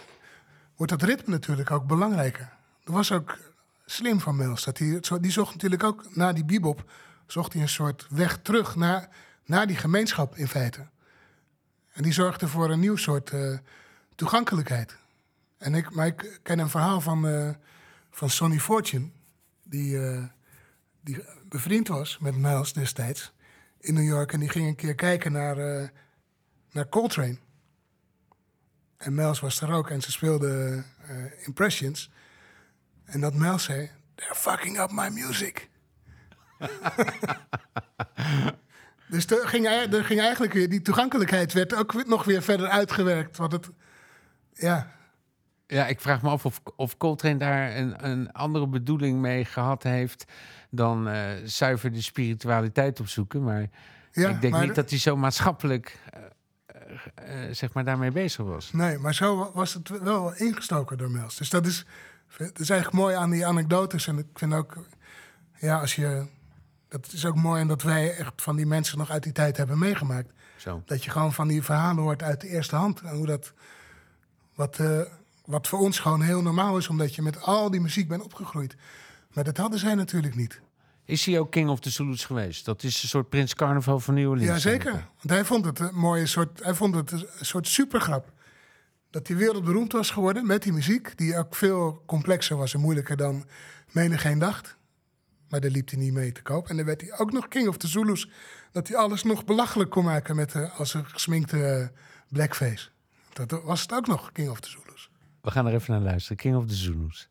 wordt 0.76 0.92
dat 0.92 1.02
ritme 1.02 1.32
natuurlijk 1.32 1.70
ook 1.70 1.86
belangrijker. 1.86 2.52
Dat 2.84 2.94
was 2.94 3.12
ook 3.12 3.38
slim 3.86 4.20
van 4.20 4.36
Mills. 4.36 4.64
Dat 4.64 4.78
hij, 4.78 4.98
zo- 5.00 5.20
die 5.20 5.30
zocht 5.30 5.52
natuurlijk 5.52 5.82
ook 5.84 6.16
na 6.16 6.32
die 6.32 6.44
bebop... 6.44 6.90
zocht 7.26 7.52
hij 7.52 7.62
een 7.62 7.68
soort 7.68 8.06
weg 8.10 8.38
terug 8.42 8.76
naar, 8.76 9.08
naar 9.44 9.66
die 9.66 9.76
gemeenschap 9.76 10.36
in 10.36 10.48
feite. 10.48 10.86
En 11.92 12.02
die 12.02 12.12
zorgde 12.12 12.48
voor 12.48 12.70
een 12.70 12.80
nieuw 12.80 12.96
soort 12.96 13.30
eh, 13.30 13.58
toegankelijkheid. 14.14 14.96
En 15.62 15.74
ik, 15.74 15.90
maar 15.90 16.06
ik 16.06 16.40
ken 16.42 16.58
een 16.58 16.70
verhaal 16.70 17.00
van, 17.00 17.28
eh, 17.28 17.50
van 18.10 18.30
Sonny 18.30 18.58
Fortune... 18.58 19.10
die... 19.62 19.98
eh, 19.98 20.24
die 21.04 21.24
bevriend 21.48 21.88
was 21.88 22.18
met 22.18 22.36
Miles 22.36 22.72
destijds 22.72 23.32
in 23.80 23.94
New 23.94 24.04
York. 24.04 24.32
En 24.32 24.40
die 24.40 24.48
ging 24.48 24.66
een 24.66 24.76
keer 24.76 24.94
kijken 24.94 25.32
naar, 25.32 25.58
eh, 25.58 25.88
naar 26.70 26.88
Coltrane. 26.88 27.38
En 28.96 29.14
Miles 29.14 29.40
was 29.40 29.60
er 29.60 29.72
ook 29.72 29.90
en 29.90 30.02
ze 30.02 30.10
speelden 30.10 30.86
Impressions. 31.44 32.10
En 33.04 33.20
dat 33.20 33.34
Miles 33.34 33.64
zei, 33.64 33.90
they're 34.14 34.34
fucking 34.34 34.80
up 34.80 34.90
my 34.90 35.08
music. 35.08 35.68
dus 39.10 39.26
er 39.26 39.48
ging, 39.48 39.66
er 39.66 40.04
ging 40.04 40.20
eigenlijk 40.20 40.52
weer, 40.52 40.68
die 40.68 40.82
toegankelijkheid 40.82 41.52
werd 41.52 41.74
ook 41.74 42.06
nog 42.06 42.24
weer 42.24 42.42
verder 42.42 42.68
uitgewerkt. 42.68 43.36
Want 43.36 43.52
het, 43.52 43.70
ja, 44.52 44.92
Ja, 45.72 45.86
ik 45.86 46.00
vraag 46.00 46.22
me 46.22 46.28
af 46.28 46.44
of, 46.46 46.60
of 46.76 46.96
Coltrane 46.96 47.36
daar 47.38 47.76
een, 47.76 48.10
een 48.10 48.32
andere 48.32 48.66
bedoeling 48.68 49.18
mee 49.20 49.44
gehad 49.44 49.82
heeft 49.82 50.24
dan 50.70 51.08
eh, 51.08 51.30
zuiver 51.44 51.92
de 51.92 52.02
spiritualiteit 52.02 53.00
opzoeken. 53.00 53.42
Maar 53.42 53.68
Ja, 54.12 54.28
ik 54.28 54.40
denk 54.40 54.52
maar- 54.52 54.66
niet 54.66 54.74
dat 54.74 54.90
hij 54.90 54.98
zo 54.98 55.16
maatschappelijk 55.16 55.98
eh, 56.10 57.46
eh, 57.46 57.54
zeg 57.54 57.72
maar 57.72 57.84
daarmee 57.84 58.10
bezig 58.10 58.44
was. 58.44 58.72
Nee, 58.72 58.98
maar 58.98 59.14
zo 59.14 59.50
was 59.54 59.74
het 59.74 59.88
wel 59.88 60.34
ingestoken 60.34 60.98
door 60.98 61.10
Mels. 61.10 61.36
Dus 61.36 61.50
dat 61.50 61.66
is, 61.66 61.84
dat 62.38 62.58
is 62.58 62.70
eigenlijk 62.70 63.02
mooi 63.02 63.14
aan 63.16 63.30
die 63.30 63.46
anekdotes. 63.46 64.06
En 64.06 64.18
ik 64.18 64.26
vind 64.34 64.54
ook, 64.54 64.86
ja, 65.58 65.80
als 65.80 65.94
je. 65.94 66.26
Dat 66.88 67.12
is 67.12 67.26
ook 67.26 67.36
mooi 67.36 67.62
omdat 67.62 67.82
wij 67.82 68.16
echt 68.16 68.42
van 68.42 68.56
die 68.56 68.66
mensen 68.66 68.98
nog 68.98 69.10
uit 69.10 69.22
die 69.22 69.32
tijd 69.32 69.56
hebben 69.56 69.78
meegemaakt. 69.78 70.32
Zo. 70.56 70.82
Dat 70.86 71.04
je 71.04 71.10
gewoon 71.10 71.32
van 71.32 71.48
die 71.48 71.62
verhalen 71.62 72.02
hoort 72.02 72.22
uit 72.22 72.40
de 72.40 72.48
eerste 72.48 72.76
hand. 72.76 73.00
En 73.00 73.14
hoe 73.14 73.26
dat. 73.26 73.52
Wat, 74.54 74.78
wat 75.44 75.68
voor 75.68 75.78
ons 75.78 75.98
gewoon 75.98 76.22
heel 76.22 76.42
normaal 76.42 76.76
is, 76.76 76.88
omdat 76.88 77.14
je 77.14 77.22
met 77.22 77.42
al 77.42 77.70
die 77.70 77.80
muziek 77.80 78.08
bent 78.08 78.22
opgegroeid. 78.22 78.76
Maar 79.32 79.44
dat 79.44 79.56
hadden 79.56 79.78
zij 79.78 79.94
natuurlijk 79.94 80.34
niet. 80.34 80.60
Is 81.04 81.26
hij 81.26 81.38
ook 81.38 81.50
King 81.50 81.68
of 81.68 81.80
the 81.80 81.90
Zulus 81.90 82.24
geweest? 82.24 82.64
Dat 82.64 82.82
is 82.82 83.02
een 83.02 83.08
soort 83.08 83.28
Prins 83.28 83.54
Carnaval 83.54 84.00
van 84.00 84.14
New 84.14 84.28
Orleans. 84.28 84.62
Jazeker. 84.62 84.92
Want 84.92 85.30
hij 85.30 85.44
vond 85.44 85.64
het 85.64 85.78
een 85.78 85.94
mooie 85.94 86.26
soort. 86.26 86.62
Hij 86.62 86.74
vond 86.74 86.94
het 86.94 87.12
een 87.12 87.26
soort 87.40 87.68
supergrap. 87.68 88.32
Dat 89.10 89.28
hij 89.28 89.36
wereldberoemd 89.36 89.92
was 89.92 90.10
geworden 90.10 90.46
met 90.46 90.62
die 90.62 90.72
muziek. 90.72 91.18
Die 91.18 91.38
ook 91.38 91.54
veel 91.54 92.02
complexer 92.06 92.56
was 92.56 92.74
en 92.74 92.80
moeilijker 92.80 93.16
dan 93.16 93.46
menigeen 93.90 94.38
dacht. 94.38 94.76
Maar 95.48 95.60
daar 95.60 95.70
liep 95.70 95.90
hij 95.90 95.98
niet 95.98 96.12
mee 96.12 96.32
te 96.32 96.42
koop. 96.42 96.68
En 96.68 96.76
dan 96.76 96.86
werd 96.86 97.00
hij 97.00 97.18
ook 97.18 97.32
nog 97.32 97.48
King 97.48 97.68
of 97.68 97.76
the 97.76 97.88
Zulus. 97.88 98.28
Dat 98.72 98.88
hij 98.88 98.96
alles 98.96 99.22
nog 99.22 99.44
belachelijk 99.44 99.90
kon 99.90 100.04
maken 100.04 100.36
met 100.36 100.54
eh, 100.54 100.78
als 100.78 100.94
een 100.94 101.06
gesminkte 101.06 101.64
eh, 101.64 101.86
blackface. 102.28 102.88
Dat 103.32 103.62
was 103.62 103.82
het 103.82 103.92
ook 103.92 104.06
nog, 104.06 104.32
King 104.32 104.50
of 104.50 104.60
the 104.60 104.70
Zulus. 104.70 105.10
We 105.42 105.50
gaan 105.50 105.66
er 105.66 105.74
even 105.74 105.92
naar 105.92 106.02
luisteren. 106.02 106.36
King 106.36 106.56
of 106.56 106.66
the 106.66 106.74
Zulus. 106.74 107.28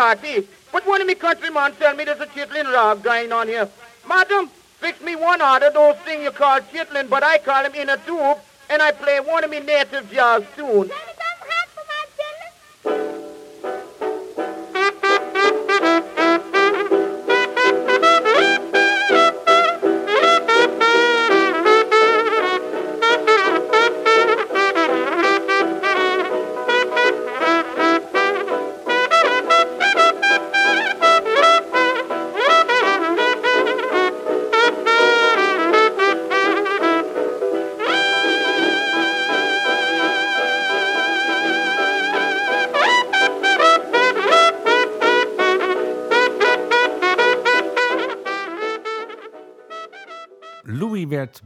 Party. 0.00 0.48
But 0.72 0.86
one 0.86 1.02
of 1.02 1.06
me 1.06 1.14
countrymen 1.14 1.72
tell 1.78 1.94
me 1.94 2.04
there's 2.04 2.20
a 2.20 2.26
chitlin 2.26 2.72
rag 2.72 3.02
going 3.02 3.30
on 3.32 3.48
here. 3.48 3.68
Madam, 4.08 4.48
fix 4.78 4.98
me 5.02 5.14
one 5.14 5.42
order 5.42 5.70
those 5.70 5.96
thing 6.06 6.22
you 6.22 6.30
call 6.30 6.58
chitlin, 6.72 7.10
but 7.10 7.22
I 7.22 7.36
call 7.36 7.66
in 7.66 7.90
a 7.90 7.98
tube, 7.98 8.38
and 8.70 8.80
I 8.80 8.92
play 8.92 9.20
one 9.20 9.44
of 9.44 9.50
me 9.50 9.60
native 9.60 10.10
jazz 10.10 10.42
tunes. 10.56 10.90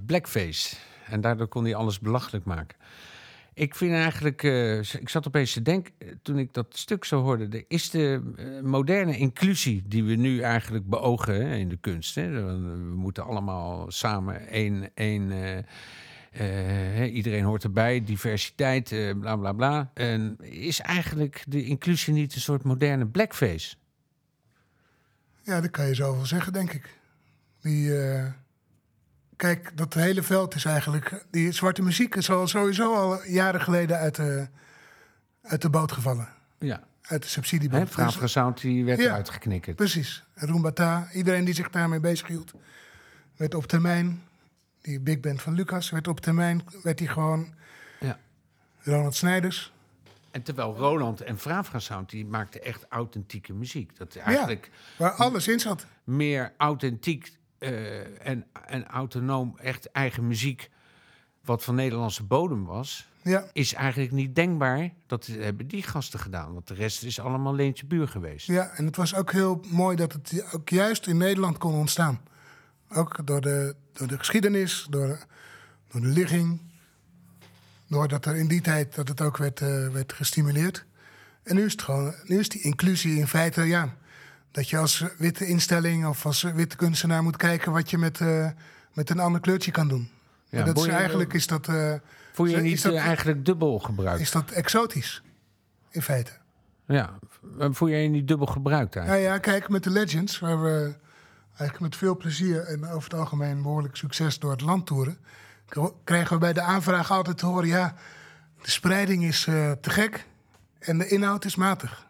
Blackface. 0.07 0.77
En 1.07 1.21
daardoor 1.21 1.49
kon 1.49 1.65
hij 1.65 1.75
alles 1.75 2.01
belachelijk 2.01 2.45
maken. 2.45 2.77
Ik 3.55 3.75
vind 3.75 3.93
eigenlijk, 3.93 4.43
eh, 4.43 4.79
ik 4.79 5.09
zat 5.09 5.27
opeens 5.27 5.53
te 5.53 5.63
denken, 5.63 5.93
eh, 5.99 6.09
toen 6.23 6.39
ik 6.39 6.55
dat 6.55 6.67
stuk 6.71 7.05
zo 7.05 7.23
hoorde, 7.23 7.49
de, 7.49 7.65
is 7.69 7.91
de 7.91 8.33
eh, 8.37 8.61
moderne 8.63 9.17
inclusie 9.17 9.83
die 9.87 10.05
we 10.05 10.15
nu 10.15 10.41
eigenlijk 10.41 10.89
beogen 10.89 11.35
hè, 11.35 11.57
in 11.57 11.69
de 11.69 11.77
kunst. 11.77 12.15
Hè, 12.15 12.31
we 12.31 12.53
moeten 12.95 13.25
allemaal 13.25 13.91
samen 13.91 14.49
één, 14.49 14.91
één 14.95 15.33
iedereen 17.13 17.45
hoort 17.45 17.65
erbij, 17.65 18.05
diversiteit, 18.05 18.89
bla 19.21 19.37
bla 19.37 19.53
bla. 19.53 19.91
En 19.95 20.37
is 20.41 20.81
eigenlijk 20.81 21.45
de 21.49 21.65
inclusie 21.65 22.15
niet 22.15 22.35
een 22.35 22.41
soort 22.41 22.63
moderne 22.63 23.07
blackface? 23.07 23.77
Ja, 25.43 25.61
dat 25.61 25.71
kan 25.71 25.87
je 25.87 25.95
zo 25.95 26.15
wel 26.15 26.27
zeggen, 26.27 26.53
denk 26.53 26.73
ik. 26.73 26.99
Die, 27.61 27.91
kijk, 29.37 29.77
dat 29.77 29.95
hele 29.95 30.23
veld 30.23 30.55
is 30.55 30.65
eigenlijk... 30.65 31.25
Die 31.31 31.53
zwarte 31.53 31.83
muziek 31.83 32.15
is 32.15 32.31
al 32.31 32.47
sowieso 32.49 32.95
al 32.95 33.25
jaren 33.25 33.61
geleden 33.61 33.99
uit 33.99 34.15
de, 34.15 34.49
uit 35.43 35.63
de 35.63 35.71
boot 35.71 35.93
gevallen. 35.93 36.29
Ja, 36.59 36.83
Uit 37.03 37.23
de 37.23 37.29
subsidieboot. 37.29 37.89
Frafra 37.89 38.27
Sound 38.27 38.61
die 38.61 38.85
werd 38.85 39.01
Ja. 39.01 39.15
uitgeknikkerd. 39.15 39.77
Precies. 39.77 40.25
Rumbata, 40.35 41.09
iedereen 41.13 41.45
die 41.45 41.55
zich 41.55 41.71
daarmee 41.71 42.01
bezighield, 42.01 42.53
werd 43.37 43.55
op 43.55 43.67
termijn... 43.67 44.23
Die 44.81 45.01
big 45.01 45.21
band 45.21 45.43
van 45.43 45.55
Lucas 45.55 45.91
werd 45.91 46.09
op 46.09 46.21
termijn... 46.21 46.63
werd 46.83 46.99
hij 46.99 47.09
gewoon 47.09 47.55
Ja. 48.01 48.19
Ronald 48.83 49.15
Snijders. 49.15 49.73
En 50.31 50.43
terwijl 50.43 50.77
Roland 50.77 51.21
en 51.21 51.39
Sound, 51.77 52.11
die 52.11 52.27
maakten 52.27 52.65
echt 52.65 52.87
authentieke 52.89 53.53
muziek. 53.53 53.97
Dat 53.97 54.17
eigenlijk 54.17 54.71
Waar 54.97 55.11
alles 55.11 55.49
in 55.49 55.61
zat. 55.61 55.87
meer 56.05 56.53
authentiek 56.57 57.33
eh, 57.65 58.29
en, 58.29 58.47
en 58.67 58.87
autonoom, 58.87 59.59
echt 59.59 59.91
eigen 59.93 60.27
muziek, 60.27 60.71
wat 61.45 61.65
van 61.65 61.75
Nederlandse 61.75 62.23
bodem 62.23 62.65
was, 62.65 63.09
Ja, 63.23 63.45
is 63.53 63.75
eigenlijk 63.75 64.13
niet 64.13 64.35
denkbaar. 64.35 64.91
Dat 65.07 65.27
hebben 65.27 65.69
die 65.69 65.83
gasten 65.83 66.21
gedaan, 66.21 66.53
want 66.53 66.69
de 66.69 66.75
rest 66.75 67.03
is 67.03 67.21
allemaal 67.21 67.55
Leentje 67.55 67.87
Buur 67.87 68.09
geweest. 68.09 68.47
Ja, 68.47 68.71
en 68.77 68.87
het 68.87 68.97
was 68.97 69.15
ook 69.15 69.33
heel 69.33 69.61
mooi 69.71 69.97
dat 69.97 70.13
het 70.13 70.53
ook 70.53 70.69
juist 70.69 71.07
in 71.07 71.17
Nederland 71.17 71.59
kon 71.59 71.75
ontstaan. 71.75 72.21
Ook 72.89 73.27
door 73.27 73.41
de, 73.41 73.77
door 73.93 74.07
de 74.07 74.19
geschiedenis, 74.19 74.87
door 74.91 75.07
de, 75.07 75.19
door 75.89 76.01
de 76.01 76.07
ligging. 76.07 76.61
Doordat 77.89 78.27
er 78.27 78.37
in 78.37 78.49
die 78.49 78.61
tijd 78.61 78.95
dat 78.95 79.09
het 79.09 79.21
ook 79.21 79.37
werd, 79.37 79.61
eh, 79.61 79.89
werd 79.89 80.13
gestimuleerd. 80.13 80.85
En 81.43 81.55
nu 81.55 81.65
is 81.65 81.73
het 81.73 81.83
gewoon, 81.83 82.15
nu 82.25 82.39
is 82.39 82.49
die 82.49 82.63
inclusie 82.63 83.19
in 83.19 83.29
feite, 83.29 83.63
ja. 83.63 83.97
Dat 84.55 84.69
je 84.69 84.79
als 84.79 85.05
witte 85.19 85.47
instelling 85.47 86.07
of 86.07 86.27
als 86.27 86.43
witte 86.43 86.77
kunstenaar 86.77 87.23
moet 87.23 87.37
kijken 87.37 87.73
wat 87.73 87.91
je 87.91 87.99
met, 87.99 88.21
eh, 88.21 88.49
met 88.93 89.11
een 89.11 89.19
ander 89.19 89.41
kleurtje 89.41 89.71
kan 89.71 89.89
doen. 89.89 90.11
Ja, 90.49 90.65
dat 90.65 90.77
is 90.79 90.87
eigenlijk 90.87 91.33
is 91.33 91.47
dat, 91.47 91.69
eh, 91.69 91.95
Voel 92.33 92.47
je 92.47 92.57
niet 92.57 92.83
dat- 92.83 92.93
eh, 92.93 93.07
eigenlijk 93.07 93.45
dubbel 93.45 93.79
gebruikt? 93.79 94.21
is 94.21 94.31
dat 94.31 94.51
exotisch. 94.51 95.23
In 95.91 96.03
feite. 96.03 96.31
Ja, 96.87 97.11
voel 97.59 97.89
jij 97.89 98.03
je 98.03 98.09
niet 98.09 98.29
dubbel 98.29 98.47
gebruikt 98.47 98.95
Ja, 98.95 99.01
eigenlijk? 99.01 99.45
ja, 99.45 99.53
kijk, 99.53 99.69
met 99.69 99.85
de 99.85 99.91
Legends, 99.91 100.39
waar 100.39 100.63
we 100.63 100.95
eigenlijk 101.49 101.81
met 101.81 101.97
veel 101.97 102.17
plezier 102.17 102.61
en 102.63 102.87
over 102.89 103.11
het 103.11 103.21
algemeen 103.21 103.63
behoorlijk 103.63 103.97
succes 103.97 104.39
door 104.39 104.51
het 104.51 104.61
land 104.61 104.87
toeren, 104.87 105.19
krijgen 106.05 106.33
we 106.33 106.39
bij 106.39 106.53
de 106.53 106.61
aanvraag 106.61 107.11
altijd 107.11 107.39
te 107.39 107.47
horen: 107.47 107.69
ja, 107.69 107.95
de 108.63 108.71
spreiding 108.71 109.25
is 109.25 109.45
te 109.45 109.91
gek 109.91 110.27
en 110.79 110.99
de 110.99 111.09
inhoud 111.09 111.45
is 111.45 111.57
matig. 111.57 112.07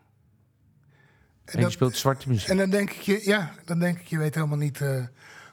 En 1.45 1.61
je 1.61 1.71
speelt 1.71 1.97
zwarte 1.97 2.29
muziek. 2.29 2.49
en 2.49 2.57
dan 2.57 2.71
denk 2.71 2.91
ik 2.91 3.01
je, 3.01 3.21
ja, 3.25 3.55
dan 3.65 3.79
denk 3.79 3.99
ik, 3.99 4.07
je 4.07 4.19
weet 4.19 4.35
helemaal 4.35 4.59
niet 4.59 4.81
eh, 4.81 4.89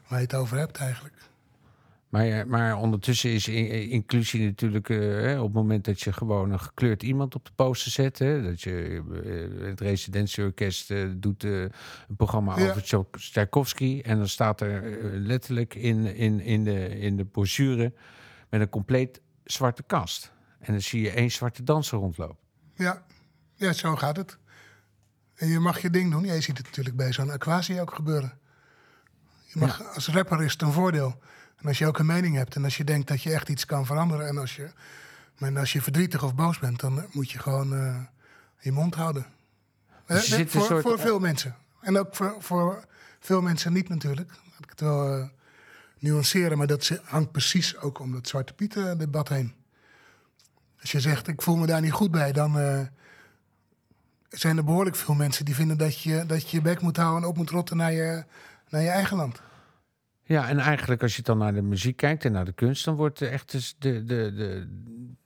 waar 0.07 0.19
je 0.19 0.25
het 0.25 0.33
over 0.33 0.57
hebt 0.57 0.77
eigenlijk. 0.77 1.15
Maar, 2.09 2.25
eh, 2.25 2.45
maar 2.45 2.77
ondertussen 2.77 3.29
is 3.29 3.47
inclusie 3.47 4.45
natuurlijk 4.45 4.89
eh, 4.89 5.37
op 5.37 5.45
het 5.45 5.53
moment 5.53 5.85
dat 5.85 6.01
je 6.01 6.13
gewoon 6.13 6.51
een 6.51 6.59
gekleurd 6.59 7.03
iemand 7.03 7.35
op 7.35 7.45
de 7.45 7.51
poster 7.55 7.91
zet. 7.91 8.19
Hè, 8.19 8.43
dat 8.43 8.61
je 8.61 9.01
het 9.61 9.79
residentieorkest 9.79 10.93
doet 11.21 11.43
een 11.43 11.71
programma 12.17 12.59
Ja. 12.59 12.69
over 12.69 13.09
Tchaikovsky. 13.11 14.01
En 14.03 14.17
dan 14.17 14.27
staat 14.27 14.61
er 14.61 14.97
letterlijk 15.13 15.75
in, 15.75 16.15
in, 16.15 16.39
in, 16.39 16.63
de, 16.63 16.99
in 16.99 17.17
de 17.17 17.25
brochure 17.25 17.93
met 18.49 18.61
een 18.61 18.69
compleet 18.69 19.21
zwarte 19.43 19.83
kast. 19.83 20.31
En 20.59 20.73
dan 20.73 20.81
zie 20.81 21.01
je 21.01 21.11
één 21.11 21.31
zwarte 21.31 21.63
danser 21.63 21.97
rondlopen. 21.97 22.37
Ja. 22.75 23.03
ja, 23.55 23.73
zo 23.73 23.95
gaat 23.95 24.17
het. 24.17 24.37
En 25.41 25.47
je 25.47 25.59
mag 25.59 25.79
je 25.81 25.89
ding 25.89 26.11
doen. 26.11 26.25
Ja, 26.25 26.33
je 26.33 26.41
ziet 26.41 26.57
het 26.57 26.65
natuurlijk 26.65 26.95
bij 26.95 27.13
zo'n 27.13 27.31
Aquasi 27.31 27.79
ook 27.81 27.93
gebeuren. 27.95 28.37
Je 29.45 29.59
mag, 29.59 29.93
Als 29.95 30.07
rapper 30.07 30.43
is 30.43 30.51
het 30.51 30.61
een 30.61 30.71
voordeel. 30.71 31.19
En 31.57 31.67
als 31.67 31.77
je 31.77 31.87
ook 31.87 31.99
een 31.99 32.05
mening 32.05 32.35
hebt 32.35 32.55
en 32.55 32.63
als 32.63 32.77
je 32.77 32.83
denkt 32.83 33.07
dat 33.07 33.23
je 33.23 33.33
echt 33.33 33.49
iets 33.49 33.65
kan 33.65 33.85
veranderen... 33.85 34.27
en 34.27 34.37
als 34.37 34.55
je, 34.55 34.69
maar 35.37 35.57
als 35.59 35.73
je 35.73 35.81
verdrietig 35.81 36.23
of 36.23 36.35
boos 36.35 36.59
bent, 36.59 36.79
dan 36.79 37.05
moet 37.11 37.31
je 37.31 37.39
gewoon 37.39 37.73
eh, 37.75 37.99
je 38.59 38.71
mond 38.71 38.95
houden. 38.95 39.25
Dus 40.05 40.31
Eh, 40.31 40.37
je 40.37 40.47
voor, 40.47 40.61
soort- 40.65 40.81
voor 40.81 40.99
veel 40.99 41.19
mensen. 41.19 41.55
En 41.81 41.97
ook 41.97 42.15
voor, 42.15 42.35
voor 42.39 42.85
veel 43.19 43.41
mensen 43.41 43.73
niet 43.73 43.89
natuurlijk. 43.89 44.29
Laat 44.29 44.63
ik 44.63 44.69
het 44.69 44.79
wel 44.79 45.17
eh, 45.17 45.27
nuanceren, 45.99 46.57
maar 46.57 46.67
dat 46.67 46.99
hangt 47.03 47.31
precies 47.31 47.77
ook 47.77 47.99
om 47.99 48.11
dat 48.11 48.27
Zwarte 48.27 48.53
Piet 48.53 48.75
eh, 48.75 48.91
debat 48.97 49.29
heen. 49.29 49.53
Als 50.81 50.91
je 50.91 50.99
zegt, 50.99 51.27
ik 51.27 51.41
voel 51.41 51.55
me 51.55 51.65
daar 51.65 51.81
niet 51.81 51.91
goed 51.91 52.11
bij, 52.11 52.31
dan 52.31 52.59
eh, 52.59 52.79
zijn 54.31 54.57
er 54.57 54.63
behoorlijk 54.63 54.95
veel 54.95 55.15
mensen 55.15 55.45
die 55.45 55.55
vinden 55.55 55.77
dat 55.77 56.01
je 56.01 56.25
dat 56.25 56.49
je 56.49 56.57
je 56.57 56.63
bek 56.63 56.81
moet 56.81 56.97
houden 56.97 57.23
en 57.23 57.29
op 57.29 57.37
moet 57.37 57.49
rotten 57.49 57.77
naar 57.77 57.91
je, 57.91 58.23
naar 58.69 58.81
je 58.81 58.89
eigen 58.89 59.17
land. 59.17 59.41
Ja, 60.23 60.49
en 60.49 60.59
eigenlijk 60.59 61.01
als 61.01 61.15
je 61.15 61.21
dan 61.21 61.37
naar 61.37 61.53
de 61.53 61.61
muziek 61.61 61.97
kijkt 61.97 62.25
en 62.25 62.31
naar 62.31 62.45
de 62.45 62.53
kunst, 62.53 62.85
dan 62.85 62.95
wordt 62.95 63.21
echt 63.21 63.51
dus 63.51 63.75
de, 63.79 64.03
de, 64.03 64.33
de, 64.33 64.67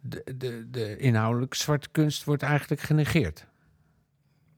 de, 0.01 0.37
de, 0.37 0.67
de 0.69 0.97
inhoudelijke 0.97 1.57
zwarte 1.57 1.89
kunst 1.91 2.23
wordt 2.23 2.43
eigenlijk 2.43 2.81
genegeerd. 2.81 3.45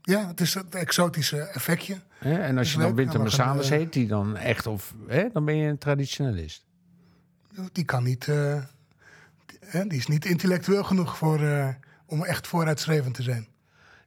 Ja, 0.01 0.27
het 0.27 0.41
is 0.41 0.53
dat 0.53 0.75
exotische 0.75 1.39
effectje. 1.39 1.97
En 2.19 2.57
als 2.57 2.73
je 2.73 2.79
dan 2.79 2.95
Winter 2.95 3.19
Marsalis 3.19 3.69
heet, 3.69 3.93
die 3.93 4.07
dan 4.07 4.37
echt 4.37 4.67
of, 4.67 4.93
hè, 5.07 5.29
dan 5.33 5.45
ben 5.45 5.55
je 5.55 5.69
een 5.69 5.77
traditionalist. 5.77 6.65
Die 7.71 7.85
kan 7.85 8.03
niet, 8.03 8.27
eh, 8.27 8.63
die, 9.45 9.57
hè, 9.59 9.87
die 9.87 9.97
is 9.97 10.07
niet 10.07 10.25
intellectueel 10.25 10.83
genoeg 10.83 11.17
voor, 11.17 11.41
eh, 11.41 11.69
om 12.05 12.23
echt 12.23 12.47
vooruitstrevend 12.47 13.13
te 13.13 13.23
zijn. 13.23 13.47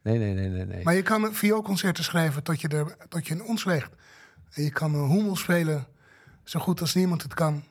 Nee, 0.01 0.17
nee, 0.17 0.33
nee, 0.33 0.49
nee. 0.49 0.65
nee. 0.65 0.83
Maar 0.83 0.93
je 0.93 1.01
kan 1.01 1.33
vioolconcerten 1.35 2.03
schrijven 2.03 2.43
tot 2.43 2.61
je, 2.61 2.67
er, 2.67 2.97
tot 3.09 3.27
je 3.27 3.33
in 3.33 3.43
ons 3.43 3.63
weegt. 3.63 3.91
En 4.51 4.63
je 4.63 4.71
kan 4.71 4.93
een 4.93 5.07
hoemel 5.07 5.35
spelen 5.35 5.87
zo 6.43 6.59
goed 6.59 6.81
als 6.81 6.93
niemand 6.93 7.21
het 7.21 7.33
kan. 7.33 7.63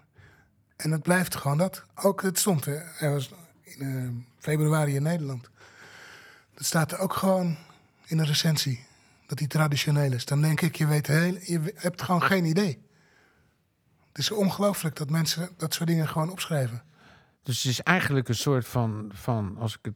En 0.77 0.91
het 0.91 1.03
blijft 1.03 1.37
gewoon 1.37 1.59
dat. 1.59 1.85
Ook 1.95 2.23
het 2.23 2.39
stond 2.39 2.65
hè, 2.65 2.77
er 2.77 3.11
was 3.11 3.31
in 3.63 3.81
eh, 3.81 4.25
februari 4.39 4.95
in 4.95 5.03
Nederland. 5.03 5.51
Dat 6.55 6.65
staat 6.65 6.93
er 6.93 6.99
ook 6.99 7.13
gewoon 7.13 7.57
in 8.07 8.19
een 8.19 8.27
recensie. 8.27 8.87
Dat 9.27 9.39
die 9.39 9.47
traditioneel 9.47 10.13
is. 10.13 10.25
Dan 10.25 10.41
denk 10.41 10.61
ik, 10.61 10.77
je, 10.77 10.87
weet 10.87 11.07
heel, 11.07 11.39
je 11.45 11.73
hebt 11.75 12.03
gewoon 12.03 12.23
geen 12.23 12.45
idee. 12.45 12.83
Het 14.09 14.19
is 14.19 14.31
ongelooflijk 14.31 14.97
dat 14.97 15.11
mensen 15.11 15.51
dat 15.57 15.75
soort 15.75 15.89
dingen 15.89 16.09
gewoon 16.09 16.31
opschrijven. 16.31 16.83
Dus 17.43 17.63
het 17.63 17.73
is 17.73 17.81
eigenlijk 17.83 18.29
een 18.29 18.35
soort 18.35 18.67
van, 18.67 19.11
van 19.15 19.57
als 19.59 19.75
ik 19.75 19.81
het 19.83 19.95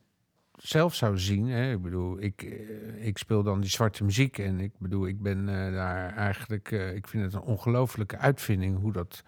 zelf 0.57 0.94
zou 0.94 1.18
zien. 1.18 1.46
Hè, 1.46 1.72
ik 1.72 1.82
bedoel, 1.82 2.22
ik, 2.22 2.42
eh, 2.42 3.07
ik 3.07 3.18
speel 3.18 3.42
dan 3.42 3.61
die 3.61 3.70
zwarte 3.70 4.05
muziek. 4.05 4.38
En 4.38 4.61
ik 4.61 4.72
bedoel, 4.78 5.07
ik 5.07 5.22
ben 5.22 5.48
eh, 5.48 5.72
daar 5.72 6.16
eigenlijk. 6.16 6.70
eh, 6.72 6.94
ik 6.94 7.09
vind 7.09 7.24
het 7.24 7.32
een 7.34 7.48
ongelofelijke 7.48 8.18
uitvinding 8.18 8.80
hoe 8.80 8.92
dat. 8.92 9.22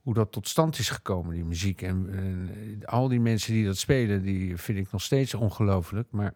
Hoe 0.00 0.14
dat 0.14 0.32
tot 0.32 0.48
stand 0.48 0.78
is 0.78 0.90
gekomen, 0.90 1.34
die 1.34 1.44
muziek. 1.44 1.82
En, 1.82 2.08
en 2.12 2.86
al 2.86 3.08
die 3.08 3.20
mensen 3.20 3.52
die 3.52 3.64
dat 3.64 3.76
spelen, 3.76 4.22
die 4.22 4.56
vind 4.56 4.78
ik 4.78 4.92
nog 4.92 5.02
steeds 5.02 5.34
ongelooflijk. 5.34 6.10
Maar 6.10 6.34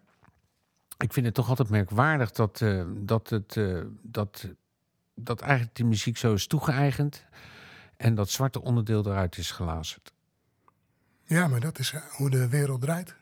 ik 0.97 1.13
vind 1.13 1.25
het 1.25 1.35
toch 1.35 1.49
altijd 1.49 1.69
merkwaardig 1.69 2.31
dat, 2.31 2.65
dat, 2.97 3.29
het, 3.29 3.59
dat, 4.01 4.53
dat 5.15 5.41
eigenlijk 5.41 5.75
die 5.75 5.85
muziek 5.85 6.17
zo 6.17 6.33
is 6.33 6.47
toegeëigend. 6.47 7.25
En 7.97 8.15
dat 8.15 8.29
zwarte 8.29 8.61
onderdeel 8.61 9.05
eruit 9.05 9.37
is 9.37 9.51
gelazerd. 9.51 10.13
Ja, 11.23 11.47
maar 11.47 11.59
dat 11.59 11.79
is 11.79 11.93
hoe 12.17 12.29
de 12.29 12.47
wereld 12.47 12.81
draait. 12.81 13.15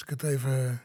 Als 0.00 0.08
ik 0.08 0.20
het 0.20 0.30
even 0.32 0.82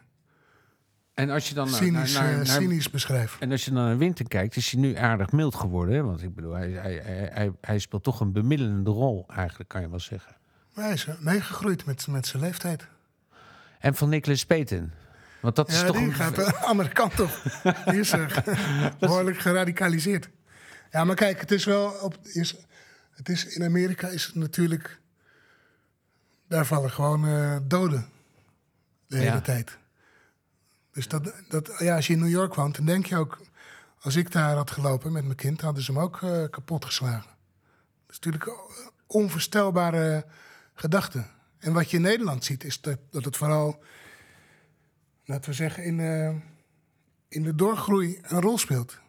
En 1.13 1.29
als 1.29 1.49
je 1.49 1.53
dan 1.53 1.69
naar, 1.69 1.75
cynisch, 1.75 2.13
naar, 2.13 2.23
naar- 2.23 2.31
eh, 2.31 2.37
naar- 2.37 2.45
cynisch 2.47 2.89
beschrijf. 2.89 3.37
en 3.39 3.51
als 3.51 3.65
je 3.65 3.71
dan 3.71 3.83
naar 3.83 3.97
Winter 3.97 4.27
kijkt, 4.27 4.55
is 4.55 4.71
hij 4.71 4.81
nu 4.81 4.95
aardig 4.95 5.31
mild 5.31 5.55
geworden. 5.55 5.95
Hè? 5.95 6.03
Want 6.03 6.21
ik 6.21 6.35
bedoel, 6.35 6.53
hij, 6.53 6.71
hij, 6.71 7.01
hij, 7.31 7.51
hij, 7.61 7.79
speelt 7.79 8.03
toch 8.03 8.19
een 8.19 8.31
bemiddelende 8.31 8.89
rol, 8.89 9.25
eigenlijk, 9.35 9.69
kan 9.69 9.81
je 9.81 9.89
wel 9.89 9.99
zeggen. 9.99 10.35
Maar 10.73 10.83
hij 10.85 10.93
is 10.93 11.05
eh, 11.05 11.19
meegegroeid 11.19 11.85
met, 11.85 12.07
met 12.07 12.27
zijn 12.27 12.43
leeftijd. 12.43 12.87
En 13.79 13.95
van 13.95 14.09
Nicholas 14.09 14.45
Payton. 14.45 14.91
Want 15.41 15.55
dat 15.55 15.69
is 15.69 15.83
toch 15.83 15.95
die 15.95 16.05
een. 16.05 16.13
gaat 16.13 16.35
de 16.35 16.55
andere 16.71 16.89
kant 16.89 17.19
op. 17.19 17.41
Die 17.85 17.99
is 17.99 18.11
eh, 18.11 18.37
behoorlijk 18.99 19.37
geradicaliseerd. 19.37 20.29
Ja, 20.91 21.03
maar 21.03 21.15
kijk, 21.15 21.39
het 21.39 21.51
is 21.51 21.65
wel... 21.65 21.89
Op, 21.89 22.17
is, 22.23 22.55
het 23.11 23.29
is, 23.29 23.45
in 23.45 23.63
Amerika 23.63 24.07
is 24.07 24.25
het 24.25 24.35
natuurlijk... 24.35 24.99
Daar 26.47 26.65
vallen 26.65 26.91
gewoon 26.91 27.61
doden 27.67 28.13
de 29.15 29.21
hele 29.23 29.35
Ja. 29.35 29.41
tijd. 29.41 29.77
Dus 30.91 31.07
dat, 31.07 31.33
dat, 31.49 31.71
ja, 31.77 31.95
als 31.95 32.07
je 32.07 32.13
in 32.13 32.19
New 32.19 32.29
York 32.29 32.53
woont, 32.53 32.75
dan 32.75 32.85
denk 32.85 33.05
je 33.05 33.17
ook... 33.17 33.41
Als 33.99 34.15
ik 34.15 34.31
daar 34.31 34.55
had 34.55 34.71
gelopen 34.71 35.11
met 35.11 35.23
mijn 35.23 35.35
kind, 35.35 35.61
hadden 35.61 35.83
ze 35.83 35.91
hem 35.91 36.01
ook 36.01 36.21
eh, 36.21 36.43
kapot 36.49 36.85
geslagen. 36.85 37.29
Dat 38.05 38.15
is 38.15 38.19
natuurlijk 38.19 38.51
onvoorstelbare 39.07 40.25
gedachte. 40.73 41.25
En 41.59 41.73
wat 41.73 41.89
je 41.89 41.97
in 41.97 42.03
Nederland 42.03 42.43
ziet, 42.43 42.63
is 42.63 42.81
dat, 42.81 42.97
dat 43.11 43.25
het 43.25 43.37
vooral 43.37 43.83
laten 45.25 45.49
we 45.49 45.55
zeggen, 45.55 45.83
in, 45.83 45.99
eh, 45.99 46.35
in 47.27 47.43
de 47.43 47.55
doorgroei 47.55 48.19
een 48.21 48.41
rol 48.41 48.57
speelt. 48.57 48.99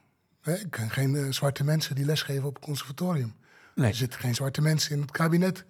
Hè, 0.40 0.54
Ik 0.54 0.70
ken 0.70 0.90
geen 0.90 1.16
eh, 1.16 1.30
zwarte 1.32 1.64
mensen 1.64 1.94
die 1.94 2.04
lesgeven 2.04 2.44
op 2.48 2.54
het 2.54 2.64
conservatorium. 2.64 3.34
Nee. 3.74 3.88
Er 3.90 3.96
zitten 3.96 4.20
geen 4.20 4.34
zwarte 4.34 4.62
mensen 4.62 4.94
in 4.94 5.00
het 5.00 5.10
kabinet. 5.10 5.64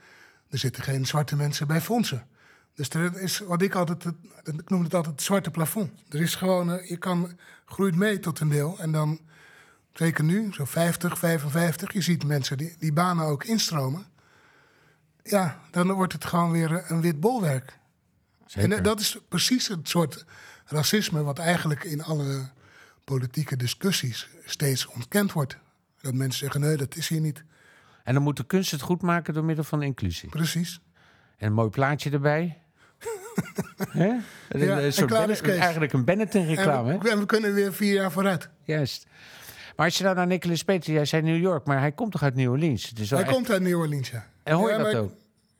Er 0.48 0.58
zitten 0.58 0.82
geen 0.82 1.06
zwarte 1.06 1.36
mensen 1.36 1.66
bij 1.66 1.80
fondsen. 1.80 2.26
Dus 2.76 2.88
er 2.90 3.20
is 3.20 3.38
wat 3.38 3.62
ik 3.62 3.74
altijd, 3.74 4.04
ik 4.42 4.70
noem 4.70 4.82
het 4.82 4.94
altijd 4.94 5.14
het 5.14 5.24
zwarte 5.24 5.50
plafond. 5.50 5.90
Er 6.08 6.20
is 6.20 6.34
gewoon, 6.34 6.72
eh, 6.72 6.88
je 6.88 6.96
kan, 6.96 7.38
groeit 7.64 7.96
mee 7.96 8.18
tot 8.18 8.40
een 8.40 8.48
deel. 8.48 8.78
En 8.78 8.92
dan, 8.92 9.20
zeker 9.92 10.24
nu, 10.24 10.52
zo 10.52 10.64
50, 10.64 11.18
55, 11.18 11.92
je 11.92 12.00
ziet 12.00 12.24
mensen 12.24 12.56
die, 12.56 12.76
die 12.78 12.92
banen 12.92 13.24
ook 13.24 13.44
instromen. 13.44 14.06
Ja, 15.22 15.60
dan 15.70 15.92
wordt 15.92 16.12
het 16.12 16.24
gewoon 16.24 16.50
weer 16.50 16.74
eh, 16.74 16.90
een 16.90 17.00
wit 17.00 17.20
bolwerk. 17.20 17.78
En 18.52 18.72
eh, 18.72 18.82
dat 18.82 19.00
is 19.00 19.18
precies 19.28 19.68
het 19.68 19.88
soort 19.88 20.24
racisme 20.64 21.22
wat 21.22 21.38
eigenlijk 21.38 21.84
in 21.84 22.02
alle 22.02 22.50
politieke 23.04 23.56
discussies 23.56 24.28
steeds 24.44 24.86
ontkend 24.86 25.32
wordt. 25.32 25.58
Dat 26.00 26.14
mensen 26.14 26.38
zeggen, 26.38 26.60
nee, 26.60 26.76
dat 26.76 26.96
is 26.96 27.08
hier 27.08 27.20
niet. 27.20 27.44
En 28.04 28.14
dan 28.14 28.22
moet 28.22 28.36
de 28.36 28.46
kunst 28.46 28.70
het 28.70 28.80
goed 28.80 29.02
maken 29.02 29.34
door 29.34 29.44
middel 29.44 29.64
van 29.64 29.82
inclusie. 29.82 30.28
Precies. 30.28 30.80
En 31.36 31.46
een 31.46 31.52
mooi 31.52 31.70
plaatje 31.70 32.10
erbij. 32.10 32.65
Hè? 33.88 34.08
Een- 34.48 34.60
Ja, 34.60 34.76
een 34.78 34.82
en 34.84 34.92
soort 34.92 35.10
klaar 35.10 35.30
is 35.30 35.40
Bennet- 35.40 35.60
eigenlijk 35.60 35.92
een 35.92 36.04
Benetton-reclame. 36.04 36.92
En 36.92 36.98
we, 37.00 37.10
en 37.10 37.18
we 37.18 37.26
kunnen 37.26 37.54
weer 37.54 37.72
vier 37.74 37.92
jaar 37.94 38.12
vooruit. 38.12 38.48
Juist. 38.62 39.06
Maar 39.76 39.86
als 39.86 39.98
je 39.98 40.04
nou 40.04 40.16
naar 40.16 40.26
Nicholas 40.26 40.64
Payton, 40.64 40.94
jij 40.94 41.04
zei 41.04 41.22
New 41.22 41.40
York, 41.40 41.66
maar 41.66 41.78
hij 41.80 41.92
komt 41.92 42.12
toch 42.12 42.22
uit 42.22 42.34
New 42.34 42.50
Orleans? 42.50 42.92
Hij 43.08 43.18
echt- 43.22 43.32
komt 43.32 43.50
uit 43.50 43.62
New 43.62 43.78
Orleans, 43.78 44.10
ja. 44.10 44.26
En 44.42 44.54
hoor 44.56 44.70
je 44.70 44.76
ja, 44.78 44.82
dat 44.82 44.94
ook? 44.94 45.12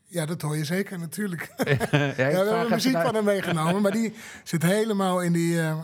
Ja, 0.06 0.26
dat 0.26 0.42
hoor 0.42 0.56
je 0.56 0.64
zeker, 0.64 0.98
natuurlijk. 0.98 1.52
Ja, 1.56 1.64
Ja, 1.70 2.14
we 2.16 2.22
hebben 2.22 2.70
muziek 2.70 3.00
van 3.00 3.14
hem 3.14 3.24
meegenomen, 3.24 3.82
maar 3.82 3.92
die 3.92 4.14
zit 4.44 4.62
helemaal 4.62 5.20
in 5.22 5.32
die, 5.32 5.60
eh, 5.60 5.76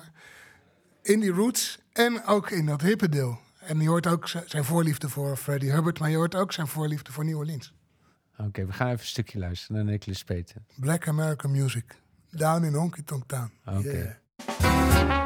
in 1.03 1.20
die 1.20 1.30
roots 1.30 1.78
en 1.93 2.24
ook 2.26 2.51
in 2.51 2.66
dat 2.66 2.80
hippe 2.82 3.09
deel. 3.09 3.38
En 3.59 3.80
je 3.80 3.88
hoort 3.88 4.07
ook 4.07 4.28
zijn 4.47 4.64
voorliefde 4.64 5.09
voor 5.09 5.36
Freddie 5.36 5.70
Hubbard, 5.72 5.99
maar 5.99 6.11
je 6.11 6.16
hoort 6.16 6.34
ook 6.34 6.53
zijn 6.53 6.66
voorliefde 6.66 7.12
voor 7.12 7.24
New 7.24 7.36
Orleans. 7.38 7.72
Oké, 8.47 8.66
we 8.66 8.72
gaan 8.72 8.86
even 8.86 9.01
een 9.01 9.07
stukje 9.07 9.38
luisteren 9.38 9.76
naar 9.84 9.93
Nicholas 9.93 10.24
Payton. 10.24 10.64
Black 10.80 11.09
American 11.09 11.51
music. 11.51 11.84
Down 12.30 12.64
in 12.64 12.74
Honky 12.74 13.03
Tonk 13.03 13.24
Town. 13.26 13.51
Oké. 13.66 14.16
Yeah. 14.59 15.22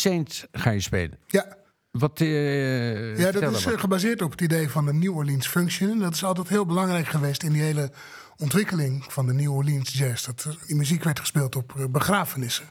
Saints 0.00 0.46
ga 0.52 0.70
je 0.70 0.80
spelen. 0.80 1.18
Ja, 1.26 1.56
Wat, 1.98 2.20
eh 2.20 3.18
ja 3.18 3.30
dat 3.32 3.54
is 3.56 3.66
eh, 3.66 3.78
gebaseerd 3.78 4.22
op 4.22 4.30
het 4.30 4.40
idee 4.40 4.68
van 4.70 4.86
de 4.86 4.92
New 4.92 5.16
Orleans 5.16 5.46
Function. 5.48 5.90
En 5.90 5.98
dat 5.98 6.14
is 6.14 6.24
altijd 6.24 6.48
heel 6.48 6.66
belangrijk 6.66 7.06
geweest 7.06 7.42
in 7.42 7.52
die 7.52 7.62
hele 7.62 7.90
ontwikkeling 8.36 9.04
van 9.08 9.26
de 9.26 9.32
New 9.32 9.52
Orleans 9.52 9.92
Jazz. 9.92 10.26
Dat 10.26 10.48
die 10.66 10.76
muziek 10.76 11.04
werd 11.04 11.20
gespeeld 11.20 11.56
op 11.56 11.72
eh, 11.76 11.84
begrafenissen. 11.90 12.64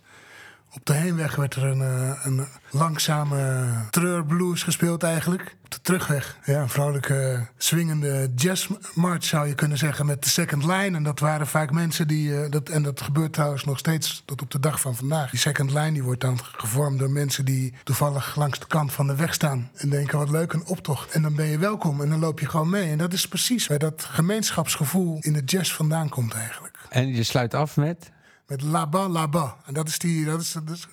Op 0.75 0.85
de 0.85 0.93
heenweg 0.93 1.35
werd 1.35 1.55
er 1.55 1.63
een, 1.63 1.81
eh, 1.81 2.25
een 2.25 2.47
langzame 2.69 3.67
treurblues 3.89 4.63
gespeeld 4.63 5.03
eigenlijk. 5.03 5.55
Op 5.63 5.71
de 5.71 5.81
terugweg 5.81 6.37
ja, 6.45 6.61
een 6.61 6.69
vrolijke 6.69 7.47
swingende 7.57 8.31
jazzmarch 8.35 9.23
zou 9.23 9.47
je 9.47 9.55
kunnen 9.55 9.77
zeggen 9.77 10.05
met 10.05 10.23
de 10.23 10.29
second 10.29 10.63
line. 10.63 10.97
En 10.97 11.03
dat 11.03 11.19
waren 11.19 11.47
vaak 11.47 11.71
mensen 11.71 12.07
die, 12.07 12.41
eh, 12.41 12.51
dat, 12.51 12.69
en 12.69 12.83
dat 12.83 13.01
gebeurt 13.01 13.33
trouwens 13.33 13.63
nog 13.63 13.77
steeds 13.77 14.23
tot 14.25 14.41
op 14.41 14.51
de 14.51 14.59
dag 14.59 14.81
van 14.81 14.95
vandaag. 14.95 15.29
Die 15.29 15.39
second 15.39 15.73
line 15.73 15.91
die 15.91 16.03
wordt 16.03 16.21
dan 16.21 16.39
gevormd 16.41 16.99
door 16.99 17.11
mensen 17.11 17.45
die 17.45 17.73
toevallig 17.83 18.35
langs 18.35 18.59
de 18.59 18.67
kant 18.67 18.91
van 18.91 19.07
de 19.07 19.15
weg 19.15 19.33
staan. 19.33 19.69
En 19.75 19.89
denken 19.89 20.17
wat 20.17 20.29
leuk 20.29 20.53
een 20.53 20.65
optocht. 20.65 21.11
En 21.11 21.21
dan 21.21 21.35
ben 21.35 21.45
je 21.45 21.57
welkom 21.57 22.01
en 22.01 22.09
dan 22.09 22.19
loop 22.19 22.39
je 22.39 22.49
gewoon 22.49 22.69
mee. 22.69 22.91
En 22.91 22.97
dat 22.97 23.13
is 23.13 23.27
precies 23.27 23.67
waar 23.67 23.79
dat 23.79 24.07
gemeenschapsgevoel 24.09 25.17
in 25.21 25.33
de 25.33 25.43
jazz 25.45 25.73
vandaan 25.73 26.09
komt 26.09 26.33
eigenlijk. 26.33 26.77
En 26.89 27.15
je 27.15 27.23
sluit 27.23 27.53
af 27.53 27.75
met? 27.75 28.13
Met 28.47 28.61
La 28.61 28.87
Ba 28.87 29.09
La 29.09 29.27
Ba. 29.27 29.57
En 29.65 29.73
dat 29.73 29.87
is, 29.87 29.99
die, 29.99 30.25
dat, 30.25 30.41
is, 30.41 30.51
dat, 30.51 30.69
is, 30.69 30.87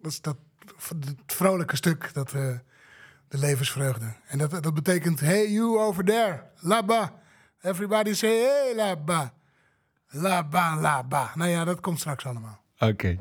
dat, 0.00 0.20
dat 0.22 0.36
het 0.88 1.16
vrolijke 1.26 1.76
stuk, 1.76 2.10
dat, 2.14 2.30
de 3.28 3.38
levensvreugde. 3.38 4.14
En 4.26 4.38
dat, 4.38 4.50
dat 4.50 4.74
betekent, 4.74 5.20
hey 5.20 5.50
you 5.50 5.78
over 5.78 6.04
there, 6.04 6.42
La 6.60 6.82
Ba. 6.82 7.12
Everybody 7.60 8.14
say, 8.14 8.30
hey 8.30 8.74
La 8.74 8.96
Ba. 8.96 9.32
La 10.08 10.42
Ba 10.48 10.76
La 10.80 11.04
Ba. 11.04 11.32
Nou 11.34 11.50
ja, 11.50 11.64
dat 11.64 11.80
komt 11.80 11.98
straks 11.98 12.26
allemaal. 12.26 12.60
Oké. 12.78 13.18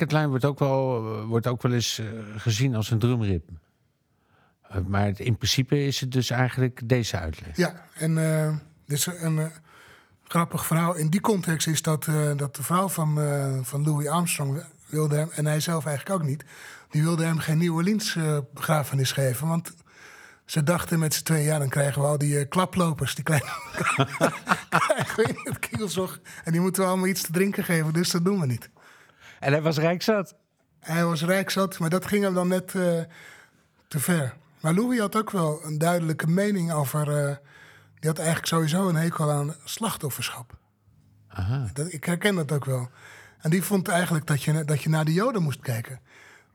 Second 0.00 0.18
line 0.18 0.28
wordt 0.28 0.44
ook 0.44 0.58
wel, 0.58 1.26
wordt 1.26 1.46
ook 1.46 1.62
wel 1.62 1.72
eens 1.72 1.98
eh, 1.98 2.06
gezien 2.36 2.74
als 2.74 2.90
een 2.90 2.98
drumritme. 2.98 3.56
Eh, 4.62 4.80
maar 4.86 5.20
in 5.20 5.36
principe 5.36 5.84
is 5.84 6.00
het 6.00 6.12
dus 6.12 6.30
eigenlijk 6.30 6.88
deze 6.88 7.18
uitleg. 7.18 7.56
Ja, 7.56 7.86
en 7.94 8.18
eh 8.18 8.56
dit 8.86 8.98
is 8.98 9.06
een 9.06 9.38
eh, 9.38 9.46
grappig 10.24 10.66
verhaal. 10.66 10.94
In 10.94 11.08
die 11.08 11.20
context 11.20 11.66
is 11.66 11.82
dat, 11.82 12.06
eh, 12.06 12.36
dat 12.36 12.56
de 12.56 12.62
vrouw 12.62 12.88
van, 12.88 13.20
eh, 13.20 13.58
van 13.62 13.84
Louis 13.84 14.08
Armstrong 14.08 14.64
wilde 14.86 15.16
hem, 15.16 15.30
en 15.34 15.46
hij 15.46 15.60
zelf 15.60 15.86
eigenlijk 15.86 16.20
ook 16.20 16.28
niet, 16.28 16.44
die 16.90 17.02
wilde 17.02 17.24
hem 17.24 17.38
geen 17.38 17.58
New 17.58 17.74
Orleans 17.74 18.16
eh, 18.16 18.38
begrafenis 18.54 19.12
geven. 19.12 19.48
Want 19.48 19.74
ze 20.44 20.62
dachten 20.62 20.98
met 20.98 21.14
z'n 21.14 21.22
tweeën, 21.22 21.44
ja, 21.44 21.58
dan 21.58 21.68
krijgen 21.68 22.02
we 22.02 22.08
al 22.08 22.18
die 22.18 22.38
eh, 22.38 22.48
klaplopers. 22.48 23.14
Die 23.14 23.24
krijgen, 23.30 23.48
krijgen. 25.60 26.20
En 26.44 26.52
die 26.52 26.60
moeten 26.60 26.82
we 26.82 26.88
allemaal 26.88 27.06
iets 27.06 27.22
te 27.22 27.32
drinken 27.32 27.64
geven, 27.64 27.92
dus 27.92 28.10
dat 28.10 28.24
doen 28.24 28.40
we 28.40 28.46
niet. 28.46 28.70
En 29.40 29.52
hij 29.52 29.62
was 29.62 29.78
rijk 29.78 30.02
zat. 30.02 30.34
Hij 30.80 31.04
was 31.04 31.22
rijk 31.22 31.50
zat, 31.50 31.78
maar 31.78 31.90
dat 31.90 32.06
ging 32.06 32.24
hem 32.24 32.34
dan 32.34 32.48
net 32.48 32.74
eh, 32.74 33.00
te 33.88 33.98
ver. 33.98 34.36
Maar 34.60 34.74
Louis 34.74 35.00
had 35.00 35.16
ook 35.16 35.30
wel 35.30 35.64
een 35.64 35.78
duidelijke 35.78 36.26
mening 36.26 36.72
over... 36.72 37.00
eh, 37.00 37.36
die 37.98 38.08
had 38.08 38.18
eigenlijk 38.18 38.48
sowieso 38.48 38.88
een 38.88 38.94
hekel 38.96 39.30
aan 39.30 39.54
slachtofferschap. 39.64 40.58
Dat, 41.72 41.92
ik 41.92 42.04
herken 42.04 42.34
dat 42.34 42.52
ook 42.52 42.64
wel. 42.64 42.90
En 43.40 43.50
die 43.50 43.62
vond 43.62 43.88
eigenlijk 43.88 44.26
dat 44.26 44.42
je, 44.42 44.64
dat 44.64 44.82
je 44.82 44.88
naar 44.88 45.04
de 45.04 45.12
Joden 45.12 45.42
moest 45.42 45.60
kijken. 45.60 46.00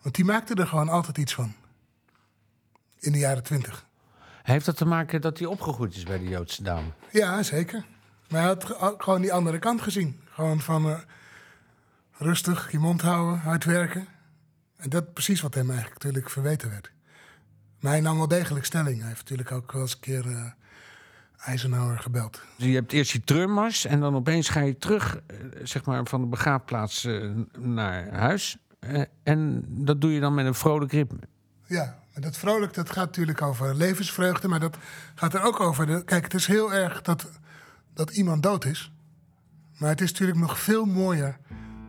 Want 0.01 0.15
die 0.15 0.25
maakte 0.25 0.53
er 0.55 0.67
gewoon 0.67 0.89
altijd 0.89 1.17
iets 1.17 1.33
van. 1.33 1.53
In 2.99 3.11
de 3.11 3.17
jaren 3.17 3.43
twintig. 3.43 3.85
Heeft 4.43 4.65
dat 4.65 4.77
te 4.77 4.85
maken 4.85 5.21
dat 5.21 5.37
hij 5.39 5.47
opgegroeid 5.47 5.95
is 5.95 6.03
bij 6.03 6.17
de 6.17 6.27
Joodse 6.27 6.63
dame? 6.63 6.87
Ja, 7.11 7.43
zeker. 7.43 7.85
Maar 8.29 8.41
hij 8.41 8.49
had 8.49 8.75
gewoon 8.97 9.21
die 9.21 9.33
andere 9.33 9.59
kant 9.59 9.81
gezien. 9.81 10.21
Gewoon 10.29 10.59
van 10.61 10.89
eh, 10.89 10.99
rustig, 12.17 12.71
je 12.71 12.79
mond 12.79 13.01
houden, 13.01 13.39
hard 13.39 13.63
werken. 13.63 14.07
En 14.75 14.89
dat 14.89 15.03
is 15.03 15.09
precies 15.13 15.41
wat 15.41 15.53
hem 15.53 15.69
eigenlijk 15.69 16.03
natuurlijk 16.03 16.29
verweten 16.29 16.69
werd. 16.69 16.91
Maar 17.79 17.91
hij 17.91 18.01
nam 18.01 18.17
wel 18.17 18.27
degelijk 18.27 18.65
stelling. 18.65 18.99
Hij 18.99 19.07
heeft 19.07 19.19
natuurlijk 19.19 19.51
ook 19.51 19.71
wel 19.71 19.81
eens 19.81 19.93
een 19.93 19.99
keer 19.99 20.53
Eisenhower 21.45 21.99
gebeld. 21.99 22.41
Dus 22.57 22.67
je 22.67 22.73
hebt 22.73 22.91
eerst 22.91 23.11
die 23.11 23.21
treurmars 23.21 23.85
en 23.85 23.99
dan 23.99 24.15
opeens 24.15 24.49
ga 24.49 24.59
je 24.59 24.77
terug 24.77 25.21
eh, 25.27 25.37
zeg 25.63 25.85
maar, 25.85 26.05
van 26.05 26.21
de 26.21 26.27
begraafplaats 26.27 27.05
eh, 27.05 27.29
naar 27.57 28.13
huis. 28.13 28.57
En 29.23 29.65
dat 29.67 30.01
doe 30.01 30.11
je 30.11 30.19
dan 30.19 30.33
met 30.33 30.45
een 30.45 30.55
vrolijk 30.55 30.91
ritme. 30.91 31.19
Ja, 31.65 31.99
en 32.13 32.21
dat 32.21 32.37
vrolijk 32.37 32.73
dat 32.73 32.89
gaat 32.89 33.05
natuurlijk 33.05 33.41
over 33.41 33.75
levensvreugde. 33.75 34.47
Maar 34.47 34.59
dat 34.59 34.77
gaat 35.15 35.33
er 35.33 35.41
ook 35.43 35.59
over... 35.59 35.85
De, 35.85 36.03
kijk, 36.03 36.23
het 36.23 36.33
is 36.33 36.47
heel 36.47 36.73
erg 36.73 37.01
dat, 37.01 37.29
dat 37.93 38.11
iemand 38.11 38.43
dood 38.43 38.65
is. 38.65 38.91
Maar 39.77 39.89
het 39.89 40.01
is 40.01 40.11
natuurlijk 40.11 40.39
nog 40.39 40.59
veel 40.59 40.85
mooier 40.85 41.37